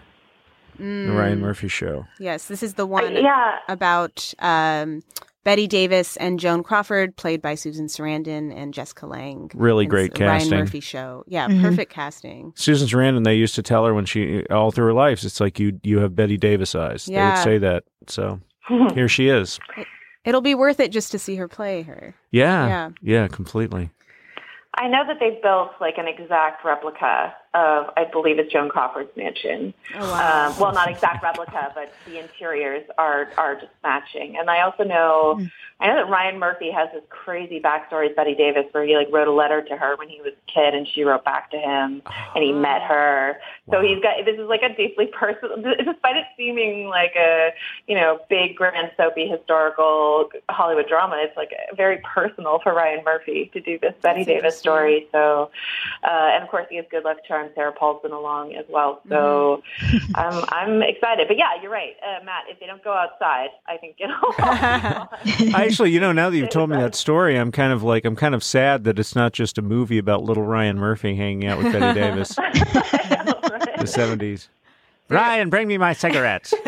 the 0.77 0.83
Mm. 0.83 1.17
Ryan 1.17 1.41
Murphy 1.41 1.67
show. 1.67 2.05
Yes, 2.19 2.47
this 2.47 2.61
is 2.63 2.73
the 2.75 2.85
I- 2.87 2.89
one 2.89 3.15
yeah, 3.15 3.57
about 3.69 4.33
um, 4.39 5.03
Bette 5.45 5.67
Davis 5.67 6.17
and 6.17 6.39
Joan 6.39 6.63
Crawford, 6.63 7.15
played 7.15 7.41
by 7.41 7.55
Susan 7.55 7.85
Sarandon 7.85 8.51
and 8.53 8.73
Jessica 8.73 9.05
Lange. 9.05 9.51
Really 9.53 9.85
It's 9.85 9.89
great 9.91 10.13
the 10.15 10.25
Ryan. 10.25 10.49
Murphy 10.49 10.79
show. 10.81 11.23
Yeah, 11.27 11.47
Mhm. 11.47 11.61
perfect 11.61 11.93
casting. 11.93 12.51
Susan 12.55 12.87
Sarandon, 12.87 13.23
they 13.23 13.35
used 13.35 13.55
to 13.55 13.61
tell 13.63 13.85
her 13.85 13.93
when 13.93 14.05
she 14.05 14.43
all 14.47 14.71
through 14.71 14.87
her 14.87 14.93
life, 14.93 15.23
it's 15.23 15.39
like 15.39 15.59
you 15.59 15.79
you 15.83 15.99
have 15.99 16.15
Bette 16.15 16.35
Davis 16.37 16.73
eyes. 16.75 17.05
They 17.05 17.13
would 17.13 17.37
say 17.37 17.57
that. 17.59 17.83
So 18.07 18.41
here 18.95 19.07
she 19.07 19.29
is. 19.29 19.59
It'll 20.25 20.41
be 20.41 20.55
worth 20.55 20.79
it 20.79 20.91
just 20.91 21.11
to 21.11 21.19
see 21.19 21.35
her 21.35 21.47
play 21.47 21.83
her. 21.83 22.15
Yeah. 22.31 22.67
Yeah. 22.67 22.89
Yeah, 23.03 23.27
completely. 23.27 23.91
I 24.77 24.87
know 24.87 25.05
that 25.07 25.19
they've 25.19 25.41
built 25.41 25.71
like 25.79 25.97
an 25.97 26.07
exact 26.07 26.65
replica 26.65 27.33
of, 27.53 27.89
I 27.95 28.03
believe 28.11 28.39
it's 28.39 28.51
Joan 28.51 28.69
Crawford's 28.69 29.15
mansion. 29.15 29.73
Oh 29.95 29.99
wow. 29.99 30.49
Um, 30.49 30.59
well, 30.59 30.73
not 30.73 30.89
exact 30.89 31.23
replica, 31.23 31.71
but 31.73 31.93
the 32.05 32.19
interiors 32.19 32.83
are 32.97 33.29
are 33.37 33.55
just 33.55 33.71
matching. 33.83 34.37
And 34.37 34.49
I 34.49 34.61
also 34.61 34.83
know, 34.83 35.39
I 35.79 35.87
know 35.87 35.95
that 35.95 36.09
Ryan 36.09 36.39
Murphy 36.39 36.71
has 36.71 36.87
this 36.93 37.03
crazy 37.09 37.59
backstory 37.59 38.07
with 38.07 38.15
Bette 38.15 38.33
Davis, 38.35 38.65
where 38.71 38.85
he 38.85 38.95
like 38.95 39.09
wrote 39.11 39.27
a 39.27 39.33
letter 39.33 39.61
to 39.61 39.75
her 39.75 39.97
when 39.97 40.07
he 40.07 40.21
was 40.21 40.31
a 40.31 40.51
kid, 40.51 40.73
and 40.73 40.87
she 40.87 41.03
wrote 41.03 41.25
back 41.25 41.51
to 41.51 41.57
him, 41.57 42.01
and 42.33 42.43
he 42.43 42.53
met 42.53 42.81
her. 42.81 43.37
So 43.69 43.81
he's 43.81 44.01
got 44.01 44.23
this 44.23 44.39
is 44.39 44.47
like 44.47 44.61
a 44.61 44.73
deeply 44.73 45.07
personal, 45.07 45.57
despite 45.61 46.15
it 46.15 46.25
seeming 46.37 46.87
like 46.87 47.13
a 47.17 47.49
you 47.87 47.95
know 47.95 48.19
big 48.29 48.55
grand 48.55 48.91
soapy 48.95 49.27
historical 49.27 50.29
Hollywood 50.49 50.87
drama. 50.87 51.17
It's 51.19 51.35
like 51.35 51.51
very 51.75 52.01
personal 52.05 52.59
for 52.63 52.73
Ryan 52.73 53.03
Murphy 53.03 53.51
to 53.53 53.59
do 53.59 53.77
this 53.77 53.93
Bette 54.01 54.23
That's 54.23 54.27
Davis 54.27 54.57
story. 54.57 55.07
So, 55.11 55.51
uh, 56.03 56.29
and 56.33 56.43
of 56.43 56.49
course 56.49 56.67
he 56.69 56.77
has 56.77 56.85
Good 56.89 57.03
Luck 57.03 57.17
Charm 57.27 57.49
Sarah 57.53 57.73
Paulson 57.73 58.13
along 58.13 58.55
as 58.55 58.65
well. 58.69 59.01
So 59.09 59.61
I'm 60.15 60.45
I'm 60.49 60.81
excited. 60.83 61.27
But 61.27 61.37
yeah, 61.37 61.61
you're 61.61 61.71
right, 61.71 61.97
uh, 62.01 62.23
Matt. 62.23 62.45
If 62.49 62.61
they 62.61 62.65
don't 62.65 62.83
go 62.83 62.93
outside, 62.93 63.49
I 63.67 63.75
think 63.75 63.97
it'll. 63.99 64.15
I 65.65 65.67
actually, 65.67 65.91
you 65.91 65.99
know, 65.99 66.11
now 66.11 66.29
that 66.29 66.37
you've 66.37 66.49
told 66.49 66.69
me 66.69 66.77
that 66.77 66.95
story, 66.95 67.37
I'm 67.37 67.51
kind 67.51 67.73
of 67.73 67.81
like 67.83 68.05
I'm 68.05 68.15
kind 68.15 68.35
of 68.35 68.43
sad 68.43 68.83
that 68.83 68.99
it's 68.99 69.15
not 69.15 69.33
just 69.33 69.57
a 69.57 69.61
movie 69.61 69.97
about 69.97 70.23
little 70.23 70.43
Ryan 70.43 70.77
Murphy 70.77 71.15
hanging 71.15 71.45
out 71.47 71.57
with 71.57 71.73
Bette 71.73 71.99
Davis 71.99 72.35
the 73.85 73.85
70s. 73.85 74.47
Ryan, 75.09 75.49
bring 75.49 75.67
me 75.67 75.77
my 75.77 75.93
cigarettes. 75.93 76.53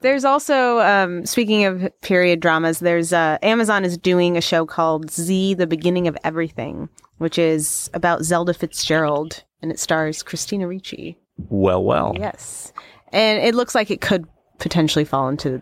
There's 0.00 0.24
also, 0.24 0.78
um, 0.78 1.26
speaking 1.26 1.64
of 1.64 1.90
period 2.02 2.38
dramas, 2.38 2.78
there's 2.78 3.12
uh, 3.12 3.36
Amazon 3.42 3.84
is 3.84 3.98
doing 3.98 4.36
a 4.36 4.40
show 4.40 4.64
called 4.64 5.10
Z: 5.10 5.54
The 5.54 5.66
Beginning 5.66 6.06
of 6.06 6.16
Everything, 6.22 6.88
which 7.16 7.36
is 7.36 7.90
about 7.94 8.22
Zelda 8.22 8.54
Fitzgerald, 8.54 9.42
and 9.60 9.72
it 9.72 9.80
stars 9.80 10.22
Christina 10.22 10.68
Ricci. 10.68 11.18
Well, 11.48 11.82
well. 11.82 12.14
Yes, 12.16 12.72
and 13.10 13.42
it 13.42 13.56
looks 13.56 13.74
like 13.74 13.90
it 13.90 14.00
could 14.00 14.28
potentially 14.60 15.04
fall 15.04 15.28
into 15.28 15.60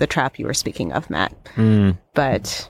the 0.00 0.06
trap 0.08 0.38
you 0.38 0.46
were 0.46 0.54
speaking 0.54 0.92
of, 0.92 1.08
Matt. 1.08 1.32
Mm. 1.54 1.96
But 2.14 2.68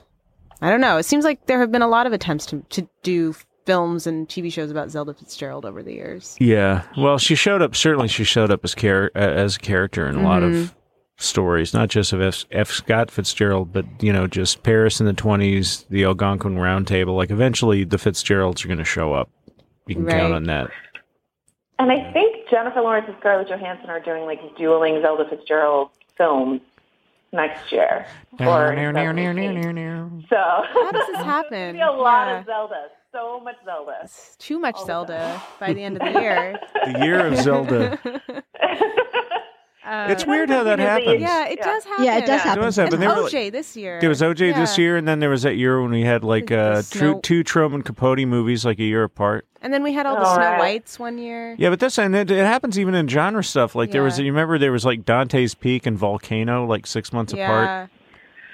I 0.61 0.69
don't 0.69 0.81
know. 0.81 0.97
It 0.97 1.03
seems 1.03 1.25
like 1.25 1.47
there 1.47 1.59
have 1.59 1.71
been 1.71 1.81
a 1.81 1.87
lot 1.87 2.05
of 2.05 2.13
attempts 2.13 2.45
to 2.47 2.63
to 2.69 2.87
do 3.01 3.33
films 3.65 4.05
and 4.05 4.27
TV 4.27 4.51
shows 4.51 4.69
about 4.69 4.91
Zelda 4.91 5.13
Fitzgerald 5.13 5.65
over 5.65 5.81
the 5.81 5.93
years. 5.93 6.35
Yeah. 6.39 6.83
Well, 6.97 7.17
she 7.17 7.35
showed 7.35 7.61
up. 7.61 7.75
Certainly, 7.75 8.09
she 8.09 8.23
showed 8.23 8.51
up 8.51 8.63
as 8.63 8.75
char- 8.75 9.11
uh, 9.15 9.19
as 9.19 9.55
a 9.55 9.59
character 9.59 10.07
in 10.07 10.15
a 10.15 10.23
lot 10.23 10.43
of 10.43 10.75
stories, 11.17 11.73
not 11.73 11.87
just 11.89 12.13
of 12.13 12.21
F. 12.21 12.45
F. 12.51 12.69
Scott 12.69 13.09
Fitzgerald, 13.11 13.71
but 13.71 13.85
you 14.01 14.11
know, 14.13 14.27
just 14.27 14.63
Paris 14.63 14.99
in 14.99 15.05
the 15.05 15.13
twenties, 15.13 15.85
the 15.89 16.03
Algonquin 16.03 16.57
Round 16.59 16.85
Table. 16.87 17.15
Like, 17.15 17.31
eventually, 17.31 17.83
the 17.83 17.97
Fitzgeralds 17.97 18.63
are 18.63 18.67
going 18.67 18.77
to 18.79 18.83
show 18.85 19.13
up. 19.13 19.29
You 19.87 19.95
can 19.95 20.05
count 20.07 20.33
on 20.33 20.43
that. 20.45 20.69
and 21.79 21.91
I 21.91 22.11
think 22.13 22.49
Jennifer 22.49 22.81
Lawrence 22.81 23.05
and 23.07 23.15
Scarlett 23.19 23.49
Johansson 23.49 23.89
are 23.89 23.99
doing 23.99 24.25
like 24.25 24.39
dueling 24.57 25.01
Zelda 25.01 25.25
Fitzgerald 25.29 25.89
films 26.17 26.61
next 27.33 27.71
year. 27.71 28.05
Or 28.39 28.73
in 28.73 28.93
2018. 28.93 30.25
So 30.29 30.35
How 30.37 30.91
does 30.91 31.07
this 31.07 31.17
happen? 31.17 31.73
Be 31.75 31.81
a 31.81 31.91
lot 31.91 32.27
Yeah. 32.27 32.39
of 32.39 32.45
Zelda. 32.45 32.87
So 33.11 33.39
much 33.41 33.55
Zelda. 33.65 33.99
It's 34.03 34.35
too 34.37 34.57
much 34.59 34.75
All 34.77 34.85
Zelda 34.85 35.41
by 35.59 35.73
the 35.73 35.83
end 35.83 35.97
of 36.01 36.13
the 36.13 36.19
year. 36.19 36.59
The 36.85 37.05
year 37.05 37.27
of 37.27 37.35
Zelda. 37.37 37.99
Uh, 39.83 40.07
It's 40.09 40.25
weird 40.27 40.49
how 40.49 40.63
that 40.63 40.77
happens. 40.79 41.21
Yeah, 41.21 41.47
it 41.47 41.57
Yeah. 41.59 41.65
does 41.65 41.85
happen. 41.85 42.05
Yeah, 42.05 42.17
it 42.17 42.25
does 42.27 42.41
happen. 42.41 42.61
It 42.61 42.65
does 42.65 42.75
happen. 42.75 42.93
And 42.95 43.03
They 43.03 43.07
were 43.07 43.13
like- 43.23 43.33
OJ 43.33 43.49
this 43.51 43.75
year. 43.75 43.99
There 43.99 44.09
was 44.09 44.21
OJ 44.21 44.51
this 44.51 44.77
year, 44.77 44.95
and 44.97 45.07
then 45.07 45.19
there 45.19 45.29
was 45.29 45.41
that 45.43 45.55
year 45.55 45.81
when 45.81 45.91
we 45.91 46.03
had 46.03 46.23
like 46.23 46.47
The- 46.47 46.55
the 46.55 46.61
uh, 46.61 46.81
Snow- 46.83 47.13
two, 47.15 47.19
two 47.21 47.43
Truman 47.43 47.81
Capote 47.81 48.19
movies 48.27 48.63
like 48.63 48.77
a 48.79 48.83
year 48.83 49.03
apart. 49.03 49.45
And 49.63 49.73
then 49.73 49.81
we 49.83 49.93
had 49.93 50.05
all 50.05 50.15
the 50.15 50.25
All 50.25 50.35
Snow 50.35 50.43
right. 50.43 50.59
Whites 50.59 50.99
one 50.99 51.17
year. 51.17 51.55
Yeah, 51.57 51.69
but 51.69 51.79
this 51.79 51.97
and 51.97 52.15
it, 52.15 52.29
it 52.31 52.45
happens 52.45 52.77
even 52.79 52.93
in 52.95 53.07
genre 53.07 53.43
stuff. 53.43 53.73
Like 53.75 53.91
there 53.91 54.03
was, 54.03 54.19
you 54.19 54.25
remember 54.25 54.57
there 54.57 54.71
was 54.71 54.85
like 54.85 55.03
Dante's 55.05 55.53
Peak 55.55 55.85
and 55.85 55.97
Volcano, 55.97 56.65
like 56.65 56.85
six 56.87 57.11
months 57.13 57.33
apart. 57.33 57.65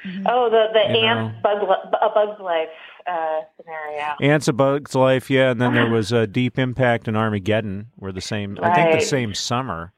Yeah. 0.06 0.22
Oh, 0.30 0.50
the 0.50 0.68
the 0.74 0.98
You 1.00 1.06
ant 1.06 1.42
bug 1.42 1.58
a 1.64 2.10
bug's 2.14 2.40
life 2.40 2.70
uh, 3.08 3.42
scenario. 3.58 4.16
Ants 4.22 4.48
a 4.48 4.54
Bug's 4.54 4.96
Life, 4.96 5.30
yeah, 5.30 5.52
and 5.52 5.62
then 5.62 5.74
there 5.74 5.90
was 5.90 6.12
uh, 6.14 6.26
Deep 6.26 6.58
Impact 6.60 7.08
and 7.08 7.18
Armageddon 7.18 7.88
were 7.98 8.12
the 8.12 8.22
same. 8.22 8.58
I 8.62 8.74
think 8.74 8.92
the 9.00 9.06
same 9.06 9.34
summer. 9.34 9.92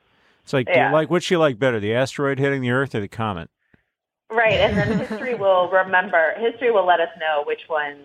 It's 0.50 0.54
like, 0.56 0.66
do 0.66 0.72
Yeah. 0.74 0.88
you 0.88 0.93
like 0.95 1.12
which 1.12 1.30
you 1.30 1.38
like 1.38 1.60
better, 1.60 1.80
the 1.80 1.93
asteroid 1.93 2.39
hitting 2.39 2.62
the 2.64 2.72
Earth 2.72 2.95
or 2.95 3.02
the 3.02 3.08
comet? 3.08 3.52
Right, 4.32 4.54
and 4.54 4.76
then 4.76 4.97
history 4.97 5.36
will 5.36 5.70
remember. 5.70 6.34
History 6.39 6.72
will 6.72 6.88
let 6.88 7.00
us 7.00 7.10
know 7.20 7.43
which 7.45 7.66
one 7.68 7.97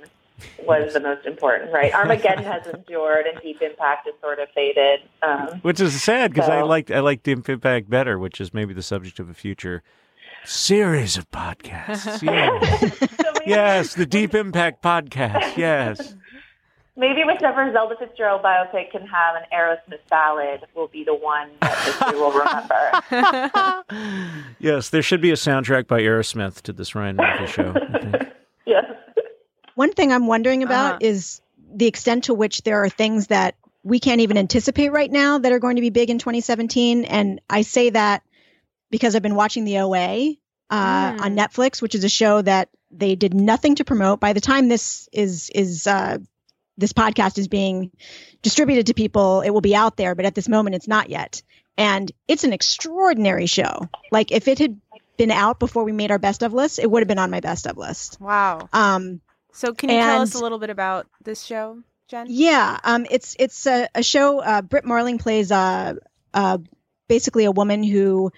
was 0.62 0.92
the 0.92 1.00
most 1.00 1.24
important. 1.24 1.72
Right, 1.72 1.94
Armageddon 1.94 2.44
has 2.44 2.66
endured, 2.66 3.24
and 3.24 3.40
Deep 3.40 3.62
Impact 3.62 4.04
has 4.04 4.14
sort 4.20 4.40
of 4.40 4.50
faded. 4.54 5.00
Um, 5.22 5.58
Which 5.62 5.80
is 5.80 6.02
sad 6.02 6.34
because 6.34 6.50
I 6.50 6.60
So- 6.60 6.66
liked 6.66 6.90
I 6.90 7.00
like 7.00 7.22
Deep 7.22 7.48
Impact 7.48 7.88
better, 7.88 8.18
which 8.18 8.42
is 8.42 8.52
maybe 8.52 8.74
the 8.74 8.82
subject 8.82 9.18
of 9.18 9.30
a 9.30 9.34
future 9.34 9.82
series 10.44 11.16
of 11.16 11.30
podcasts. 11.30 12.20
Yes, 12.22 12.98
so 12.98 13.40
yes, 13.46 13.94
the 13.94 14.04
Deep 14.04 14.34
Impact 14.34 14.82
podcast. 14.82 15.56
Yes. 15.56 16.14
Maybe 16.96 17.24
whichever 17.24 17.70
Zelda 17.72 17.96
Fitzgerald 17.98 18.42
biopic 18.42 18.90
can 18.92 19.02
have 19.06 19.36
an 19.36 19.42
Aerosmith 19.52 19.98
ballad 20.10 20.60
will 20.74 20.88
be 20.88 21.04
the 21.04 21.14
one 21.14 21.50
that 21.60 21.76
history 21.78 22.18
will 22.18 22.32
remember. 22.32 23.84
Yes, 24.60 24.88
there 24.90 25.02
should 25.02 25.20
be 25.20 25.30
a 25.30 25.34
soundtrack 25.34 25.86
by 25.86 26.00
Aerosmith 26.00 26.62
to 26.62 26.72
this 26.72 26.94
Ryan 26.94 27.16
Murphy 27.16 27.46
show. 27.52 27.74
I 27.76 28.30
yes. 28.66 28.84
One 29.74 29.92
thing 29.92 30.12
I'm 30.12 30.26
wondering 30.26 30.62
about 30.62 30.94
Uh-huh. 30.94 30.98
is 31.10 31.40
the 31.74 31.86
extent 31.86 32.24
to 32.24 32.34
which 32.34 32.62
there 32.62 32.82
are 32.82 32.88
things 32.88 33.26
that 33.26 33.56
we 33.82 33.98
can't 34.00 34.20
even 34.22 34.38
anticipate 34.38 34.90
right 34.90 35.10
now 35.10 35.38
that 35.38 35.52
are 35.52 35.58
going 35.58 35.76
to 35.76 35.82
be 35.82 35.90
big 35.90 36.08
in 36.08 36.18
2017. 36.18 37.04
And 37.04 37.40
I 37.50 37.62
say 37.62 37.90
that 37.90 38.22
because 38.90 39.14
I've 39.14 39.22
been 39.22 39.34
watching 39.34 39.64
the 39.64 39.78
OA 39.80 40.36
uh, 40.70 41.12
Mm. 41.12 41.20
on 41.20 41.36
Netflix, 41.36 41.82
which 41.82 41.94
is 41.94 42.04
a 42.04 42.08
show 42.08 42.40
that 42.40 42.68
they 42.90 43.16
did 43.16 43.34
nothing 43.34 43.74
to 43.74 43.84
promote. 43.84 44.20
By 44.20 44.32
the 44.32 44.40
time 44.40 44.68
this 44.68 45.08
is 45.12 45.50
is 45.54 45.86
uh, 45.86 46.18
this 46.76 46.92
podcast 46.92 47.38
is 47.38 47.48
being 47.48 47.90
distributed 48.42 48.86
to 48.86 48.94
people, 48.94 49.40
it 49.40 49.50
will 49.50 49.60
be 49.60 49.76
out 49.76 49.96
there. 49.96 50.14
But 50.14 50.24
at 50.26 50.34
this 50.34 50.48
moment, 50.48 50.76
it's 50.76 50.88
not 50.88 51.08
yet. 51.10 51.42
And 51.76 52.10
it's 52.28 52.44
an 52.44 52.52
extraordinary 52.52 53.46
show. 53.46 53.88
Like 54.10 54.32
if 54.32 54.48
it 54.48 54.58
had 54.58 54.80
been 55.16 55.30
out 55.30 55.58
before 55.58 55.84
we 55.84 55.92
made 55.92 56.10
our 56.10 56.18
best 56.18 56.42
of 56.42 56.52
list, 56.52 56.78
it 56.78 56.90
would 56.90 57.00
have 57.00 57.08
been 57.08 57.18
on 57.18 57.30
my 57.30 57.40
best 57.40 57.66
of 57.66 57.76
list. 57.76 58.20
Wow. 58.20 58.68
Um, 58.72 59.20
So 59.52 59.72
can 59.72 59.90
you 59.90 59.96
tell 59.96 60.22
us 60.22 60.34
a 60.34 60.40
little 60.40 60.58
bit 60.58 60.70
about 60.70 61.06
this 61.22 61.42
show, 61.42 61.80
Jen? 62.08 62.26
Yeah, 62.28 62.78
um, 62.82 63.06
it's 63.10 63.36
it's 63.38 63.66
a, 63.66 63.88
a 63.94 64.02
show. 64.02 64.40
Uh, 64.40 64.62
Brit 64.62 64.84
Marling 64.84 65.18
plays 65.18 65.52
uh, 65.52 65.94
uh, 66.32 66.58
basically 67.08 67.44
a 67.44 67.52
woman 67.52 67.82
who 67.84 68.32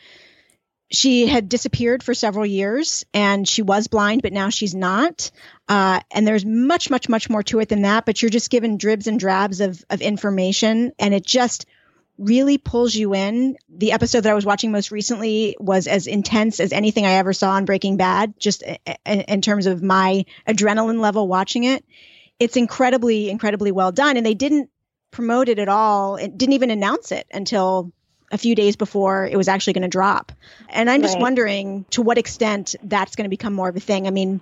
she 0.90 1.26
had 1.26 1.48
disappeared 1.48 2.02
for 2.02 2.14
several 2.14 2.46
years, 2.46 3.04
and 3.12 3.46
she 3.46 3.62
was 3.62 3.88
blind, 3.88 4.22
but 4.22 4.32
now 4.32 4.50
she's 4.50 4.74
not. 4.74 5.30
Uh, 5.68 6.00
and 6.10 6.26
there's 6.26 6.44
much, 6.44 6.90
much, 6.90 7.08
much 7.08 7.28
more 7.28 7.42
to 7.44 7.60
it 7.60 7.68
than 7.68 7.82
that. 7.82 8.06
But 8.06 8.22
you're 8.22 8.30
just 8.30 8.50
given 8.50 8.78
dribs 8.78 9.06
and 9.06 9.18
drabs 9.18 9.60
of 9.60 9.84
of 9.90 10.00
information, 10.00 10.92
and 10.98 11.12
it 11.12 11.26
just 11.26 11.66
really 12.18 12.56
pulls 12.56 12.94
you 12.94 13.14
in. 13.14 13.56
The 13.68 13.92
episode 13.92 14.22
that 14.22 14.30
I 14.30 14.34
was 14.34 14.46
watching 14.46 14.72
most 14.72 14.90
recently 14.90 15.56
was 15.60 15.86
as 15.86 16.06
intense 16.06 16.60
as 16.60 16.72
anything 16.72 17.04
I 17.04 17.14
ever 17.14 17.32
saw 17.32 17.50
on 17.52 17.64
Breaking 17.66 17.96
Bad, 17.96 18.34
just 18.38 18.62
in 19.04 19.40
terms 19.42 19.66
of 19.66 19.82
my 19.82 20.24
adrenaline 20.48 21.00
level 21.00 21.28
watching 21.28 21.64
it 21.64 21.84
it's 22.38 22.56
incredibly 22.56 23.30
incredibly 23.30 23.72
well 23.72 23.92
done 23.92 24.16
and 24.16 24.26
they 24.26 24.34
didn't 24.34 24.70
promote 25.10 25.48
it 25.48 25.58
at 25.58 25.68
all 25.68 26.16
and 26.16 26.38
didn't 26.38 26.54
even 26.54 26.70
announce 26.70 27.12
it 27.12 27.26
until 27.32 27.92
a 28.32 28.38
few 28.38 28.54
days 28.54 28.76
before 28.76 29.26
it 29.26 29.36
was 29.36 29.48
actually 29.48 29.72
going 29.72 29.82
to 29.82 29.88
drop 29.88 30.32
and 30.70 30.90
i'm 30.90 31.02
just 31.02 31.14
Right. 31.14 31.22
wondering 31.22 31.84
to 31.90 32.02
what 32.02 32.18
extent 32.18 32.74
that's 32.82 33.16
going 33.16 33.24
to 33.24 33.30
become 33.30 33.52
more 33.52 33.68
of 33.68 33.76
a 33.76 33.80
thing 33.80 34.06
i 34.06 34.10
mean 34.10 34.40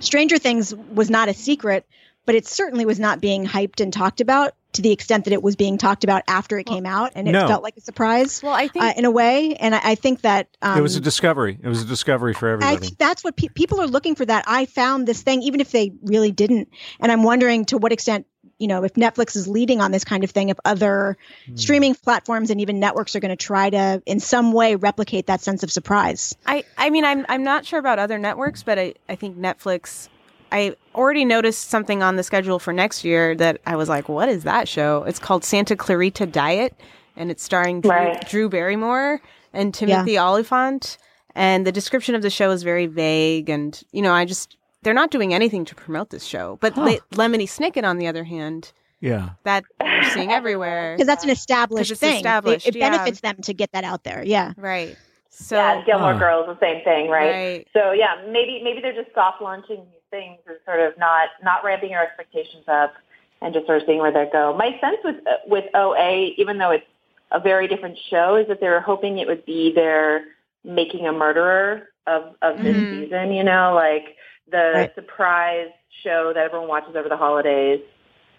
stranger 0.00 0.38
things 0.38 0.74
was 0.74 1.10
not 1.10 1.28
a 1.28 1.34
secret 1.34 1.86
but 2.24 2.34
it 2.34 2.46
certainly 2.46 2.84
was 2.84 2.98
not 2.98 3.20
being 3.20 3.46
hyped 3.46 3.80
and 3.80 3.92
talked 3.92 4.20
about 4.20 4.52
to 4.72 4.82
the 4.82 4.90
extent 4.92 5.24
that 5.24 5.32
it 5.32 5.42
was 5.42 5.56
being 5.56 5.78
talked 5.78 6.04
about 6.04 6.22
after 6.28 6.58
it 6.58 6.66
Well, 6.66 6.76
came 6.76 6.86
out 6.86 7.12
and 7.14 7.26
it 7.28 7.32
no. 7.32 7.46
felt 7.46 7.62
like 7.62 7.76
a 7.76 7.80
surprise 7.80 8.42
Well, 8.42 8.52
I 8.52 8.68
think 8.68 8.84
uh, 8.84 8.92
in 8.96 9.04
a 9.04 9.10
way 9.10 9.54
and 9.54 9.74
i, 9.74 9.80
I 9.82 9.94
think 9.94 10.20
that 10.22 10.48
um, 10.60 10.78
it 10.78 10.82
was 10.82 10.96
a 10.96 11.00
discovery. 11.00 11.58
It 11.62 11.68
was 11.68 11.82
a 11.82 11.86
discovery 11.86 12.34
for 12.34 12.48
everybody. 12.48 12.76
I 12.76 12.78
think 12.78 12.98
that's 12.98 13.24
what 13.24 13.36
pe- 13.36 13.48
people 13.48 13.80
are 13.80 13.86
looking 13.86 14.14
for. 14.16 14.26
That 14.26 14.44
I 14.46 14.66
found 14.66 15.06
this 15.06 15.22
thing, 15.22 15.42
even 15.42 15.60
if 15.60 15.70
they 15.70 15.92
really 16.02 16.30
didn't. 16.32 16.68
And 17.00 17.10
I'm 17.12 17.22
wondering 17.22 17.64
to 17.66 17.78
what 17.78 17.92
extent, 17.92 18.26
you 18.58 18.68
know, 18.68 18.84
if 18.84 18.94
Netflix 18.94 19.36
is 19.36 19.46
leading 19.46 19.80
on 19.80 19.90
this 19.92 20.04
kind 20.04 20.24
of 20.24 20.30
thing, 20.30 20.48
if 20.48 20.58
other 20.64 21.16
Hmm. 21.46 21.56
streaming 21.56 21.94
platforms 21.94 22.50
and 22.50 22.60
even 22.60 22.80
networks 22.80 23.14
are 23.14 23.20
going 23.20 23.36
to 23.36 23.44
try 23.44 23.68
to, 23.70 24.02
in 24.06 24.18
some 24.20 24.52
way, 24.52 24.76
replicate 24.76 25.26
that 25.26 25.40
sense 25.40 25.62
of 25.62 25.70
surprise. 25.70 26.34
I, 26.46 26.64
I 26.78 26.90
mean, 26.90 27.04
I'm 27.04 27.26
I'm 27.28 27.42
not 27.44 27.66
sure 27.66 27.78
about 27.78 27.98
other 27.98 28.18
networks, 28.18 28.62
but 28.62 28.78
I, 28.78 28.94
I 29.08 29.14
think 29.16 29.36
Netflix. 29.36 30.08
I 30.52 30.74
already 30.94 31.24
noticed 31.24 31.68
something 31.70 32.02
on 32.02 32.14
the 32.16 32.22
schedule 32.22 32.58
for 32.58 32.72
next 32.72 33.04
year 33.04 33.34
that 33.36 33.60
I 33.66 33.76
was 33.76 33.88
like, 33.88 34.08
"What 34.08 34.28
is 34.28 34.44
that 34.44 34.68
show?" 34.68 35.02
It's 35.02 35.18
called 35.18 35.44
Santa 35.44 35.74
Clarita 35.76 36.24
Diet, 36.26 36.80
and 37.16 37.30
it's 37.30 37.42
starring 37.42 37.80
Drew, 37.80 37.90
Right. 37.90 38.20
Drew 38.26 38.48
Barrymore 38.48 39.20
and 39.52 39.74
Timothy 39.74 40.18
Olyphant. 40.18 40.98
And 41.34 41.66
the 41.66 41.72
description 41.72 42.14
of 42.14 42.22
the 42.22 42.30
show 42.30 42.50
is 42.52 42.62
very 42.62 42.86
vague, 42.86 43.50
and 43.50 43.78
you 43.92 44.00
know, 44.02 44.12
I 44.12 44.24
just 44.24 44.56
they're 44.86 44.94
not 44.94 45.10
doing 45.10 45.34
anything 45.34 45.64
to 45.64 45.74
promote 45.74 46.10
this 46.10 46.24
show. 46.24 46.58
But 46.60 46.76
Le- 46.76 47.00
Lemony 47.10 47.44
Snicket, 47.48 47.82
on 47.84 47.98
the 47.98 48.06
other 48.06 48.22
hand, 48.22 48.70
yeah. 49.00 49.30
that 49.42 49.64
we're 49.80 50.04
seeing 50.10 50.30
everywhere, 50.30 50.94
Because 50.96 51.08
that's 51.08 51.24
an 51.24 51.30
established 51.30 51.90
it's 51.90 52.00
thing. 52.00 52.16
Established, 52.18 52.68
it 52.68 52.76
yeah. 52.76 52.90
benefits 52.90 53.20
them 53.20 53.36
to 53.42 53.52
get 53.52 53.72
that 53.72 53.82
out 53.82 54.04
there. 54.04 54.22
Yeah. 54.24 54.52
right? 54.56 54.96
So 55.30 55.56
yeah, 55.56 55.82
Gilmore 55.84 56.12
Huh. 56.12 56.18
Girls, 56.20 56.46
the 56.46 56.58
same 56.64 56.84
thing, 56.84 57.10
right? 57.10 57.30
right. 57.30 57.68
So 57.72 57.90
yeah, 57.92 58.14
maybe 58.28 58.60
maybe 58.62 58.80
they're 58.80 58.94
just 58.94 59.12
soft 59.12 59.42
launching 59.42 59.76
these 59.78 60.06
things 60.10 60.38
and 60.46 60.56
sort 60.64 60.78
of 60.80 60.96
not 60.98 61.28
not 61.42 61.62
ramping 61.64 61.90
your 61.90 62.00
expectations 62.02 62.64
up 62.68 62.94
and 63.42 63.52
just 63.52 63.66
sort 63.66 63.82
of 63.82 63.86
seeing 63.86 63.98
where 63.98 64.12
they 64.12 64.30
go. 64.32 64.56
My 64.56 64.70
sense 64.80 64.96
with 65.04 65.16
uh, 65.26 65.32
with 65.46 65.64
OA, 65.74 66.28
even 66.38 66.56
though 66.58 66.70
it's 66.70 66.86
a 67.32 67.40
very 67.40 67.66
different 67.68 67.98
show, 68.08 68.36
is 68.36 68.46
that 68.48 68.60
they 68.60 68.68
were 68.68 68.80
hoping 68.80 69.18
it 69.18 69.26
would 69.26 69.44
be 69.44 69.72
their 69.74 70.22
making 70.64 71.06
a 71.06 71.12
murderer 71.12 71.88
of 72.06 72.34
of 72.40 72.56
this 72.62 72.74
Mhm. 72.76 73.04
season. 73.04 73.32
You 73.32 73.44
know, 73.44 73.74
like 73.74 74.16
the 74.50 74.72
Right. 74.74 74.94
surprise 74.94 75.68
show 76.02 76.32
that 76.34 76.44
everyone 76.44 76.68
watches 76.68 76.94
over 76.96 77.08
the 77.08 77.16
holidays. 77.16 77.80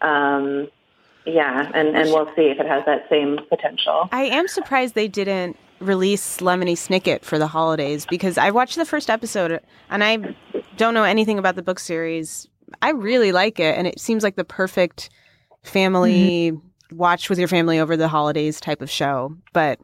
Um, 0.01 0.69
yeah, 1.25 1.69
and 1.73 1.89
and 1.95 2.09
we'll 2.11 2.27
see 2.35 2.43
if 2.49 2.59
it 2.59 2.65
has 2.67 2.85
that 2.85 3.07
same 3.09 3.39
potential. 3.49 4.07
I 4.11 4.23
am 4.23 4.47
surprised 4.47 4.95
they 4.95 5.07
didn't 5.09 5.57
release 5.79 6.37
Lemony 6.37 6.73
Snicket 6.73 7.23
for 7.23 7.37
the 7.37 7.47
holidays 7.47 8.05
because 8.05 8.37
I 8.37 8.51
watched 8.51 8.77
the 8.77 8.85
first 8.85 9.09
episode 9.09 9.59
and 9.89 10.03
I 10.03 10.17
don't 10.77 10.93
know 10.93 11.03
anything 11.03 11.37
about 11.37 11.55
the 11.55 11.61
book 11.61 11.79
series. 11.79 12.47
I 12.81 12.91
really 12.91 13.31
like 13.31 13.59
it 13.59 13.77
and 13.77 13.85
it 13.87 13.99
seems 13.99 14.23
like 14.23 14.35
the 14.37 14.43
perfect 14.45 15.09
family 15.63 16.53
watch 16.91 17.29
with 17.29 17.37
your 17.37 17.47
family 17.49 17.79
over 17.79 17.97
the 17.97 18.07
holidays 18.07 18.59
type 18.61 18.81
of 18.81 18.89
show, 18.89 19.35
but 19.53 19.79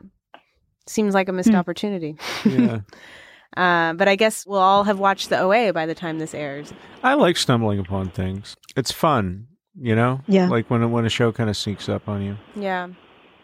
seems 0.88 1.14
like 1.14 1.28
a 1.30 1.34
missed 1.34 1.50
Hmm. 1.50 1.56
opportunity. 1.56 2.16
Yeah. 2.46 2.80
Uh, 3.56 3.94
but 3.94 4.08
I 4.08 4.16
guess 4.16 4.46
we'll 4.46 4.60
all 4.60 4.84
have 4.84 5.00
watched 5.00 5.30
the 5.30 5.40
OA 5.40 5.74
by 5.74 5.86
the 5.86 5.96
time 5.96 6.20
this 6.20 6.34
airs. 6.34 6.74
I 7.04 7.14
like 7.14 7.38
stumbling 7.38 7.80
upon 7.80 8.10
things. 8.10 8.56
It's 8.76 8.92
fun, 8.92 9.48
you 9.80 9.96
know? 9.96 10.22
Yeah. 10.28 10.48
Like 10.48 10.70
when 10.70 10.90
when 10.92 11.06
a 11.06 11.10
show 11.10 11.32
kind 11.32 11.50
of 11.50 11.58
sneaks 11.58 11.90
up 11.90 12.08
on 12.08 12.22
you. 12.24 12.38
Yeah. 12.56 12.90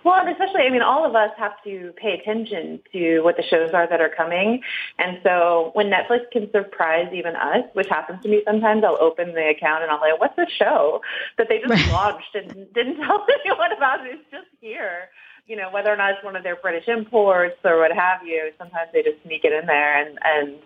Well, 0.04 0.26
especially, 0.28 0.62
I 0.62 0.70
mean, 0.70 0.82
all 0.82 1.06
of 1.06 1.14
us 1.16 1.32
have 1.38 1.52
to 1.66 1.94
pay 1.98 2.14
attention 2.14 2.80
to 2.94 3.20
what 3.22 3.36
the 3.36 3.44
shows 3.44 3.72
are 3.74 3.88
that 3.88 4.00
are 4.00 4.10
coming. 4.10 4.62
And 4.98 5.20
so 5.24 5.72
when 5.74 5.88
Netflix 5.88 6.32
can 6.32 6.50
surprise 6.52 7.10
even 7.14 7.36
us, 7.36 7.66
which 7.74 7.90
happens 7.90 8.24
to 8.24 8.30
me 8.30 8.42
sometimes, 8.46 8.84
I'll 8.84 8.98
open 9.02 9.34
the 9.34 9.50
account 9.50 9.84
and 9.84 9.92
I'll 9.92 10.00
like, 10.00 10.20
what's 10.20 10.38
this 10.38 10.50
show 10.58 11.02
that 11.38 11.48
they 11.50 11.60
just 11.60 11.92
launched 11.92 12.34
and 12.34 12.74
didn't 12.74 12.96
tell 12.96 13.26
anyone 13.46 13.74
about? 13.74 14.08
It's 14.08 14.24
just 14.32 14.48
here. 14.62 15.10
You 15.50 15.56
know, 15.58 15.70
whether 15.72 15.92
or 15.92 15.98
not 15.98 16.12
it's 16.12 16.24
one 16.24 16.36
of 16.36 16.44
their 16.44 16.56
British 16.58 16.88
imports 16.88 17.56
or 17.66 17.80
what 17.80 17.92
have 17.92 18.20
you, 18.26 18.52
sometimes 18.60 18.90
they 18.94 19.02
just 19.02 19.22
sneak 19.26 19.44
it 19.44 19.52
in 19.52 19.66
there 19.66 19.98
and, 20.06 20.20
and 20.24 20.60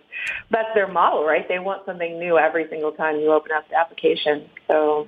that's 0.51 0.67
their 0.75 0.87
model, 0.91 1.23
right? 1.23 1.47
They 1.47 1.57
want 1.59 1.85
something 1.85 2.19
new 2.19 2.37
every 2.37 2.67
single 2.69 2.91
time 2.91 3.15
you 3.21 3.31
open 3.31 3.51
up 3.55 3.63
the 3.69 3.75
application. 3.77 4.49
So 4.67 5.07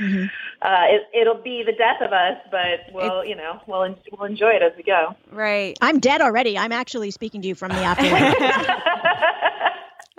Mhm. 0.00 0.28
uh, 0.62 0.84
it, 0.88 1.02
it'll 1.20 1.40
be 1.40 1.62
the 1.64 1.70
death 1.72 2.00
of 2.00 2.12
us, 2.12 2.38
but 2.50 2.80
we'll, 2.92 3.24
you 3.24 3.36
know, 3.36 3.60
we'll 3.68 3.84
en- 3.84 3.96
we'll 4.10 4.24
enjoy 4.28 4.50
it 4.50 4.62
as 4.62 4.72
we 4.76 4.82
go. 4.82 5.14
Right. 5.30 5.76
I'm 5.80 6.00
dead 6.00 6.20
already. 6.20 6.58
I'm 6.58 6.72
actually 6.72 7.10
speaking 7.12 7.42
to 7.42 7.48
you 7.48 7.54
from 7.54 7.70
the 7.70 7.82
afterlife. 7.84 8.34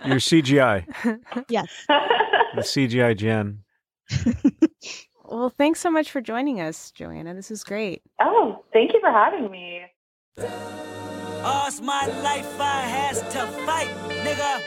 Your 0.06 0.18
CGI, 0.20 0.86
yes. 1.50 1.70
the 1.88 2.62
CGI 2.62 3.18
Jen. 3.18 3.64
Well, 5.34 5.50
thanks 5.50 5.80
so 5.80 5.90
much 5.90 6.12
for 6.12 6.22
joining 6.22 6.62
us, 6.62 6.92
Joanna. 6.92 7.34
This 7.34 7.50
is 7.50 7.64
great. 7.64 8.04
oh, 8.22 8.64
thank 8.72 8.94
you 8.94 9.00
for 9.00 9.10
having 9.10 9.50
me. 9.50 9.82
All's 11.44 11.82
my 11.82 12.06
life 12.22 12.60
I 12.60 12.82
has 12.82 13.20
to 13.34 13.48
fight, 13.66 13.90
nigga. 14.10 14.62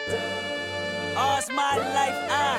All's 1.17 1.49
my 1.51 1.77
life 1.77 2.19
I 2.29 2.59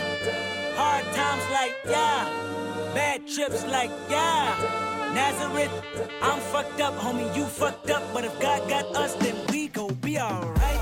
hard 0.77 1.03
times 1.15 1.43
like 1.51 1.75
yeah, 1.85 2.93
bad 2.95 3.27
trips 3.27 3.65
like 3.65 3.91
yeah. 4.09 5.11
Nazareth, 5.13 5.83
I'm 6.21 6.39
fucked 6.39 6.79
up, 6.79 6.93
homie, 6.95 7.35
you 7.35 7.43
fucked 7.43 7.89
up, 7.89 8.03
but 8.13 8.23
if 8.23 8.39
God 8.39 8.69
got 8.69 8.85
us, 8.95 9.15
then 9.15 9.35
we 9.51 9.67
gon' 9.67 9.95
be 9.95 10.17
alright. 10.17 10.76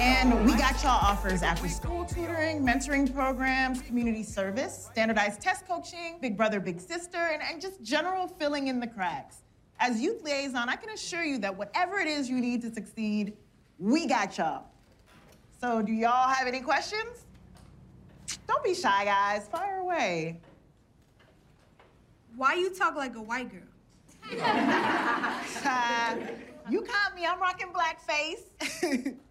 And 0.00 0.46
we 0.46 0.56
got 0.56 0.82
y'all 0.82 0.92
offers 0.92 1.42
after 1.42 1.68
school 1.68 2.06
tutoring, 2.06 2.62
mentoring 2.62 3.14
programs, 3.14 3.82
community 3.82 4.22
service, 4.22 4.88
standardized 4.90 5.42
test 5.42 5.68
coaching, 5.68 6.16
big 6.22 6.38
brother, 6.38 6.58
big 6.58 6.80
sister, 6.80 7.18
and, 7.18 7.42
and 7.42 7.60
just 7.60 7.82
general 7.82 8.26
filling 8.26 8.68
in 8.68 8.80
the 8.80 8.86
cracks. 8.86 9.42
As 9.78 10.00
youth 10.00 10.22
liaison, 10.22 10.70
I 10.70 10.76
can 10.76 10.88
assure 10.88 11.22
you 11.22 11.36
that 11.40 11.54
whatever 11.54 11.98
it 11.98 12.06
is 12.06 12.30
you 12.30 12.40
need 12.40 12.62
to 12.62 12.72
succeed, 12.72 13.36
we 13.78 14.06
got 14.06 14.38
y'all. 14.38 14.64
So, 15.60 15.82
do 15.82 15.92
y'all 15.92 16.32
have 16.32 16.46
any 16.46 16.60
questions? 16.60 17.26
Don't 18.48 18.64
be 18.64 18.74
shy, 18.74 19.04
guys. 19.04 19.48
Fire 19.48 19.80
away. 19.80 20.40
Why 22.36 22.54
you 22.54 22.70
talk 22.70 22.96
like 22.96 23.16
a 23.16 23.22
white 23.22 23.50
girl? 23.50 24.40
Uh, 24.42 26.16
you 26.70 26.80
caught 26.80 27.14
me. 27.14 27.26
I'm 27.26 27.38
rocking 27.38 27.68
blackface. 27.68 29.16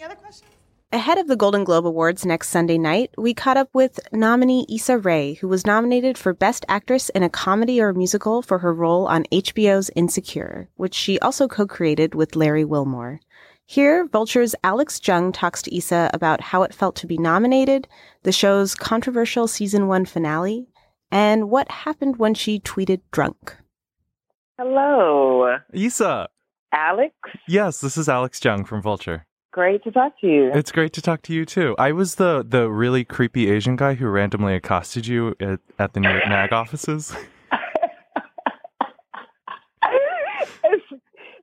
Any 0.00 0.06
other 0.06 0.14
questions? 0.14 0.50
Ahead 0.92 1.18
of 1.18 1.26
the 1.26 1.36
Golden 1.36 1.62
Globe 1.62 1.86
Awards 1.86 2.24
next 2.24 2.48
Sunday 2.48 2.78
night, 2.78 3.10
we 3.18 3.34
caught 3.34 3.58
up 3.58 3.68
with 3.74 4.00
nominee 4.12 4.64
Issa 4.66 4.96
Rae, 4.96 5.34
who 5.34 5.46
was 5.46 5.66
nominated 5.66 6.16
for 6.16 6.32
Best 6.32 6.64
Actress 6.70 7.10
in 7.10 7.22
a 7.22 7.28
Comedy 7.28 7.82
or 7.82 7.92
Musical 7.92 8.40
for 8.40 8.56
her 8.60 8.72
role 8.72 9.06
on 9.06 9.24
HBO's 9.30 9.90
Insecure, 9.94 10.70
which 10.76 10.94
she 10.94 11.18
also 11.18 11.46
co 11.46 11.66
created 11.66 12.14
with 12.14 12.34
Larry 12.34 12.64
Wilmore. 12.64 13.20
Here, 13.66 14.06
Vulture's 14.06 14.54
Alex 14.64 14.98
Jung 15.06 15.32
talks 15.32 15.60
to 15.62 15.76
Issa 15.76 16.10
about 16.14 16.40
how 16.40 16.62
it 16.62 16.72
felt 16.72 16.96
to 16.96 17.06
be 17.06 17.18
nominated, 17.18 17.86
the 18.22 18.32
show's 18.32 18.74
controversial 18.74 19.46
season 19.46 19.86
one 19.86 20.06
finale, 20.06 20.66
and 21.10 21.50
what 21.50 21.70
happened 21.70 22.16
when 22.16 22.32
she 22.32 22.58
tweeted 22.58 23.02
drunk. 23.12 23.54
Hello, 24.56 25.58
Issa. 25.74 26.30
Alex. 26.72 27.14
Yes, 27.46 27.82
this 27.82 27.98
is 27.98 28.08
Alex 28.08 28.42
Jung 28.42 28.64
from 28.64 28.80
Vulture. 28.80 29.26
Great 29.52 29.82
to 29.82 29.90
talk 29.90 30.20
to 30.20 30.28
you. 30.28 30.50
It's 30.54 30.70
great 30.70 30.92
to 30.92 31.02
talk 31.02 31.22
to 31.22 31.32
you 31.32 31.44
too. 31.44 31.74
I 31.78 31.90
was 31.90 32.16
the 32.16 32.44
the 32.46 32.70
really 32.70 33.04
creepy 33.04 33.50
Asian 33.50 33.74
guy 33.74 33.94
who 33.94 34.06
randomly 34.06 34.54
accosted 34.54 35.08
you 35.08 35.34
at, 35.40 35.58
at 35.78 35.92
the 35.92 36.00
New 36.00 36.08
York 36.08 36.22
MAG 36.28 36.52
offices. 36.52 37.12
it's, 39.82 40.84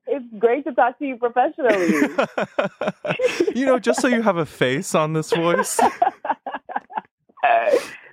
it's 0.08 0.26
great 0.40 0.64
to 0.64 0.74
talk 0.74 0.98
to 1.00 1.06
you 1.06 1.18
professionally. 1.18 2.16
you 3.56 3.66
know, 3.66 3.78
just 3.78 4.00
so 4.00 4.08
you 4.08 4.22
have 4.22 4.38
a 4.38 4.46
face 4.46 4.96
on 4.96 5.12
this 5.12 5.34
voice. 5.34 5.78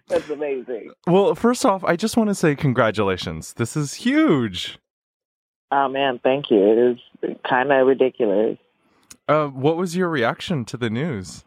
That's 0.09 0.29
amazing. 0.29 0.91
Well, 1.07 1.35
first 1.35 1.65
off, 1.65 1.83
I 1.85 1.97
just 1.97 2.17
want 2.17 2.31
to 2.31 2.35
say 2.35 2.55
congratulations. 2.55 3.55
This 3.55 3.77
is 3.77 3.95
huge. 3.95 4.79
Oh 5.71 5.89
man, 5.89 6.21
thank 6.23 6.51
you. 6.51 6.59
It 6.59 7.01
is 7.23 7.37
kind 7.49 7.73
of 7.73 7.87
ridiculous. 7.87 8.59
Uh, 9.27 9.47
what 9.49 9.77
was 9.77 9.97
your 9.97 10.09
reaction 10.09 10.65
to 10.67 10.77
the 10.77 10.91
news? 10.91 11.45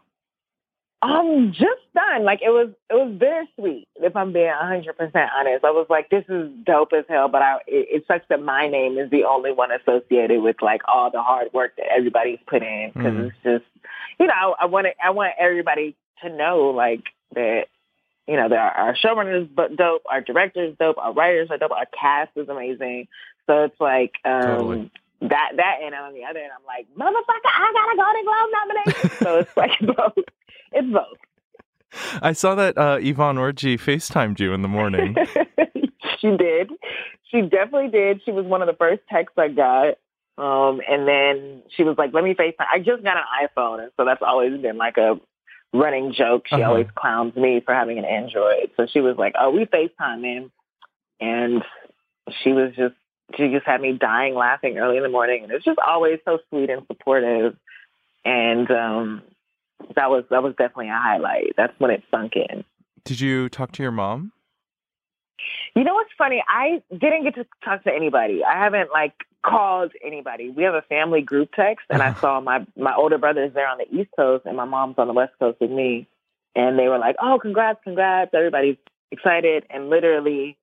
I'm 1.00 1.52
just 1.52 1.80
stunned. 1.92 2.24
Like 2.24 2.40
it 2.42 2.50
was, 2.50 2.70
it 2.90 2.94
was 2.94 3.14
bittersweet. 3.16 3.86
If 3.96 4.16
I'm 4.16 4.32
being 4.32 4.46
100 4.48 4.96
percent 4.98 5.30
honest, 5.38 5.64
I 5.64 5.70
was 5.70 5.86
like, 5.88 6.10
"This 6.10 6.24
is 6.28 6.50
dope 6.64 6.92
as 6.92 7.04
hell." 7.08 7.28
But 7.28 7.42
I, 7.42 7.56
it, 7.68 7.86
it 8.02 8.04
sucks 8.08 8.24
that 8.30 8.42
my 8.42 8.66
name 8.66 8.98
is 8.98 9.08
the 9.10 9.22
only 9.24 9.52
one 9.52 9.70
associated 9.70 10.42
with 10.42 10.56
like 10.60 10.82
all 10.88 11.10
the 11.12 11.22
hard 11.22 11.52
work 11.52 11.76
that 11.76 11.86
everybody's 11.96 12.40
put 12.48 12.62
in. 12.64 12.90
Because 12.96 13.12
Mhm. 13.14 13.26
it's 13.28 13.36
just, 13.44 13.86
you 14.18 14.26
know, 14.26 14.56
I 14.60 14.66
want 14.66 14.88
I 15.02 15.10
want 15.10 15.34
everybody 15.38 15.94
to 16.22 16.30
know 16.30 16.70
like 16.70 17.04
that. 17.34 17.66
You 18.26 18.36
know, 18.36 18.48
that 18.48 18.58
our, 18.58 18.70
our 18.88 18.94
showrunners 18.96 19.48
but 19.54 19.76
dope, 19.76 20.02
our 20.10 20.20
directors 20.20 20.76
dope, 20.78 20.98
our 20.98 21.12
writers 21.14 21.48
are 21.50 21.56
dope, 21.58 21.70
our 21.70 21.86
cast 21.98 22.32
is 22.36 22.48
amazing. 22.48 23.06
So 23.46 23.64
it's 23.64 23.80
like 23.80 24.14
um, 24.24 24.42
Totally. 24.42 24.90
That 25.20 25.50
that 25.56 25.76
and 25.82 25.94
on 25.94 26.14
the 26.14 26.24
other 26.24 26.38
end, 26.40 26.50
I'm 26.56 26.64
like, 26.66 26.86
motherfucker, 26.96 27.50
I 27.54 27.72
got 27.72 27.92
a 27.92 27.96
Golden 27.96 28.24
Globe 28.24 28.50
nomination. 28.52 29.10
so 29.22 29.38
it's 29.38 29.56
like 29.56 29.96
both. 29.96 30.24
It's 30.72 30.92
both. 30.92 31.18
I 32.22 32.32
saw 32.32 32.54
that 32.54 32.76
uh, 32.76 32.98
Yvonne 33.00 33.36
Orji 33.36 33.74
FaceTimed 33.80 34.38
you 34.40 34.52
in 34.52 34.62
the 34.62 34.68
morning. 34.68 35.16
she 36.20 36.36
did. 36.36 36.70
She 37.30 37.42
definitely 37.42 37.88
did. 37.88 38.20
She 38.24 38.30
was 38.30 38.44
one 38.44 38.60
of 38.62 38.68
the 38.68 38.74
first 38.74 39.02
texts 39.10 39.38
I 39.38 39.48
got. 39.48 39.94
Um, 40.36 40.80
and 40.88 41.08
then 41.08 41.62
she 41.76 41.82
was 41.82 41.96
like, 41.98 42.12
let 42.14 42.22
me 42.24 42.34
FaceTime. 42.34 42.66
I 42.72 42.78
just 42.78 43.02
got 43.02 43.16
an 43.16 43.24
iPhone. 43.42 43.82
And 43.82 43.90
so 43.96 44.04
that's 44.04 44.22
always 44.22 44.60
been 44.60 44.76
like 44.76 44.98
a 44.98 45.18
running 45.72 46.12
joke. 46.12 46.44
She 46.48 46.56
Uh-huh. 46.56 46.68
always 46.70 46.86
clowns 46.94 47.34
me 47.34 47.60
for 47.64 47.74
having 47.74 47.98
an 47.98 48.04
Android. 48.04 48.70
So 48.76 48.86
she 48.86 49.00
was 49.00 49.16
like, 49.16 49.34
oh, 49.40 49.50
we 49.50 49.64
FaceTime 49.64 50.24
in. 50.24 50.50
And 51.20 51.64
she 52.42 52.52
was 52.52 52.72
just, 52.76 52.94
she 53.36 53.48
just 53.48 53.66
had 53.66 53.80
me 53.80 53.92
dying 53.92 54.34
laughing 54.34 54.78
early 54.78 54.96
in 54.96 55.02
the 55.02 55.08
morning. 55.08 55.44
And 55.44 55.52
it's 55.52 55.64
just 55.64 55.78
always 55.78 56.18
so 56.24 56.38
sweet 56.48 56.70
and 56.70 56.86
supportive. 56.86 57.56
And, 58.24 58.70
um, 58.70 59.22
that 59.94 60.10
was, 60.10 60.24
that 60.30 60.42
was 60.42 60.54
definitely 60.58 60.88
a 60.88 60.98
highlight. 60.98 61.54
That's 61.56 61.72
when 61.78 61.90
it 61.90 62.02
sunk 62.10 62.32
in. 62.34 62.64
Did 63.04 63.20
you 63.20 63.48
talk 63.48 63.72
to 63.72 63.82
your 63.82 63.92
mom? 63.92 64.32
You 65.74 65.84
know 65.84 65.94
what's 65.94 66.10
funny? 66.16 66.42
I 66.48 66.82
didn't 66.90 67.24
get 67.24 67.34
to 67.36 67.46
talk 67.64 67.84
to 67.84 67.94
anybody. 67.94 68.42
I 68.44 68.58
haven't 68.58 68.90
like 68.92 69.14
called 69.44 69.92
anybody. 70.04 70.50
We 70.50 70.64
have 70.64 70.74
a 70.74 70.82
family 70.82 71.22
group 71.22 71.50
text, 71.54 71.86
and 71.90 72.02
I 72.02 72.14
saw 72.20 72.40
my 72.40 72.66
my 72.76 72.94
older 72.94 73.18
brother's 73.18 73.54
there 73.54 73.68
on 73.68 73.78
the 73.78 74.00
East 74.00 74.10
Coast, 74.16 74.46
and 74.46 74.56
my 74.56 74.64
mom's 74.64 74.96
on 74.98 75.06
the 75.06 75.12
West 75.12 75.32
Coast 75.38 75.60
with 75.60 75.70
me. 75.70 76.08
And 76.54 76.78
they 76.78 76.88
were 76.88 76.98
like, 76.98 77.16
"Oh, 77.22 77.38
congrats, 77.40 77.80
congrats!" 77.84 78.32
Everybody's 78.34 78.76
excited, 79.10 79.64
and 79.70 79.88
literally, 79.88 80.56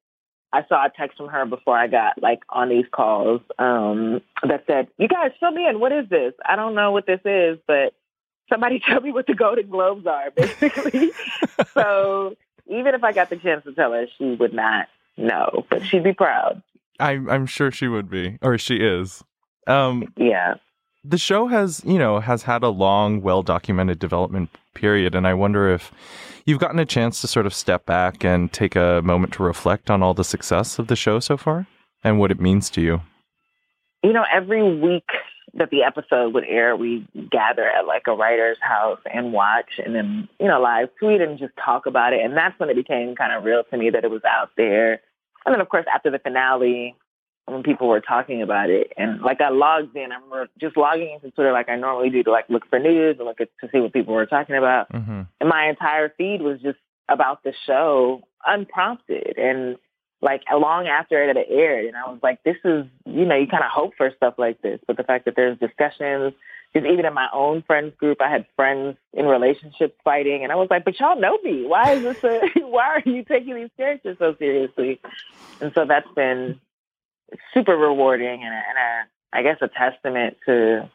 I 0.53 0.65
saw 0.67 0.85
a 0.85 0.89
text 0.89 1.17
from 1.17 1.27
her 1.27 1.45
before 1.45 1.77
I 1.77 1.87
got 1.87 2.21
like 2.21 2.39
on 2.49 2.69
these 2.69 2.85
calls 2.91 3.41
um, 3.59 4.21
that 4.43 4.63
said, 4.67 4.87
"You 4.97 5.07
guys, 5.07 5.31
fill 5.39 5.51
me 5.51 5.67
in. 5.67 5.79
What 5.79 5.91
is 5.91 6.07
this? 6.09 6.33
I 6.47 6.55
don't 6.55 6.75
know 6.75 6.91
what 6.91 7.05
this 7.05 7.19
is, 7.25 7.57
but 7.67 7.93
somebody 8.49 8.79
tell 8.85 9.01
me 9.01 9.11
what 9.11 9.27
the 9.27 9.33
Golden 9.33 9.69
Globes 9.69 10.05
are." 10.07 10.31
Basically, 10.35 11.11
so 11.73 12.35
even 12.67 12.95
if 12.95 13.03
I 13.03 13.11
got 13.11 13.29
the 13.29 13.37
chance 13.37 13.63
to 13.65 13.73
tell 13.73 13.91
her, 13.91 14.07
she 14.17 14.35
would 14.35 14.53
not 14.53 14.87
know, 15.17 15.65
but 15.69 15.85
she'd 15.85 16.03
be 16.03 16.13
proud. 16.13 16.61
I'm 16.99 17.29
I'm 17.29 17.45
sure 17.45 17.71
she 17.71 17.87
would 17.87 18.09
be, 18.09 18.37
or 18.41 18.57
she 18.57 18.77
is. 18.77 19.23
Um, 19.67 20.13
Yeah. 20.15 20.55
The 21.07 21.17
show 21.17 21.47
has, 21.47 21.81
you 21.85 21.99
know, 21.99 22.19
has 22.19 22.43
had 22.43 22.63
a 22.63 22.69
long, 22.69 23.21
well 23.21 23.43
documented 23.43 23.99
development 23.99 24.49
period, 24.73 25.15
and 25.15 25.27
I 25.27 25.33
wonder 25.33 25.69
if 25.69 25.91
you've 26.45 26.59
gotten 26.59 26.79
a 26.79 26.85
chance 26.85 27.21
to 27.21 27.27
sort 27.27 27.45
of 27.45 27.53
step 27.53 27.85
back 27.85 28.23
and 28.23 28.51
take 28.51 28.75
a 28.75 29.01
moment 29.03 29.33
to 29.33 29.43
reflect 29.43 29.89
on 29.89 30.01
all 30.01 30.13
the 30.13 30.23
success 30.23 30.79
of 30.79 30.87
the 30.87 30.95
show 30.95 31.19
so 31.19 31.37
far 31.37 31.67
and 32.03 32.19
what 32.19 32.31
it 32.31 32.39
means 32.39 32.69
to 32.71 32.81
you. 32.81 33.01
You 34.03 34.13
know, 34.13 34.25
every 34.31 34.63
week 34.79 35.07
that 35.55 35.69
the 35.69 35.83
episode 35.83 36.33
would 36.33 36.43
air, 36.45 36.75
we 36.75 37.07
gather 37.31 37.67
at 37.67 37.87
like 37.87 38.03
a 38.07 38.13
writer's 38.13 38.57
house 38.61 38.99
and 39.11 39.31
watch 39.31 39.79
and 39.83 39.95
then, 39.95 40.27
you 40.39 40.47
know, 40.47 40.59
live 40.59 40.89
tweet 40.99 41.21
and 41.21 41.39
just 41.39 41.53
talk 41.63 41.85
about 41.85 42.13
it. 42.13 42.19
And 42.21 42.35
that's 42.35 42.59
when 42.59 42.69
it 42.69 42.75
became 42.75 43.15
kind 43.15 43.33
of 43.33 43.43
real 43.43 43.63
to 43.69 43.77
me 43.77 43.89
that 43.89 44.03
it 44.03 44.11
was 44.11 44.21
out 44.27 44.51
there. 44.57 44.99
And 45.45 45.53
then, 45.53 45.61
of 45.61 45.69
course, 45.69 45.85
after 45.93 46.11
the 46.11 46.19
finale, 46.19 46.95
when 47.45 47.63
people 47.63 47.87
were 47.87 48.01
talking 48.01 48.41
about 48.41 48.69
it, 48.69 48.91
and 48.97 49.21
like 49.21 49.39
I 49.39 49.49
logged 49.49 49.95
in, 49.95 50.11
I 50.11 50.15
remember 50.15 50.47
just 50.59 50.75
logging 50.77 51.11
into 51.13 51.31
Twitter 51.31 51.51
like 51.51 51.69
I 51.69 51.75
normally 51.75 52.09
do 52.09 52.23
to 52.23 52.31
like 52.31 52.49
look 52.49 52.67
for 52.69 52.79
news 52.79 53.17
and 53.17 53.27
look 53.27 53.39
at, 53.39 53.49
to 53.61 53.69
see 53.71 53.79
what 53.79 53.93
people 53.93 54.13
were 54.13 54.25
talking 54.25 54.55
about. 54.55 54.91
hmm 54.91 55.21
And 55.39 55.49
my 55.49 55.67
entire 55.69 56.09
feed 56.17 56.41
was 56.41 56.59
just 56.61 56.79
about 57.07 57.43
the 57.43 57.53
show 57.67 58.23
unprompted 58.45 59.37
and 59.37 59.77
like 60.21 60.41
long 60.51 60.87
after 60.87 61.23
it 61.23 61.35
had 61.35 61.45
aired. 61.49 61.85
And 61.85 61.95
I 61.95 62.09
was 62.09 62.19
like, 62.23 62.43
this 62.43 62.57
is, 62.65 62.85
you 63.05 63.25
know, 63.25 63.35
you 63.35 63.47
kind 63.47 63.63
of 63.63 63.69
hope 63.71 63.93
for 63.95 64.11
stuff 64.15 64.35
like 64.37 64.61
this. 64.61 64.79
But 64.87 64.97
the 64.97 65.03
fact 65.03 65.25
that 65.25 65.35
there's 65.35 65.57
discussions, 65.59 66.33
because 66.73 66.89
even 66.89 67.05
in 67.05 67.13
my 67.13 67.27
own 67.31 67.61
friends 67.61 67.93
group, 67.97 68.21
I 68.21 68.29
had 68.29 68.45
friends 68.55 68.97
in 69.13 69.25
relationships 69.25 69.95
fighting. 70.03 70.43
And 70.43 70.51
I 70.51 70.55
was 70.55 70.67
like, 70.71 70.83
but 70.83 70.99
y'all 70.99 71.19
know 71.19 71.37
me. 71.43 71.65
Why 71.67 71.95
is 71.95 72.03
this 72.03 72.23
a, 72.23 72.39
why 72.65 72.85
are 72.85 73.03
you 73.05 73.23
taking 73.23 73.55
these 73.55 73.69
characters 73.77 74.17
so 74.17 74.35
seriously? 74.39 74.99
And 75.61 75.71
so 75.75 75.85
that's 75.85 76.09
been 76.15 76.59
super 77.53 77.75
rewarding 77.75 78.43
and, 78.43 78.53
a, 78.53 78.61
and 78.69 78.77
a, 78.77 79.37
I 79.37 79.43
guess 79.43 79.57
a 79.61 79.67
testament 79.67 80.37
to 80.45 80.89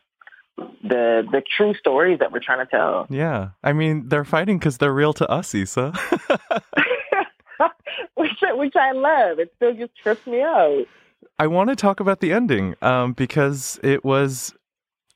the 0.83 1.27
the 1.31 1.43
true 1.57 1.75
stories 1.75 2.19
that 2.19 2.33
we're 2.33 2.41
trying 2.41 2.65
to 2.65 2.71
tell. 2.71 3.07
Yeah. 3.09 3.51
I 3.63 3.73
mean, 3.73 4.09
they're 4.09 4.25
fighting 4.25 4.59
because 4.59 4.79
they're 4.79 4.93
real 4.93 5.13
to 5.15 5.29
us, 5.31 5.55
Issa. 5.55 5.93
which 8.15 8.43
which 8.43 8.77
I 8.77 8.93
love. 8.93 9.39
It 9.39 9.53
still 9.57 9.75
just 9.75 9.97
trips 9.97 10.27
me 10.27 10.43
out. 10.43 10.85
I 11.39 11.47
want 11.47 11.71
to 11.71 11.77
talk 11.77 12.01
about 12.01 12.21
the 12.21 12.33
ending 12.33 12.75
um, 12.83 13.15
because 13.15 13.81
it 13.83 14.05
was, 14.05 14.55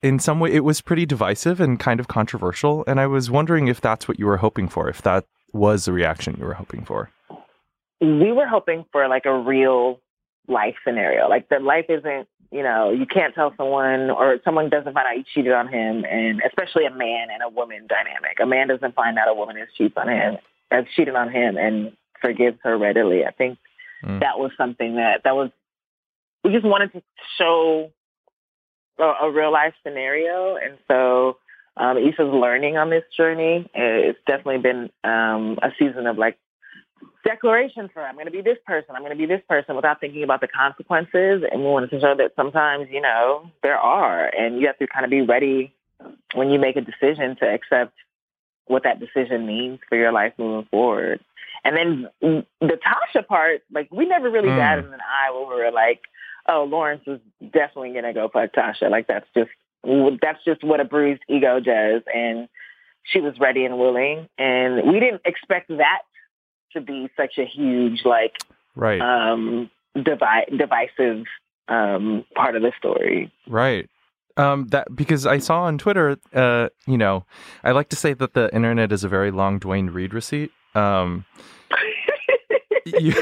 in 0.03 0.19
some 0.19 0.41
way, 0.41 0.53
it 0.53 0.65
was 0.65 0.81
pretty 0.81 1.05
divisive 1.05 1.61
and 1.61 1.79
kind 1.79 2.01
of 2.01 2.09
controversial. 2.09 2.83
And 2.87 2.99
I 2.99 3.07
was 3.07 3.31
wondering 3.31 3.69
if 3.69 3.81
that's 3.81 4.09
what 4.09 4.19
you 4.19 4.27
were 4.27 4.39
hoping 4.39 4.69
for, 4.69 4.89
if 4.89 5.03
that 5.03 5.27
was 5.53 5.85
the 5.85 5.93
reaction 5.93 6.37
you 6.39 6.47
were 6.47 6.55
hoping 6.55 6.85
for. 6.85 7.11
We 8.01 8.33
were 8.33 8.47
hoping 8.47 8.87
for 8.91 9.07
like 9.09 9.27
a 9.27 9.37
real 9.37 10.01
life 10.49 10.77
scenario. 10.87 11.29
Like 11.29 11.49
the 11.49 11.59
life 11.59 11.87
isn't, 11.89 12.29
you 12.51 12.63
know, 12.63 12.91
you 12.91 13.07
can't 13.07 13.35
tell 13.35 13.53
someone 13.57 14.11
or 14.11 14.39
someone 14.45 14.71
doesn't 14.71 14.93
find 14.95 15.07
out 15.07 15.17
you 15.17 15.25
cheated 15.35 15.53
on 15.53 15.69
him, 15.69 16.05
and 16.05 16.41
especially 16.47 16.87
a 16.87 16.91
man 16.91 17.29
and 17.33 17.43
a 17.43 17.49
woman 17.49 17.87
dynamic. 17.89 18.39
A 18.41 18.47
man 18.47 18.69
doesn't 18.69 18.95
find 18.95 19.19
out 19.19 19.29
a 19.29 19.35
woman 19.35 19.57
has 19.57 19.69
cheated 19.77 19.97
on 19.97 20.09
him, 20.09 20.37
has 20.71 20.85
cheated 20.95 21.15
on 21.17 21.31
him, 21.31 21.57
and 21.57 21.93
forgives 22.21 22.59
her 22.63 22.77
readily. 22.79 23.25
I 23.25 23.31
think 23.31 23.59
Mm. 24.05 24.21
that 24.21 24.39
was 24.39 24.51
something 24.59 24.97
that 24.97 25.23
that 25.25 25.35
was 25.35 25.51
we 26.43 26.53
just 26.53 26.67
wanted 26.67 26.93
to 26.93 27.03
show 27.39 27.91
a, 28.99 29.03
a 29.03 29.31
real 29.31 29.51
life 29.51 29.73
scenario, 29.83 30.57
and 30.57 30.77
so 30.89 31.39
um, 31.77 31.97
Issa's 31.97 32.33
learning 32.33 32.77
on 32.77 32.91
this 32.91 33.05
journey. 33.17 33.69
It's 33.75 34.19
definitely 34.27 34.59
been 34.59 34.91
um, 35.03 35.59
a 35.63 35.71
season 35.79 36.07
of 36.07 36.19
like 36.19 36.39
declarations 37.25 37.91
for 37.93 38.03
I'm 38.03 38.15
going 38.15 38.27
to 38.27 38.33
be 38.33 38.43
this 38.43 38.59
person, 38.67 38.95
I'm 38.95 39.03
going 39.03 39.13
to 39.13 39.19
be 39.19 39.27
this 39.27 39.43
person 39.49 39.77
without 39.77 40.01
thinking 40.01 40.23
about 40.23 40.41
the 40.41 40.49
consequences. 40.49 41.43
And 41.51 41.63
we 41.63 41.67
wanted 41.67 41.91
to 41.91 42.01
show 42.01 42.15
that 42.17 42.33
sometimes, 42.37 42.89
you 42.91 43.01
know, 43.01 43.51
there 43.63 43.79
are, 43.79 44.27
and 44.27 44.61
you 44.61 44.67
have 44.67 44.79
to 44.79 44.87
kind 44.87 45.05
of 45.05 45.11
be 45.11 45.23
ready 45.23 45.75
when 46.35 46.51
you 46.51 46.59
make 46.59 46.77
a 46.77 46.81
decision 46.81 47.37
to 47.37 47.47
accept 47.47 47.95
what 48.67 48.83
that 48.85 49.01
decision 49.01 49.47
means 49.47 49.79
for 49.89 49.97
your 49.97 50.13
life 50.13 50.33
moving 50.39 50.67
forward. 50.71 51.21
And 51.65 51.77
then 51.77 52.09
mm, 52.23 52.47
the 52.61 52.79
Tasha 52.87 53.27
part, 53.27 53.63
like 53.73 53.89
we 53.91 54.07
never 54.07 54.31
really 54.31 54.49
Mm. 54.51 54.57
batted 54.57 54.85
an 54.87 55.01
eye 55.01 55.31
when 55.31 55.49
we 55.49 55.63
were 55.63 55.71
like, 55.73 56.03
oh, 56.47 56.65
Lawrence 56.65 57.03
is 57.07 57.21
definitely 57.53 57.93
going 57.93 58.05
to 58.05 58.13
go 58.13 58.29
fuck 58.29 58.53
Tasha. 58.53 58.91
Like 58.91 59.07
that's 59.07 59.27
just 59.35 59.51
that's 60.23 60.43
just 60.45 60.65
what 60.65 60.81
a 60.81 60.85
bruised 60.85 61.23
ego 61.29 61.61
does. 61.61 62.03
And 62.15 62.49
she 63.03 63.21
was 63.21 63.39
ready 63.39 63.65
and 63.67 63.79
willing, 63.79 64.29
and 64.39 64.91
we 64.91 64.99
didn't 64.99 65.23
expect 65.27 65.69
that 65.69 66.03
to 66.75 66.81
be 66.81 67.09
such 67.17 67.39
a 67.39 67.45
huge 67.45 68.05
like 68.05 68.35
Right. 68.77 69.01
um 69.01 69.71
devi- 69.95 70.57
divisive 70.57 71.25
um 71.69 72.25
part 72.35 72.55
of 72.57 72.63
the 72.63 72.73
story. 72.79 73.33
Right. 73.49 73.89
Um, 74.37 74.67
that 74.69 74.89
because 74.97 75.27
I 75.27 75.39
saw 75.39 75.63
on 75.63 75.79
Twitter, 75.79 76.17
uh, 76.35 76.69
you 76.89 76.99
know, 76.99 77.25
I 77.63 77.71
like 77.71 77.89
to 77.91 77.97
say 77.97 78.15
that 78.15 78.35
the 78.35 78.53
internet 78.53 78.91
is 78.91 79.05
a 79.05 79.09
very 79.09 79.31
long 79.31 79.61
Duane 79.61 79.91
Reade 79.91 80.13
receipt. 80.13 80.51
Um, 80.75 81.25
you, 82.85 83.15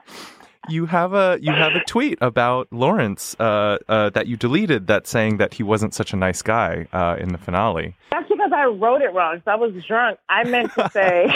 you 0.68 0.86
have 0.86 1.12
a 1.12 1.38
you 1.40 1.52
have 1.52 1.74
a 1.76 1.84
tweet 1.84 2.18
about 2.20 2.66
Lawrence 2.72 3.36
uh, 3.38 3.78
uh, 3.88 4.10
that 4.10 4.26
you 4.26 4.36
deleted 4.36 4.88
that 4.88 5.06
saying 5.06 5.36
that 5.36 5.54
he 5.54 5.62
wasn't 5.62 5.94
such 5.94 6.12
a 6.12 6.16
nice 6.16 6.42
guy 6.42 6.88
uh, 6.92 7.14
in 7.20 7.28
the 7.30 7.38
finale. 7.38 7.94
That's 8.10 8.28
because 8.42 8.52
I 8.56 8.66
wrote 8.66 9.02
it 9.02 9.12
wrong. 9.14 9.42
So 9.44 9.50
I 9.50 9.54
was 9.56 9.72
drunk. 9.86 10.18
I 10.28 10.44
meant 10.44 10.72
to 10.74 10.90
say, 10.92 11.28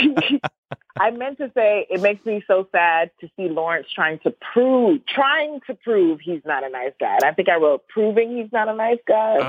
I 0.98 1.10
meant 1.10 1.38
to 1.38 1.50
say, 1.54 1.86
it 1.90 2.00
makes 2.00 2.24
me 2.24 2.42
so 2.46 2.66
sad 2.72 3.10
to 3.20 3.28
see 3.36 3.48
Lawrence 3.48 3.86
trying 3.94 4.18
to 4.20 4.30
prove, 4.52 5.04
trying 5.06 5.60
to 5.66 5.74
prove 5.74 6.20
he's 6.20 6.40
not 6.44 6.64
a 6.64 6.70
nice 6.70 6.92
guy. 6.98 7.14
And 7.16 7.24
I 7.24 7.32
think 7.32 7.48
I 7.48 7.56
wrote 7.56 7.86
proving 7.88 8.36
he's 8.36 8.52
not 8.52 8.68
a 8.68 8.74
nice 8.74 8.98
guy. 9.06 9.36
So 9.38 9.42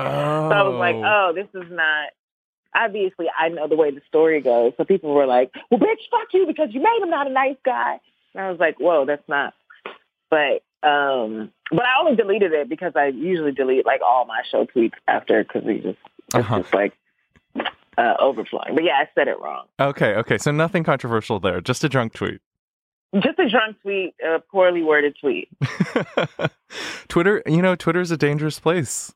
I 0.54 0.62
was 0.62 0.78
like, 0.78 0.96
oh, 0.96 1.32
this 1.34 1.48
is 1.62 1.70
not. 1.70 2.08
Obviously, 2.74 3.26
I 3.36 3.48
know 3.48 3.66
the 3.66 3.76
way 3.76 3.90
the 3.90 4.02
story 4.08 4.40
goes. 4.42 4.72
So 4.76 4.84
people 4.84 5.12
were 5.14 5.26
like, 5.26 5.50
well, 5.70 5.80
bitch, 5.80 6.02
fuck 6.10 6.28
you 6.34 6.46
because 6.46 6.68
you 6.72 6.82
made 6.82 7.00
him 7.02 7.10
not 7.10 7.26
a 7.26 7.30
nice 7.30 7.56
guy. 7.64 7.98
And 8.34 8.44
I 8.44 8.50
was 8.50 8.60
like, 8.60 8.78
whoa, 8.78 9.06
that's 9.06 9.26
not. 9.26 9.54
But 10.30 10.62
um, 10.86 11.50
but 11.72 11.82
I 11.84 11.98
only 12.00 12.14
deleted 12.14 12.52
it 12.52 12.68
because 12.68 12.92
I 12.94 13.06
usually 13.06 13.52
delete 13.52 13.86
like 13.86 14.00
all 14.06 14.26
my 14.26 14.42
show 14.50 14.66
tweets 14.66 14.92
after 15.08 15.42
because 15.42 15.64
we 15.64 15.76
just 15.78 15.98
it's 16.28 16.34
Uh-huh. 16.34 16.60
just 16.60 16.74
like 16.74 16.92
uh, 17.98 18.14
overflowing. 18.20 18.74
But 18.74 18.84
yeah, 18.84 18.94
I 18.94 19.08
said 19.14 19.28
it 19.28 19.38
wrong. 19.40 19.66
Okay, 19.80 20.14
okay, 20.14 20.38
so 20.38 20.50
nothing 20.50 20.84
controversial 20.84 21.40
there, 21.40 21.60
just 21.60 21.84
a 21.84 21.88
drunk 21.88 22.14
tweet. 22.14 22.40
Just 23.14 23.38
a 23.38 23.48
drunk 23.48 23.80
tweet, 23.82 24.14
a 24.24 24.38
poorly 24.38 24.82
worded 24.82 25.16
tweet. 25.20 25.48
Twitter, 27.08 27.42
you 27.46 27.62
know, 27.62 27.74
Twitter 27.74 28.00
is 28.00 28.10
a 28.10 28.16
dangerous 28.16 28.60
place. 28.60 29.12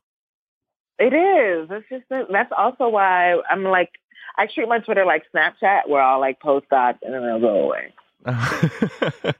It 0.99 1.13
is. 1.13 1.69
It's 1.71 1.89
just 1.89 2.27
that's 2.31 2.51
also 2.57 2.89
why 2.89 3.35
I'm 3.49 3.63
like 3.63 3.91
I 4.37 4.47
treat 4.47 4.67
my 4.67 4.79
Twitter 4.79 5.05
like 5.05 5.23
Snapchat, 5.33 5.87
where 5.87 6.01
I'll 6.01 6.19
like 6.19 6.39
post 6.39 6.67
thoughts 6.69 6.99
and 7.03 7.13
then 7.13 7.23
they'll 7.23 7.39
go 7.39 7.71
away. 7.71 7.93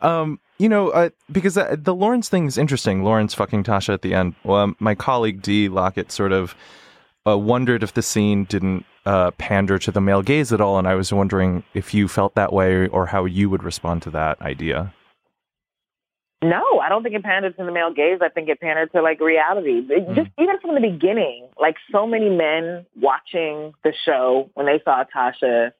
um, 0.00 0.38
you 0.58 0.68
know, 0.68 0.90
uh, 0.90 1.10
because 1.30 1.56
uh, 1.56 1.76
the 1.78 1.94
Lawrence 1.94 2.28
thing 2.28 2.46
is 2.46 2.56
interesting. 2.56 3.02
Lawrence 3.02 3.34
fucking 3.34 3.64
Tasha 3.64 3.94
at 3.94 4.02
the 4.02 4.14
end. 4.14 4.34
Well, 4.44 4.58
um, 4.58 4.76
my 4.78 4.94
colleague 4.94 5.42
Dee 5.42 5.68
Lockett 5.68 6.12
sort 6.12 6.32
of 6.32 6.54
uh, 7.26 7.36
wondered 7.36 7.82
if 7.82 7.94
the 7.94 8.02
scene 8.02 8.44
didn't 8.44 8.84
uh, 9.04 9.30
pander 9.32 9.78
to 9.78 9.90
the 9.90 10.00
male 10.00 10.22
gaze 10.22 10.52
at 10.52 10.60
all, 10.60 10.78
and 10.78 10.88
I 10.88 10.94
was 10.94 11.12
wondering 11.12 11.64
if 11.74 11.94
you 11.94 12.08
felt 12.08 12.34
that 12.34 12.52
way 12.52 12.88
or 12.88 13.06
how 13.06 13.24
you 13.24 13.48
would 13.50 13.62
respond 13.62 14.02
to 14.02 14.10
that 14.10 14.40
idea. 14.40 14.92
No, 16.42 16.62
I 16.82 16.88
don't 16.88 17.02
think 17.02 17.14
it 17.14 17.24
pandered 17.24 17.56
to 17.56 17.64
the 17.64 17.72
male 17.72 17.92
gaze. 17.92 18.18
I 18.20 18.28
think 18.28 18.48
it 18.48 18.60
pandered 18.60 18.92
to 18.92 19.02
like 19.02 19.20
reality. 19.20 19.82
It 19.88 20.14
Just 20.14 20.30
even 20.38 20.60
from 20.60 20.74
the 20.74 20.80
beginning, 20.80 21.48
like 21.58 21.76
so 21.90 22.06
many 22.06 22.28
men 22.28 22.84
watching 23.00 23.72
the 23.82 23.92
show 24.04 24.50
when 24.54 24.66
they 24.66 24.80
saw 24.84 25.04
Tasha, 25.04 25.72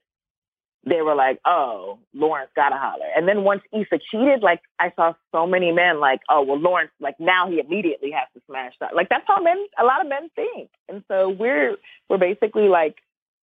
they 0.88 1.02
were 1.02 1.14
like, 1.14 1.40
"Oh, 1.44 1.98
Lawrence 2.14 2.50
gotta 2.54 2.76
holler." 2.76 3.06
And 3.16 3.26
then 3.28 3.42
once 3.42 3.62
Issa 3.72 3.98
cheated, 4.10 4.42
like 4.42 4.60
I 4.78 4.92
saw 4.96 5.14
so 5.32 5.46
many 5.46 5.72
men 5.72 5.98
like, 6.00 6.20
"Oh, 6.28 6.42
well, 6.42 6.58
Lawrence, 6.58 6.92
like 7.00 7.18
now 7.18 7.50
he 7.50 7.58
immediately 7.58 8.12
has 8.12 8.28
to 8.34 8.40
smash 8.46 8.74
that." 8.80 8.94
Like 8.94 9.08
that's 9.08 9.24
how 9.26 9.40
men, 9.42 9.58
a 9.78 9.84
lot 9.84 10.00
of 10.00 10.06
men 10.08 10.30
think, 10.36 10.70
and 10.88 11.02
so 11.08 11.28
we're 11.28 11.76
we're 12.08 12.18
basically 12.18 12.68
like 12.68 12.96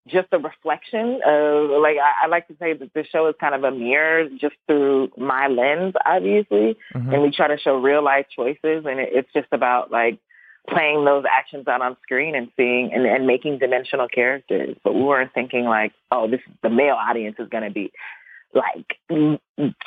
just 0.07 0.27
a 0.33 0.37
reflection 0.39 1.21
of 1.25 1.69
like 1.81 1.97
I, 1.97 2.25
I 2.25 2.27
like 2.27 2.47
to 2.47 2.55
say 2.59 2.73
that 2.73 2.93
the 2.93 3.05
show 3.05 3.27
is 3.27 3.35
kind 3.39 3.55
of 3.55 3.63
a 3.63 3.71
mirror 3.71 4.27
just 4.29 4.55
through 4.67 5.11
my 5.17 5.47
lens, 5.47 5.93
obviously 6.05 6.75
Mhm. 6.93 7.13
and 7.13 7.21
we 7.21 7.31
try 7.31 7.47
to 7.47 7.57
show 7.57 7.77
real 7.77 8.03
life 8.03 8.25
choices 8.35 8.85
and 8.85 8.99
it, 8.99 9.09
it's 9.13 9.31
just 9.33 9.47
about 9.53 9.91
like 9.91 10.17
playing 10.69 11.03
those 11.03 11.25
actions 11.29 11.67
out 11.67 11.81
on 11.81 11.97
screen 12.03 12.35
and 12.35 12.49
seeing 12.55 12.91
and, 12.93 13.05
and 13.05 13.27
making 13.27 13.59
dimensional 13.59 14.07
characters 14.07 14.77
but 14.83 14.93
we 14.93 15.01
weren't 15.01 15.33
thinking 15.33 15.65
like 15.65 15.91
oh 16.11 16.29
this 16.29 16.39
the 16.61 16.69
male 16.69 16.95
audience 16.95 17.35
is 17.39 17.49
going 17.49 17.63
to 17.63 17.69
be 17.69 17.91
like 18.53 18.97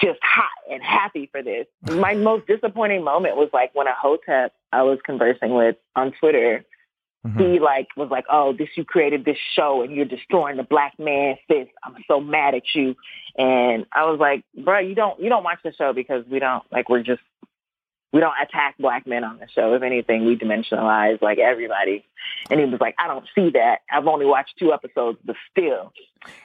just 0.01 0.19
hot 0.23 0.51
and 0.71 0.83
happy 0.83 1.29
for 1.33 1.43
this 1.43 1.67
my 1.83 2.15
most 2.15 2.47
disappointing 2.47 3.03
moment 3.03 3.37
was 3.37 3.49
like 3.53 3.75
when 3.75 3.87
a 3.87 3.95
hotep 3.95 4.53
i 4.73 4.83
was 4.83 4.99
conversing 5.05 5.55
with 5.55 5.77
on 5.95 6.13
twitter 6.21 6.65
he 7.35 7.43
mm-hmm. 7.43 7.65
like 7.65 7.89
was 7.97 8.09
like, 8.11 8.25
"Oh, 8.31 8.53
this 8.57 8.69
you 8.77 8.85
created 8.85 9.25
this 9.25 9.39
show 9.55 9.83
and 9.83 9.93
you're 9.93 10.05
destroying 10.05 10.59
the 10.59 10.63
black 10.63 10.95
man 10.99 11.37
fist. 11.49 11.71
I'm 11.83 11.97
so 12.07 12.21
mad 12.21 12.55
at 12.55 12.63
you." 12.75 12.95
And 13.37 13.85
I 13.93 14.05
was 14.05 14.21
like, 14.21 14.45
"Bro, 14.65 14.81
you 14.81 14.95
don't 14.95 15.19
you 15.21 15.29
don't 15.29 15.43
watch 15.43 15.59
the 15.65 15.73
show 15.73 15.93
because 15.93 16.25
we 16.31 16.39
don't 16.39 16.63
like 16.71 16.89
we're 16.89 17.03
just 17.03 17.23
we 18.13 18.21
don't 18.21 18.35
attack 18.43 18.77
black 18.79 19.07
men 19.07 19.25
on 19.25 19.39
the 19.39 19.49
show. 19.49 19.75
If 19.75 19.83
anything, 19.83 20.25
we 20.25 20.37
dimensionalize 20.37 21.21
like 21.23 21.39
everybody." 21.39 22.05
And 22.51 22.61
he 22.61 22.67
was 22.67 22.81
like, 22.81 22.95
"I 22.99 23.07
don't 23.07 23.27
see 23.35 23.51
that. 23.51 23.81
I've 23.91 24.07
only 24.07 24.27
watched 24.27 24.55
two 24.59 24.73
episodes, 24.73 25.19
but 25.25 25.37
still." 25.51 25.93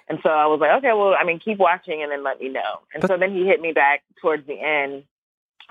And 0.07 0.19
so 0.23 0.29
I 0.29 0.47
was 0.47 0.59
like, 0.59 0.71
"Okay, 0.79 0.93
well, 0.93 1.15
I 1.17 1.23
mean, 1.23 1.39
keep 1.39 1.57
watching 1.57 2.01
and 2.03 2.11
then 2.11 2.23
let 2.23 2.39
me 2.39 2.49
know." 2.49 2.81
And 2.93 3.05
so 3.07 3.17
then 3.17 3.33
he 3.33 3.45
hit 3.45 3.61
me 3.61 3.71
back 3.71 4.03
towards 4.21 4.45
the 4.47 4.59
end 4.59 5.03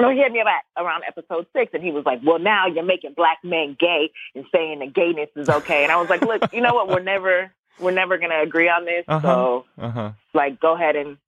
no, 0.01 0.11
he 0.11 0.16
hit 0.18 0.32
me 0.32 0.41
about 0.41 0.62
around 0.78 1.03
episode 1.07 1.47
six, 1.55 1.72
and 1.74 1.82
he 1.82 1.91
was 1.91 2.07
like, 2.07 2.20
"Well, 2.24 2.38
now 2.38 2.66
you're 2.66 2.84
making 2.84 3.12
black 3.14 3.38
men 3.45 3.76
gay 3.78 4.11
and 4.34 4.47
saying 4.53 4.78
that 4.78 4.95
gayness 4.95 5.28
is 5.36 5.49
okay." 5.49 5.82
And 5.82 5.93
I 5.93 5.97
was 5.97 6.09
like, 6.09 6.22
"Look, 6.22 6.43
you 6.53 6.62
know 6.62 6.72
what? 6.74 6.88
We're 6.88 7.03
never, 7.03 7.53
we're 7.78 7.91
never 7.91 8.16
gonna 8.16 8.41
agree 8.41 8.68
on 8.68 8.86
this. 8.86 9.05
Uh-huh. 9.07 9.20
So, 9.20 9.64
Uh 9.78 9.91
huh. 9.91 10.11
like, 10.32 10.59
go 10.59 10.74
ahead 10.74 10.97
and 10.97 11.18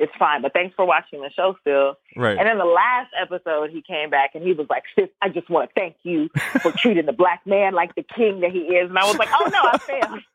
it's 0.00 0.12
fine. 0.18 0.42
But 0.42 0.52
thanks 0.52 0.74
for 0.74 0.84
watching 0.84 1.20
the 1.20 1.30
show 1.30 1.56
still." 1.60 1.96
Right. 2.16 2.38
And 2.38 2.48
then 2.48 2.58
the 2.58 2.64
last 2.64 3.10
episode, 3.20 3.70
he 3.70 3.82
came 3.82 4.10
back 4.10 4.34
and 4.34 4.42
he 4.42 4.52
was 4.52 4.66
like, 4.68 4.84
"Sis, 4.98 5.08
I 5.22 5.28
just 5.28 5.48
want 5.48 5.70
to 5.70 5.80
thank 5.80 5.96
you 6.02 6.28
for 6.60 6.72
treating 6.76 7.06
the 7.06 7.12
black 7.12 7.46
man 7.46 7.74
like 7.74 7.94
the 7.94 8.04
king 8.16 8.40
that 8.40 8.50
he 8.50 8.60
is." 8.60 8.88
And 8.88 8.98
I 8.98 9.04
was 9.06 9.16
like, 9.16 9.30
"Oh 9.32 9.48
no, 9.52 9.60
I 9.62 9.78
failed." 9.78 10.20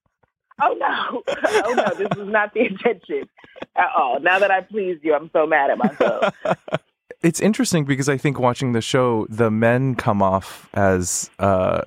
Oh 0.57 0.74
no! 0.80 1.22
Oh 1.43 1.74
no! 1.74 1.93
This 1.97 2.07
was 2.18 2.30
not 2.30 2.53
the 2.53 2.61
intention 2.61 3.28
at 3.76 3.89
all. 3.93 4.22
Now 4.22 4.39
that 4.39 4.51
I 4.51 4.61
pleased 4.61 5.03
you, 5.03 5.13
I'm 5.13 5.30
so 5.34 5.45
mad 5.45 5.70
at 5.70 5.78
myself. 5.78 6.34
it's 7.22 7.41
interesting 7.41 7.84
because 7.84 8.07
I 8.07 8.18
think 8.18 8.39
watching 8.39 8.72
the 8.72 8.82
show, 8.82 9.28
the 9.30 9.51
men 9.51 9.95
come 9.95 10.22
off 10.22 10.70
as 10.74 11.30
uh, 11.39 11.82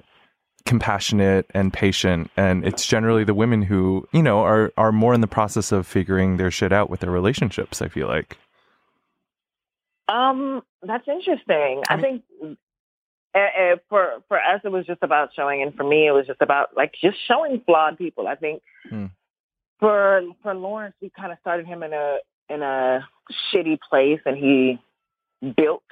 compassionate 0.66 1.46
and 1.54 1.72
patient, 1.72 2.30
and 2.36 2.64
it's 2.64 2.86
generally 2.86 3.24
the 3.24 3.34
women 3.34 3.62
who, 3.62 4.06
you 4.12 4.22
know, 4.22 4.40
are 4.40 4.72
are 4.76 4.92
more 4.92 5.14
in 5.14 5.20
the 5.20 5.26
process 5.26 5.72
of 5.72 5.86
figuring 5.86 6.36
their 6.36 6.50
shit 6.50 6.72
out 6.72 6.90
with 6.90 7.00
their 7.00 7.10
relationships. 7.10 7.80
I 7.82 7.88
feel 7.88 8.06
like. 8.08 8.36
Um, 10.08 10.62
that's 10.82 11.06
interesting. 11.06 11.82
I 11.88 12.00
think 12.00 12.22
uh, 13.34 13.38
uh, 13.38 13.76
for 13.88 14.22
for 14.28 14.38
us, 14.38 14.60
it 14.64 14.72
was 14.72 14.86
just 14.86 15.02
about 15.02 15.30
showing, 15.34 15.62
and 15.62 15.74
for 15.74 15.84
me, 15.84 16.06
it 16.06 16.12
was 16.12 16.26
just 16.26 16.40
about 16.40 16.76
like 16.76 16.94
just 17.00 17.16
showing 17.26 17.62
flawed 17.66 17.98
people. 17.98 18.26
I 18.26 18.34
think 18.34 18.62
Hmm. 18.88 19.06
for 19.80 20.22
for 20.42 20.54
Lawrence, 20.54 20.94
we 21.02 21.10
kind 21.10 21.32
of 21.32 21.38
started 21.40 21.66
him 21.66 21.82
in 21.82 21.92
a 21.92 22.18
in 22.48 22.62
a 22.62 23.06
shitty 23.52 23.78
place, 23.88 24.20
and 24.24 24.36
he 24.36 24.78
built 25.56 25.82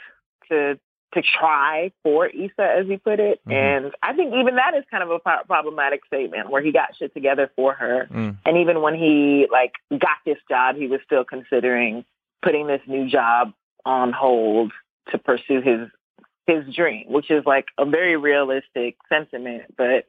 to 0.51 0.79
to 1.15 1.23
try 1.23 1.93
for 2.03 2.27
Issa, 2.27 2.63
as 2.79 2.87
he 2.87 2.97
put 2.97 3.21
it. 3.21 3.41
Mhm. 3.47 3.53
And 3.53 3.95
I 4.03 4.13
think 4.13 4.35
even 4.35 4.57
that 4.57 4.75
is 4.75 4.85
kind 4.91 5.03
of 5.03 5.11
a 5.11 5.19
pro- 5.19 5.45
problematic 5.45 6.05
statement, 6.05 6.51
where 6.51 6.61
he 6.63 6.73
got 6.73 6.97
shit 6.97 7.15
together 7.15 7.51
for 7.57 7.73
her, 7.75 8.09
Mm. 8.11 8.37
and 8.45 8.57
even 8.59 8.83
when 8.83 8.95
he 8.95 9.47
like 9.51 9.73
got 9.91 10.19
this 10.25 10.39
job, 10.49 10.77
he 10.77 10.89
was 10.89 11.01
still 11.03 11.25
considering 11.25 12.05
putting 12.43 12.67
this 12.67 12.83
new 12.87 13.07
job 13.09 13.53
on 13.85 14.13
hold 14.13 14.73
to 15.11 15.19
pursue 15.19 15.61
his 15.61 15.89
his 16.47 16.73
dream, 16.75 17.07
which 17.09 17.29
is 17.31 17.45
like 17.45 17.67
a 17.77 17.85
very 17.85 18.17
realistic 18.17 18.97
sentiment. 19.09 19.65
But 19.77 20.07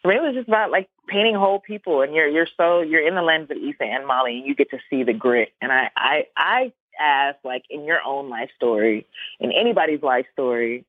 for 0.00 0.08
me, 0.08 0.16
it 0.16 0.22
was 0.22 0.34
just 0.34 0.48
about 0.48 0.70
like 0.70 0.88
painting 1.08 1.34
whole 1.34 1.58
people, 1.60 2.02
and 2.02 2.14
you're 2.14 2.28
you're 2.28 2.46
so 2.56 2.80
you're 2.80 3.06
in 3.06 3.14
the 3.14 3.22
lens 3.22 3.50
of 3.50 3.56
Issa 3.56 3.84
and 3.84 4.06
Molly, 4.06 4.38
and 4.38 4.46
you 4.46 4.54
get 4.54 4.70
to 4.70 4.78
see 4.88 5.02
the 5.02 5.12
grit. 5.14 5.52
And 5.60 5.72
I 5.72 5.90
I 5.96 6.26
I 6.36 6.72
ask 7.00 7.38
like 7.44 7.62
in 7.70 7.84
your 7.84 7.98
own 8.06 8.28
life 8.30 8.50
story, 8.56 9.06
in 9.40 9.52
anybody's 9.52 10.02
life 10.02 10.26
story, 10.32 10.84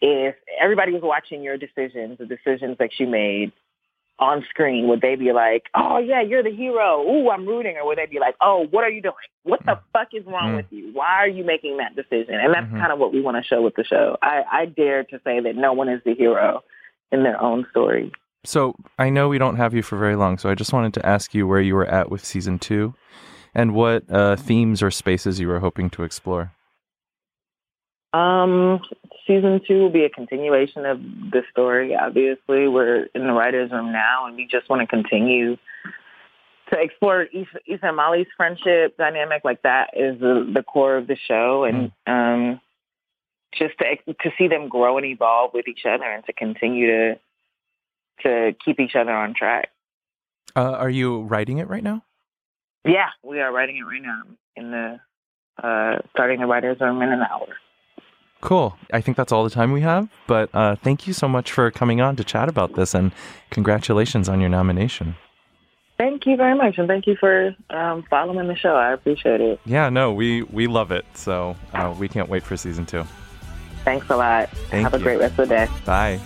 if 0.00 0.34
everybody 0.60 0.92
was 0.92 1.02
watching 1.02 1.42
your 1.42 1.56
decisions, 1.56 2.18
the 2.18 2.26
decisions 2.26 2.78
that 2.78 2.90
you 2.98 3.06
made 3.06 3.52
on 4.18 4.44
screen, 4.50 4.86
would 4.88 5.00
they 5.00 5.16
be 5.16 5.32
like, 5.32 5.64
"Oh 5.74 5.98
yeah, 5.98 6.20
you're 6.20 6.42
the 6.42 6.54
hero. 6.54 7.02
Ooh, 7.02 7.30
I'm 7.30 7.46
rooting," 7.46 7.76
or 7.76 7.86
would 7.86 7.98
they 7.98 8.06
be 8.06 8.20
like, 8.20 8.36
"Oh, 8.40 8.66
what 8.70 8.84
are 8.84 8.90
you 8.90 9.02
doing? 9.02 9.14
What 9.42 9.64
the 9.64 9.78
fuck 9.92 10.08
is 10.12 10.24
wrong 10.26 10.52
Mm. 10.52 10.56
with 10.56 10.66
you? 10.70 10.90
Why 10.92 11.16
are 11.16 11.28
you 11.28 11.42
making 11.44 11.78
that 11.78 11.96
decision?" 11.96 12.34
And 12.34 12.52
that's 12.54 12.70
Mhm. 12.70 12.78
kind 12.78 12.92
of 12.92 12.98
what 12.98 13.12
we 13.12 13.20
want 13.20 13.36
to 13.38 13.42
show 13.42 13.62
with 13.62 13.74
the 13.74 13.84
show. 13.84 14.16
I, 14.22 14.44
I 14.50 14.66
dare 14.66 15.02
to 15.04 15.20
say 15.24 15.40
that 15.40 15.56
no 15.56 15.72
one 15.72 15.88
is 15.88 16.02
the 16.04 16.14
hero 16.14 16.62
in 17.10 17.22
their 17.24 17.40
own 17.40 17.66
story. 17.70 18.12
So 18.44 18.74
I 18.98 19.08
know 19.08 19.28
we 19.28 19.38
don't 19.38 19.56
have 19.56 19.72
you 19.74 19.82
for 19.82 19.96
very 19.96 20.16
long, 20.16 20.36
so 20.38 20.50
I 20.50 20.54
just 20.54 20.72
wanted 20.72 20.94
to 20.94 21.06
ask 21.06 21.34
you 21.34 21.46
where 21.46 21.60
you 21.60 21.74
were 21.74 21.86
at 21.86 22.10
with 22.10 22.24
season 22.24 22.58
two, 22.58 22.94
and 23.54 23.74
what 23.74 24.04
uh, 24.10 24.36
themes 24.36 24.82
or 24.82 24.90
spaces 24.90 25.40
you 25.40 25.48
were 25.48 25.60
hoping 25.60 25.90
to 25.90 26.02
explore. 26.02 26.52
Um, 28.12 28.80
season 29.26 29.60
two 29.66 29.80
will 29.80 29.90
be 29.90 30.04
a 30.04 30.10
continuation 30.10 30.84
of 30.84 31.00
the 31.00 31.42
story. 31.50 31.94
Obviously, 31.94 32.68
we're 32.68 33.04
in 33.14 33.26
the 33.26 33.32
writers' 33.32 33.70
room 33.70 33.92
now, 33.92 34.26
and 34.26 34.36
we 34.36 34.46
just 34.46 34.68
want 34.68 34.80
to 34.80 34.86
continue 34.86 35.56
to 36.70 36.80
explore 36.80 37.22
Issa, 37.22 37.58
Issa 37.66 37.86
and 37.86 37.96
Molly's 37.96 38.26
friendship 38.36 38.96
dynamic. 38.96 39.42
Like 39.44 39.62
that 39.62 39.90
is 39.94 40.20
the, 40.20 40.50
the 40.52 40.62
core 40.62 40.96
of 40.96 41.06
the 41.06 41.16
show, 41.28 41.64
and 41.64 41.90
um, 42.06 42.60
just 43.54 43.74
to 43.78 43.96
to 44.12 44.30
see 44.38 44.48
them 44.48 44.68
grow 44.68 44.98
and 44.98 45.06
evolve 45.06 45.52
with 45.54 45.68
each 45.68 45.86
other, 45.86 46.04
and 46.04 46.24
to 46.26 46.32
continue 46.32 46.86
to 46.86 47.18
to 48.22 48.52
keep 48.64 48.78
each 48.78 48.94
other 48.94 49.12
on 49.12 49.34
track. 49.34 49.70
Uh, 50.54 50.72
are 50.72 50.90
you 50.90 51.22
writing 51.22 51.58
it 51.58 51.68
right 51.68 51.82
now? 51.82 52.04
Yeah, 52.84 53.08
we 53.22 53.40
are 53.40 53.52
writing 53.52 53.76
it 53.76 53.82
right 53.82 54.02
now 54.02 54.22
in 54.56 54.70
the 54.70 55.00
uh, 55.62 55.98
starting 56.10 56.40
the 56.40 56.46
writers' 56.46 56.80
room 56.80 57.02
in 57.02 57.10
an 57.10 57.20
hour. 57.20 57.46
Cool. 58.40 58.76
I 58.92 59.00
think 59.00 59.16
that's 59.16 59.30
all 59.30 59.44
the 59.44 59.50
time 59.50 59.70
we 59.70 59.82
have. 59.82 60.08
But 60.26 60.50
uh, 60.52 60.74
thank 60.76 61.06
you 61.06 61.12
so 61.12 61.28
much 61.28 61.52
for 61.52 61.70
coming 61.70 62.00
on 62.00 62.16
to 62.16 62.24
chat 62.24 62.48
about 62.48 62.74
this, 62.74 62.94
and 62.94 63.12
congratulations 63.50 64.28
on 64.28 64.40
your 64.40 64.50
nomination. 64.50 65.14
Thank 65.96 66.26
you 66.26 66.36
very 66.36 66.56
much, 66.56 66.78
and 66.78 66.88
thank 66.88 67.06
you 67.06 67.14
for 67.20 67.54
um, 67.70 68.04
following 68.10 68.48
the 68.48 68.56
show. 68.56 68.74
I 68.74 68.92
appreciate 68.92 69.40
it. 69.40 69.60
Yeah, 69.64 69.88
no, 69.88 70.12
we 70.12 70.42
we 70.42 70.66
love 70.66 70.90
it. 70.90 71.04
So 71.14 71.54
uh, 71.72 71.94
we 71.96 72.08
can't 72.08 72.28
wait 72.28 72.42
for 72.42 72.56
season 72.56 72.84
two. 72.86 73.04
Thanks 73.84 74.10
a 74.10 74.16
lot. 74.16 74.48
Thank 74.70 74.82
Have 74.82 74.94
a 74.94 74.98
great 74.98 75.18
rest 75.18 75.38
of 75.38 75.48
the 75.48 75.54
day. 75.54 75.68
Bye. 75.84 76.20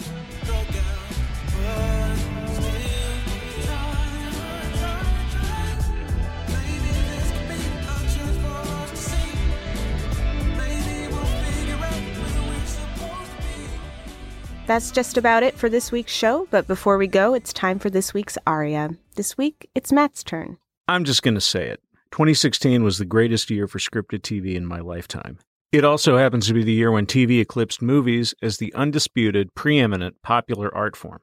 That's 14.67 14.91
just 14.91 15.17
about 15.17 15.45
it 15.45 15.55
for 15.55 15.69
this 15.69 15.93
week's 15.93 16.13
show. 16.13 16.49
But 16.51 16.67
before 16.67 16.99
we 16.99 17.07
go, 17.07 17.35
it's 17.35 17.53
time 17.53 17.79
for 17.79 17.89
this 17.89 18.13
week's 18.13 18.37
aria. 18.49 18.91
This 19.15 19.39
week, 19.39 19.71
it's 19.77 19.93
Matt's 19.93 20.25
turn. 20.25 20.59
I'm 20.89 21.05
just 21.05 21.23
going 21.23 21.37
to 21.37 21.41
say 21.41 21.69
it. 21.69 21.81
2016 22.11 22.83
was 22.83 22.99
the 22.99 23.05
greatest 23.05 23.49
year 23.49 23.69
for 23.69 23.79
scripted 23.79 24.23
TV 24.23 24.57
in 24.57 24.67
my 24.67 24.81
lifetime. 24.81 25.39
It 25.71 25.85
also 25.85 26.17
happens 26.17 26.49
to 26.49 26.55
be 26.55 26.65
the 26.65 26.73
year 26.73 26.91
when 26.91 27.07
TV 27.07 27.41
eclipsed 27.41 27.81
movies 27.81 28.35
as 28.43 28.59
the 28.59 28.75
undisputed, 28.75 29.55
preeminent 29.55 30.21
popular 30.23 30.75
art 30.75 30.97
form. 30.97 31.21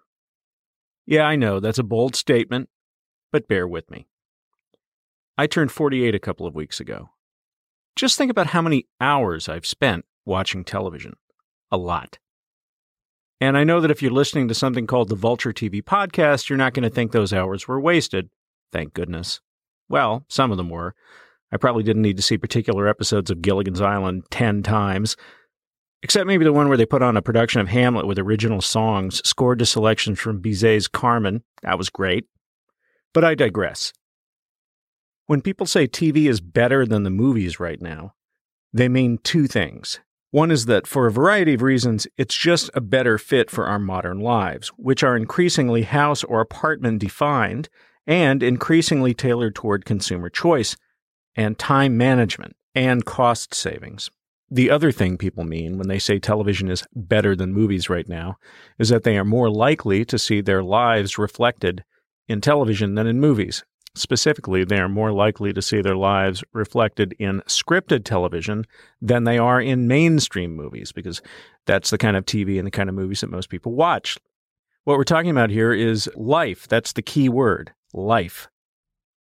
Yeah, 1.06 1.24
I 1.24 1.36
know 1.36 1.60
that's 1.60 1.80
a 1.80 1.84
bold 1.84 2.16
statement, 2.16 2.70
but 3.34 3.50
bear 3.50 3.68
with 3.68 3.92
me. 3.92 4.08
I 5.38 5.48
turned 5.48 5.72
48 5.72 6.16
a 6.16 6.20
couple 6.20 6.46
of 6.46 6.56
weeks 6.56 6.80
ago. 6.80 7.10
Just 7.98 8.18
think 8.18 8.32
about 8.32 8.48
how 8.48 8.62
many 8.62 8.88
hours 9.02 9.50
I've 9.50 9.66
spent 9.66 10.06
watching 10.26 10.64
television. 10.64 11.16
A 11.72 11.78
lot. 11.78 12.20
And 13.44 13.58
I 13.58 13.66
know 13.66 13.82
that 13.82 13.92
if 13.92 14.02
you're 14.02 14.10
listening 14.10 14.48
to 14.48 14.54
something 14.54 14.88
called 14.88 15.10
the 15.10 15.18
Vulture 15.18 15.52
TV 15.52 15.84
podcast, 15.84 16.48
you're 16.48 16.56
not 16.56 16.74
going 16.74 16.84
to 16.84 16.90
think 16.90 17.12
those 17.12 17.34
hours 17.34 17.68
were 17.68 17.78
wasted. 17.78 18.30
Thank 18.72 18.94
goodness. 18.94 19.42
Well, 19.90 20.24
some 20.30 20.50
of 20.52 20.56
them 20.56 20.70
were. 20.70 20.96
I 21.52 21.58
probably 21.58 21.84
didn't 21.84 22.04
need 22.04 22.16
to 22.16 22.24
see 22.24 22.38
particular 22.38 22.88
episodes 22.88 23.30
of 23.30 23.42
Gilligan's 23.42 23.82
Island 23.82 24.24
10 24.32 24.64
times, 24.64 25.18
except 26.04 26.26
maybe 26.26 26.46
the 26.46 26.54
one 26.54 26.70
where 26.70 26.78
they 26.78 26.86
put 26.86 27.02
on 27.02 27.18
a 27.18 27.22
production 27.22 27.60
of 27.60 27.68
Hamlet 27.68 28.08
with 28.08 28.18
original 28.18 28.62
songs 28.62 29.22
scored 29.28 29.60
to 29.60 29.66
selections 29.66 30.22
from 30.22 30.42
Bizet's 30.42 30.88
Carmen. 30.88 31.44
That 31.64 31.78
was 31.78 31.90
great. 31.90 32.28
But 33.14 33.26
I 33.26 33.36
digress. 33.36 33.92
When 35.26 35.42
people 35.42 35.66
say 35.66 35.86
TV 35.86 36.30
is 36.30 36.40
better 36.40 36.86
than 36.86 37.04
the 37.04 37.10
movies 37.10 37.60
right 37.60 37.82
now, 37.82 38.14
they 38.72 38.88
mean 38.88 39.18
two 39.22 39.48
things. 39.48 40.00
One 40.34 40.50
is 40.50 40.66
that 40.66 40.88
for 40.88 41.06
a 41.06 41.12
variety 41.12 41.54
of 41.54 41.62
reasons, 41.62 42.08
it's 42.18 42.34
just 42.34 42.72
a 42.74 42.82
better 42.82 43.20
fit 43.20 43.52
for 43.52 43.68
our 43.68 43.78
modern 43.78 44.20
lives, 44.20 44.70
which 44.78 45.04
are 45.04 45.16
increasingly 45.16 45.84
house 45.84 46.24
or 46.24 46.42
apartment 46.42 47.02
defined 47.02 47.70
and 48.08 48.42
increasingly 48.42 49.14
tailored 49.14 49.54
toward 49.54 49.86
consumer 49.86 50.32
choice 50.32 50.76
and 51.36 51.60
time 51.60 51.98
management 51.98 52.56
and 52.74 53.06
cost 53.06 53.54
savings. 53.54 54.10
The 54.50 54.72
other 54.72 54.92
thing 54.92 55.20
people 55.20 55.44
mean 55.44 55.78
when 55.78 55.88
they 55.88 56.00
say 56.00 56.18
television 56.18 56.68
is 56.68 56.84
better 56.96 57.36
than 57.36 57.54
movies 57.54 57.88
right 57.88 58.10
now 58.10 58.38
is 58.80 58.90
that 58.90 59.04
they 59.04 59.20
are 59.20 59.24
more 59.24 59.52
likely 59.52 60.04
to 60.06 60.18
see 60.18 60.42
their 60.42 60.64
lives 60.64 61.20
reflected 61.20 61.84
in 62.28 62.42
television 62.42 62.96
than 62.96 63.06
in 63.06 63.20
movies. 63.20 63.64
Specifically, 63.96 64.64
they 64.64 64.80
are 64.80 64.90
more 64.90 65.12
likely 65.12 65.54
to 65.54 65.62
see 65.62 65.82
their 65.82 65.96
lives 65.96 66.44
reflected 66.52 67.14
in 67.20 67.42
scripted 67.42 68.04
television 68.04 68.66
than 69.00 69.24
they 69.24 69.38
are 69.38 69.62
in 69.62 69.88
mainstream 69.88 70.56
movies 70.56 70.92
because 70.92 71.22
that's 71.68 71.92
the 71.92 72.00
kind 72.00 72.18
of 72.18 72.26
TV 72.26 72.58
and 72.58 72.66
the 72.66 72.72
kind 72.72 72.90
of 72.90 72.96
movies 72.96 73.22
that 73.22 73.30
most 73.30 73.50
people 73.50 73.74
watch. 73.74 74.18
What 74.84 74.98
we're 74.98 75.04
talking 75.04 75.30
about 75.30 75.52
here 75.52 75.72
is 75.74 76.10
life. 76.16 76.68
That's 76.68 76.94
the 76.94 77.04
key 77.04 77.30
word 77.30 77.72
life. 77.94 78.50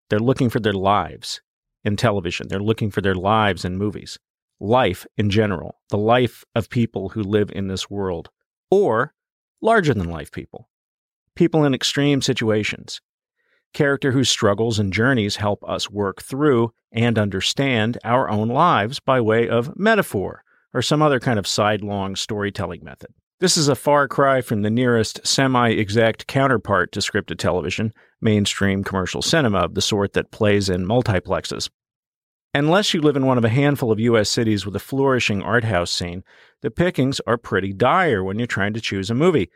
They're 0.08 0.20
looking 0.20 0.50
for 0.50 0.60
their 0.60 0.72
lives 0.72 1.40
in 1.82 1.96
television, 1.96 2.48
they're 2.48 2.60
looking 2.60 2.90
for 2.90 3.00
their 3.00 3.14
lives 3.14 3.64
in 3.64 3.76
movies. 3.76 4.18
Life 4.60 5.06
in 5.16 5.30
general, 5.30 5.80
the 5.88 5.96
life 5.96 6.44
of 6.54 6.68
people 6.68 7.08
who 7.10 7.22
live 7.22 7.50
in 7.50 7.68
this 7.68 7.88
world, 7.88 8.28
or 8.70 9.14
larger 9.62 9.94
than 9.94 10.10
life 10.10 10.30
people, 10.30 10.68
people 11.34 11.64
in 11.64 11.72
extreme 11.72 12.20
situations. 12.20 13.00
Character 13.72 14.12
whose 14.12 14.28
struggles 14.28 14.78
and 14.78 14.92
journeys 14.92 15.36
help 15.36 15.62
us 15.68 15.90
work 15.90 16.22
through 16.22 16.72
and 16.92 17.18
understand 17.18 17.98
our 18.04 18.28
own 18.28 18.48
lives 18.48 19.00
by 19.00 19.20
way 19.20 19.48
of 19.48 19.76
metaphor 19.76 20.42
or 20.74 20.82
some 20.82 21.02
other 21.02 21.20
kind 21.20 21.38
of 21.38 21.46
sidelong 21.46 22.16
storytelling 22.16 22.82
method. 22.84 23.10
This 23.40 23.56
is 23.56 23.68
a 23.68 23.74
far 23.74 24.06
cry 24.06 24.42
from 24.42 24.62
the 24.62 24.70
nearest 24.70 25.26
semi 25.26 25.70
exact 25.70 26.26
counterpart 26.26 26.92
to 26.92 27.00
scripted 27.00 27.38
television, 27.38 27.92
mainstream 28.20 28.84
commercial 28.84 29.22
cinema 29.22 29.60
of 29.60 29.74
the 29.74 29.80
sort 29.80 30.12
that 30.12 30.30
plays 30.30 30.68
in 30.68 30.84
multiplexes. 30.84 31.70
Unless 32.52 32.92
you 32.92 33.00
live 33.00 33.16
in 33.16 33.26
one 33.26 33.38
of 33.38 33.44
a 33.44 33.48
handful 33.48 33.92
of 33.92 34.00
U.S. 34.00 34.28
cities 34.28 34.66
with 34.66 34.74
a 34.74 34.80
flourishing 34.80 35.40
art 35.40 35.64
house 35.64 35.90
scene, 35.92 36.24
the 36.62 36.70
pickings 36.70 37.20
are 37.26 37.38
pretty 37.38 37.72
dire 37.72 38.24
when 38.24 38.38
you're 38.38 38.46
trying 38.46 38.74
to 38.74 38.80
choose 38.80 39.08
a 39.08 39.14
movie. 39.14 39.50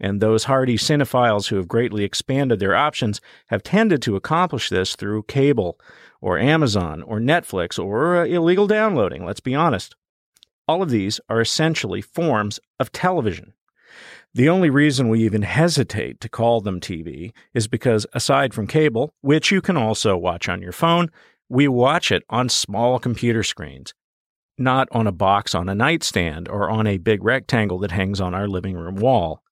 And 0.00 0.20
those 0.20 0.44
hardy 0.44 0.76
cinephiles 0.76 1.48
who 1.48 1.56
have 1.56 1.68
greatly 1.68 2.04
expanded 2.04 2.60
their 2.60 2.76
options 2.76 3.20
have 3.46 3.62
tended 3.62 4.00
to 4.02 4.16
accomplish 4.16 4.68
this 4.68 4.94
through 4.94 5.24
cable, 5.24 5.78
or 6.20 6.38
Amazon, 6.38 7.02
or 7.02 7.18
Netflix, 7.18 7.82
or 7.82 8.16
uh, 8.16 8.24
illegal 8.24 8.66
downloading, 8.66 9.24
let's 9.24 9.40
be 9.40 9.54
honest. 9.54 9.94
All 10.66 10.82
of 10.82 10.90
these 10.90 11.20
are 11.28 11.40
essentially 11.40 12.00
forms 12.00 12.60
of 12.78 12.92
television. 12.92 13.54
The 14.34 14.48
only 14.48 14.68
reason 14.70 15.08
we 15.08 15.24
even 15.24 15.42
hesitate 15.42 16.20
to 16.20 16.28
call 16.28 16.60
them 16.60 16.80
TV 16.80 17.32
is 17.54 17.66
because, 17.66 18.06
aside 18.12 18.52
from 18.52 18.66
cable, 18.66 19.14
which 19.22 19.50
you 19.50 19.60
can 19.60 19.76
also 19.76 20.16
watch 20.16 20.48
on 20.48 20.60
your 20.60 20.72
phone, 20.72 21.08
we 21.48 21.66
watch 21.66 22.12
it 22.12 22.22
on 22.28 22.50
small 22.50 22.98
computer 22.98 23.42
screens, 23.42 23.94
not 24.58 24.86
on 24.92 25.06
a 25.06 25.12
box 25.12 25.54
on 25.54 25.68
a 25.68 25.74
nightstand 25.74 26.46
or 26.48 26.68
on 26.68 26.86
a 26.86 26.98
big 26.98 27.24
rectangle 27.24 27.78
that 27.78 27.90
hangs 27.90 28.20
on 28.20 28.34
our 28.34 28.46
living 28.46 28.76
room 28.76 28.96
wall. 28.96 29.42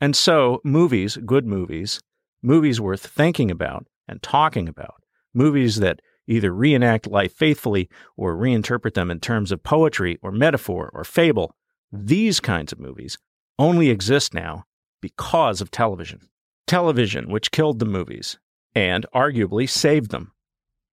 And 0.00 0.14
so, 0.14 0.60
movies, 0.62 1.16
good 1.24 1.46
movies, 1.46 2.00
movies 2.42 2.80
worth 2.80 3.06
thinking 3.06 3.50
about 3.50 3.86
and 4.06 4.22
talking 4.22 4.68
about, 4.68 5.02
movies 5.34 5.76
that 5.76 6.00
either 6.26 6.52
reenact 6.52 7.06
life 7.06 7.32
faithfully 7.32 7.88
or 8.16 8.36
reinterpret 8.36 8.94
them 8.94 9.10
in 9.10 9.20
terms 9.20 9.52
of 9.52 9.62
poetry 9.62 10.18
or 10.22 10.32
metaphor 10.32 10.90
or 10.92 11.04
fable, 11.04 11.54
these 11.92 12.40
kinds 12.40 12.72
of 12.72 12.80
movies 12.80 13.16
only 13.58 13.90
exist 13.90 14.34
now 14.34 14.64
because 15.00 15.60
of 15.60 15.70
television. 15.70 16.20
Television, 16.66 17.30
which 17.30 17.50
killed 17.50 17.78
the 17.78 17.84
movies 17.86 18.38
and 18.74 19.06
arguably 19.14 19.68
saved 19.68 20.10
them, 20.10 20.32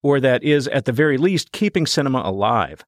or 0.01 0.19
that 0.19 0.43
is, 0.43 0.67
at 0.69 0.85
the 0.85 0.91
very 0.91 1.17
least, 1.17 1.51
keeping 1.51 1.85
cinema 1.85 2.21
alive. 2.23 2.85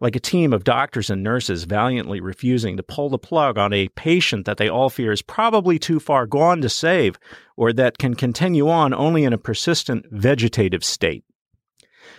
Like 0.00 0.16
a 0.16 0.20
team 0.20 0.52
of 0.52 0.64
doctors 0.64 1.08
and 1.08 1.22
nurses 1.22 1.64
valiantly 1.64 2.20
refusing 2.20 2.76
to 2.76 2.82
pull 2.82 3.08
the 3.08 3.18
plug 3.18 3.56
on 3.56 3.72
a 3.72 3.88
patient 3.88 4.44
that 4.44 4.58
they 4.58 4.68
all 4.68 4.90
fear 4.90 5.10
is 5.10 5.22
probably 5.22 5.78
too 5.78 5.98
far 5.98 6.26
gone 6.26 6.60
to 6.60 6.68
save, 6.68 7.18
or 7.56 7.72
that 7.72 7.98
can 7.98 8.14
continue 8.14 8.68
on 8.68 8.92
only 8.92 9.24
in 9.24 9.32
a 9.32 9.38
persistent 9.38 10.04
vegetative 10.10 10.84
state. 10.84 11.24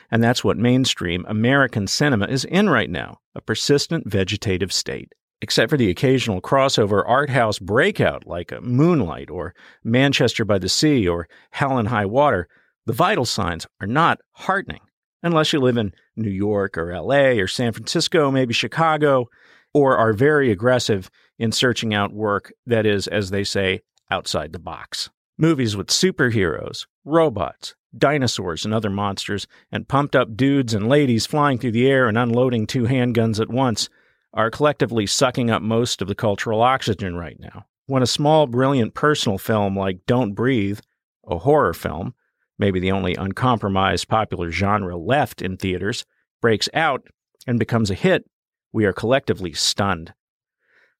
And 0.09 0.23
that's 0.23 0.43
what 0.43 0.57
mainstream 0.57 1.25
American 1.27 1.85
cinema 1.85 2.25
is 2.25 2.45
in 2.45 2.69
right 2.69 2.89
now 2.89 3.19
a 3.35 3.41
persistent 3.41 4.09
vegetative 4.09 4.73
state. 4.73 5.13
Except 5.39 5.69
for 5.69 5.77
the 5.77 5.91
occasional 5.91 6.41
crossover 6.41 7.03
art 7.05 7.29
house 7.29 7.59
breakout 7.59 8.25
like 8.25 8.51
Moonlight 8.59 9.29
or 9.29 9.53
Manchester 9.83 10.43
by 10.43 10.57
the 10.57 10.69
Sea 10.69 11.07
or 11.07 11.27
Hell 11.51 11.77
and 11.77 11.89
High 11.89 12.07
Water, 12.07 12.47
the 12.87 12.93
vital 12.93 13.25
signs 13.25 13.67
are 13.79 13.85
not 13.87 14.19
heartening 14.31 14.79
unless 15.23 15.53
you 15.53 15.59
live 15.59 15.77
in 15.77 15.93
New 16.15 16.29
York 16.29 16.77
or 16.77 16.95
LA 16.99 17.39
or 17.39 17.47
San 17.47 17.73
Francisco, 17.73 18.31
maybe 18.31 18.53
Chicago, 18.53 19.27
or 19.73 19.97
are 19.97 20.13
very 20.13 20.51
aggressive 20.51 21.09
in 21.37 21.51
searching 21.51 21.93
out 21.93 22.13
work 22.13 22.53
that 22.65 22.85
is, 22.85 23.07
as 23.07 23.29
they 23.29 23.43
say, 23.43 23.81
outside 24.09 24.53
the 24.53 24.59
box. 24.59 25.09
Movies 25.37 25.75
with 25.75 25.87
superheroes, 25.87 26.87
robots, 27.05 27.75
dinosaurs, 27.95 28.65
and 28.65 28.73
other 28.73 28.89
monsters, 28.89 29.47
and 29.71 29.87
pumped 29.87 30.15
up 30.15 30.35
dudes 30.35 30.73
and 30.73 30.89
ladies 30.89 31.25
flying 31.25 31.57
through 31.57 31.71
the 31.71 31.87
air 31.87 32.07
and 32.07 32.17
unloading 32.17 32.65
two 32.65 32.83
handguns 32.83 33.39
at 33.39 33.49
once 33.49 33.89
are 34.33 34.51
collectively 34.51 35.05
sucking 35.05 35.49
up 35.49 35.61
most 35.61 36.01
of 36.01 36.07
the 36.07 36.15
cultural 36.15 36.61
oxygen 36.61 37.15
right 37.15 37.39
now. 37.39 37.65
When 37.85 38.03
a 38.03 38.07
small, 38.07 38.47
brilliant 38.47 38.93
personal 38.93 39.37
film 39.37 39.77
like 39.77 40.05
Don't 40.05 40.33
Breathe, 40.33 40.79
a 41.25 41.37
horror 41.37 41.73
film, 41.73 42.13
maybe 42.59 42.79
the 42.79 42.91
only 42.91 43.15
uncompromised 43.15 44.07
popular 44.07 44.51
genre 44.51 44.97
left 44.97 45.41
in 45.41 45.57
theaters, 45.57 46.05
breaks 46.41 46.69
out 46.73 47.07
and 47.45 47.59
becomes 47.59 47.89
a 47.89 47.95
hit, 47.95 48.25
we 48.73 48.85
are 48.85 48.93
collectively 48.93 49.53
stunned. 49.53 50.13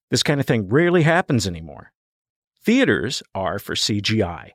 This 0.09 0.23
kind 0.23 0.39
of 0.39 0.45
thing 0.45 0.69
rarely 0.69 1.03
happens 1.03 1.47
anymore. 1.47 1.91
Theaters 2.63 3.21
are 3.35 3.59
for 3.59 3.75
CGI, 3.75 4.51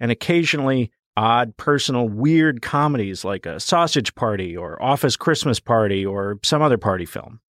and 0.00 0.10
occasionally 0.10 0.90
odd, 1.16 1.56
personal, 1.56 2.08
weird 2.08 2.60
comedies 2.60 3.24
like 3.24 3.46
a 3.46 3.60
sausage 3.60 4.14
party 4.14 4.56
or 4.56 4.80
office 4.82 5.16
Christmas 5.16 5.58
party 5.58 6.04
or 6.04 6.38
some 6.42 6.62
other 6.62 6.78
party 6.78 7.06
film. 7.06 7.40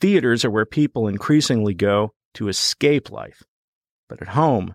Theaters 0.00 0.44
are 0.44 0.50
where 0.50 0.64
people 0.64 1.08
increasingly 1.08 1.74
go 1.74 2.12
to 2.34 2.48
escape 2.48 3.10
life. 3.10 3.42
But 4.08 4.22
at 4.22 4.28
home, 4.28 4.74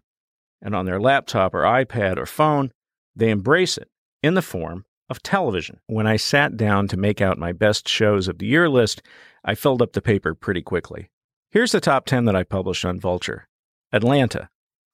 and 0.61 0.75
on 0.75 0.85
their 0.85 0.99
laptop 0.99 1.53
or 1.53 1.63
iPad 1.63 2.17
or 2.17 2.25
phone, 2.25 2.71
they 3.15 3.29
embrace 3.29 3.77
it 3.77 3.89
in 4.21 4.33
the 4.33 4.41
form 4.41 4.85
of 5.09 5.21
television. 5.21 5.79
When 5.87 6.07
I 6.07 6.15
sat 6.15 6.57
down 6.57 6.87
to 6.87 6.97
make 6.97 7.21
out 7.21 7.37
my 7.37 7.51
best 7.51 7.87
shows 7.87 8.27
of 8.27 8.39
the 8.39 8.45
year 8.45 8.69
list, 8.69 9.01
I 9.43 9.55
filled 9.55 9.81
up 9.81 9.93
the 9.93 10.01
paper 10.01 10.33
pretty 10.33 10.61
quickly. 10.61 11.09
Here's 11.51 11.71
the 11.71 11.79
top 11.79 12.05
10 12.05 12.25
that 12.25 12.35
I 12.35 12.43
published 12.43 12.85
on 12.85 12.99
Vulture 12.99 13.47
Atlanta, 13.91 14.49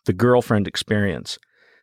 The 0.05 0.13
Girlfriend 0.13 0.67
Experience, 0.67 1.38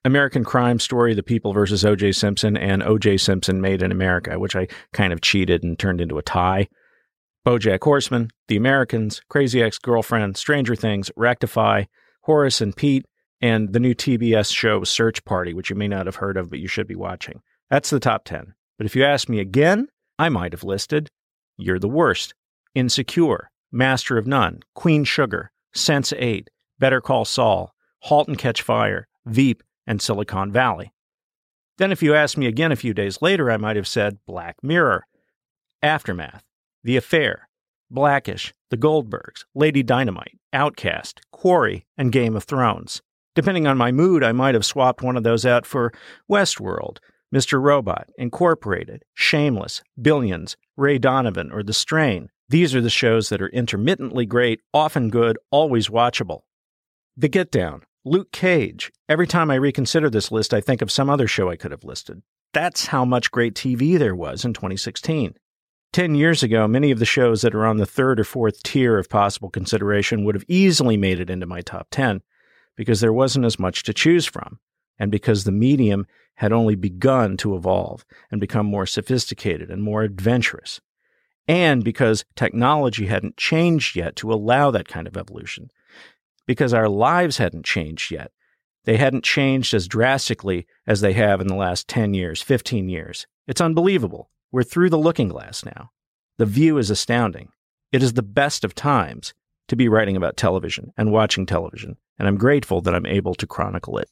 American 0.04 0.44
Crime 0.44 0.78
Story, 0.78 1.14
The 1.14 1.22
People 1.22 1.52
versus 1.52 1.84
O.J. 1.84 2.12
Simpson, 2.12 2.56
and 2.56 2.82
O.J. 2.82 3.16
Simpson 3.16 3.60
Made 3.60 3.82
in 3.82 3.90
America, 3.90 4.38
which 4.38 4.54
I 4.54 4.68
kind 4.92 5.12
of 5.12 5.20
cheated 5.20 5.62
and 5.64 5.78
turned 5.78 6.00
into 6.00 6.18
a 6.18 6.22
tie. 6.22 6.68
Bojack 7.46 7.82
Horseman, 7.82 8.30
The 8.48 8.56
Americans, 8.56 9.22
Crazy 9.28 9.62
Ex 9.62 9.78
Girlfriend, 9.78 10.36
Stranger 10.36 10.76
Things, 10.76 11.10
Rectify, 11.16 11.84
Horace 12.22 12.60
and 12.60 12.76
Pete, 12.76 13.06
and 13.40 13.72
the 13.72 13.80
new 13.80 13.94
TBS 13.94 14.52
show 14.52 14.84
Search 14.84 15.24
Party, 15.24 15.52
which 15.52 15.70
you 15.70 15.76
may 15.76 15.88
not 15.88 16.06
have 16.06 16.16
heard 16.16 16.36
of, 16.36 16.50
but 16.50 16.58
you 16.58 16.68
should 16.68 16.86
be 16.86 16.94
watching. 16.94 17.42
That's 17.70 17.90
the 17.90 18.00
top 18.00 18.24
10. 18.24 18.54
But 18.78 18.86
if 18.86 18.96
you 18.96 19.04
ask 19.04 19.28
me 19.28 19.40
again, 19.40 19.88
I 20.18 20.28
might 20.28 20.52
have 20.52 20.64
listed 20.64 21.10
You're 21.56 21.78
the 21.78 21.88
Worst, 21.88 22.34
Insecure, 22.74 23.50
Master 23.72 24.18
of 24.18 24.26
None, 24.26 24.60
Queen 24.74 25.04
Sugar, 25.04 25.50
Sense 25.74 26.12
8, 26.16 26.48
Better 26.78 27.00
Call 27.00 27.24
Saul, 27.24 27.74
Halt 28.00 28.28
and 28.28 28.38
Catch 28.38 28.62
Fire, 28.62 29.08
Veep, 29.24 29.62
and 29.86 30.00
Silicon 30.00 30.52
Valley. 30.52 30.92
Then, 31.78 31.92
if 31.92 32.02
you 32.02 32.14
asked 32.14 32.38
me 32.38 32.46
again 32.46 32.72
a 32.72 32.76
few 32.76 32.94
days 32.94 33.20
later, 33.20 33.50
I 33.50 33.58
might 33.58 33.76
have 33.76 33.88
said 33.88 34.18
Black 34.26 34.56
Mirror, 34.62 35.06
Aftermath, 35.82 36.42
The 36.84 36.96
Affair, 36.96 37.48
Blackish, 37.90 38.54
The 38.70 38.78
Goldbergs, 38.78 39.44
Lady 39.54 39.82
Dynamite, 39.82 40.38
Outcast, 40.52 41.20
Quarry, 41.32 41.86
and 41.98 42.12
Game 42.12 42.34
of 42.34 42.44
Thrones. 42.44 43.02
Depending 43.36 43.66
on 43.66 43.76
my 43.76 43.92
mood, 43.92 44.24
I 44.24 44.32
might 44.32 44.54
have 44.54 44.64
swapped 44.64 45.02
one 45.02 45.14
of 45.14 45.22
those 45.22 45.44
out 45.44 45.66
for 45.66 45.92
Westworld, 46.28 46.98
Mr. 47.32 47.60
Robot, 47.60 48.08
Incorporated, 48.16 49.04
Shameless, 49.14 49.82
Billions, 50.00 50.56
Ray 50.74 50.96
Donovan, 50.96 51.52
or 51.52 51.62
The 51.62 51.74
Strain. 51.74 52.30
These 52.48 52.74
are 52.74 52.80
the 52.80 52.88
shows 52.88 53.28
that 53.28 53.42
are 53.42 53.48
intermittently 53.48 54.24
great, 54.24 54.60
often 54.72 55.10
good, 55.10 55.36
always 55.50 55.88
watchable. 55.88 56.44
The 57.14 57.28
Get 57.28 57.50
Down, 57.50 57.82
Luke 58.06 58.32
Cage. 58.32 58.90
Every 59.06 59.26
time 59.26 59.50
I 59.50 59.56
reconsider 59.56 60.08
this 60.08 60.32
list, 60.32 60.54
I 60.54 60.62
think 60.62 60.80
of 60.80 60.90
some 60.90 61.10
other 61.10 61.28
show 61.28 61.50
I 61.50 61.56
could 61.56 61.72
have 61.72 61.84
listed. 61.84 62.22
That's 62.54 62.86
how 62.86 63.04
much 63.04 63.30
great 63.30 63.54
TV 63.54 63.98
there 63.98 64.14
was 64.14 64.46
in 64.46 64.54
2016. 64.54 65.34
Ten 65.92 66.14
years 66.14 66.42
ago, 66.42 66.66
many 66.66 66.90
of 66.90 67.00
the 67.00 67.04
shows 67.04 67.42
that 67.42 67.54
are 67.54 67.66
on 67.66 67.76
the 67.76 67.84
third 67.84 68.18
or 68.18 68.24
fourth 68.24 68.62
tier 68.62 68.98
of 68.98 69.10
possible 69.10 69.50
consideration 69.50 70.24
would 70.24 70.34
have 70.34 70.44
easily 70.48 70.96
made 70.96 71.20
it 71.20 71.28
into 71.28 71.44
my 71.44 71.60
top 71.60 71.88
10 71.90 72.22
because 72.76 73.00
there 73.00 73.12
wasn't 73.12 73.44
as 73.44 73.58
much 73.58 73.82
to 73.82 73.94
choose 73.94 74.26
from, 74.26 74.58
and 74.98 75.10
because 75.10 75.44
the 75.44 75.52
medium 75.52 76.06
had 76.36 76.52
only 76.52 76.74
begun 76.74 77.36
to 77.38 77.56
evolve 77.56 78.04
and 78.30 78.40
become 78.40 78.66
more 78.66 78.86
sophisticated 78.86 79.70
and 79.70 79.82
more 79.82 80.02
adventurous, 80.02 80.80
and 81.48 81.82
because 81.84 82.24
technology 82.34 83.06
hadn't 83.06 83.36
changed 83.36 83.96
yet 83.96 84.16
to 84.16 84.32
allow 84.32 84.70
that 84.70 84.88
kind 84.88 85.06
of 85.06 85.16
evolution, 85.16 85.70
because 86.46 86.74
our 86.74 86.88
lives 86.88 87.38
hadn't 87.38 87.64
changed 87.64 88.10
yet. 88.10 88.30
They 88.84 88.98
hadn't 88.98 89.24
changed 89.24 89.74
as 89.74 89.88
drastically 89.88 90.66
as 90.86 91.00
they 91.00 91.12
have 91.14 91.40
in 91.40 91.48
the 91.48 91.56
last 91.56 91.88
10 91.88 92.14
years, 92.14 92.40
15 92.40 92.88
years. 92.88 93.26
It's 93.48 93.60
unbelievable. 93.60 94.30
We're 94.52 94.62
through 94.62 94.90
the 94.90 94.98
looking 94.98 95.28
glass 95.28 95.64
now. 95.64 95.90
The 96.38 96.46
view 96.46 96.78
is 96.78 96.90
astounding. 96.90 97.48
It 97.90 98.02
is 98.02 98.12
the 98.12 98.22
best 98.22 98.64
of 98.64 98.74
times 98.74 99.34
to 99.68 99.76
be 99.76 99.88
writing 99.88 100.16
about 100.16 100.36
television 100.36 100.92
and 100.96 101.12
watching 101.12 101.46
television 101.46 101.96
and 102.18 102.26
I'm 102.26 102.38
grateful 102.38 102.80
that 102.82 102.94
I'm 102.94 103.06
able 103.06 103.34
to 103.34 103.46
chronicle 103.46 103.98
it. 103.98 104.08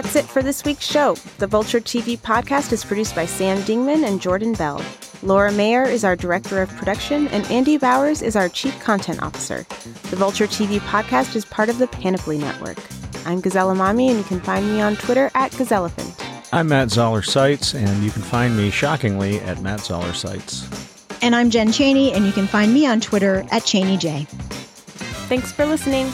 That's 0.00 0.14
it 0.14 0.26
for 0.26 0.44
this 0.44 0.64
week's 0.64 0.86
show. 0.86 1.16
The 1.38 1.48
Vulture 1.48 1.80
TV 1.80 2.16
podcast 2.16 2.70
is 2.70 2.84
produced 2.84 3.16
by 3.16 3.26
Sam 3.26 3.58
Dingman 3.62 4.06
and 4.06 4.22
Jordan 4.22 4.52
Bell. 4.52 4.80
Laura 5.24 5.50
Mayer 5.50 5.82
is 5.82 6.04
our 6.04 6.14
director 6.14 6.62
of 6.62 6.68
production, 6.76 7.26
and 7.28 7.44
Andy 7.46 7.78
Bowers 7.78 8.22
is 8.22 8.36
our 8.36 8.48
chief 8.48 8.78
content 8.78 9.20
officer. 9.20 9.66
The 10.10 10.14
Vulture 10.14 10.46
TV 10.46 10.78
podcast 10.78 11.34
is 11.34 11.44
part 11.44 11.68
of 11.68 11.78
the 11.78 11.88
Panoply 11.88 12.38
Network. 12.38 12.78
I'm 13.26 13.40
Gazelle 13.40 13.74
Emami, 13.74 14.08
and 14.08 14.18
you 14.18 14.22
can 14.22 14.38
find 14.38 14.68
me 14.68 14.80
on 14.80 14.94
Twitter 14.94 15.32
at 15.34 15.50
Gazelephant. 15.50 16.14
I'm 16.52 16.68
Matt 16.68 16.92
Zoller 16.92 17.22
Seitz, 17.22 17.74
and 17.74 18.04
you 18.04 18.12
can 18.12 18.22
find 18.22 18.56
me 18.56 18.70
shockingly 18.70 19.40
at 19.40 19.62
Matt 19.62 19.80
Zoller 19.80 20.12
Seitz. 20.12 20.68
And 21.22 21.34
I'm 21.34 21.50
Jen 21.50 21.72
Chaney, 21.72 22.12
and 22.12 22.24
you 22.24 22.30
can 22.30 22.46
find 22.46 22.72
me 22.72 22.86
on 22.86 23.00
Twitter 23.00 23.38
at 23.50 23.62
ChaneyJ. 23.62 24.28
Thanks 25.26 25.50
for 25.50 25.66
listening. 25.66 26.12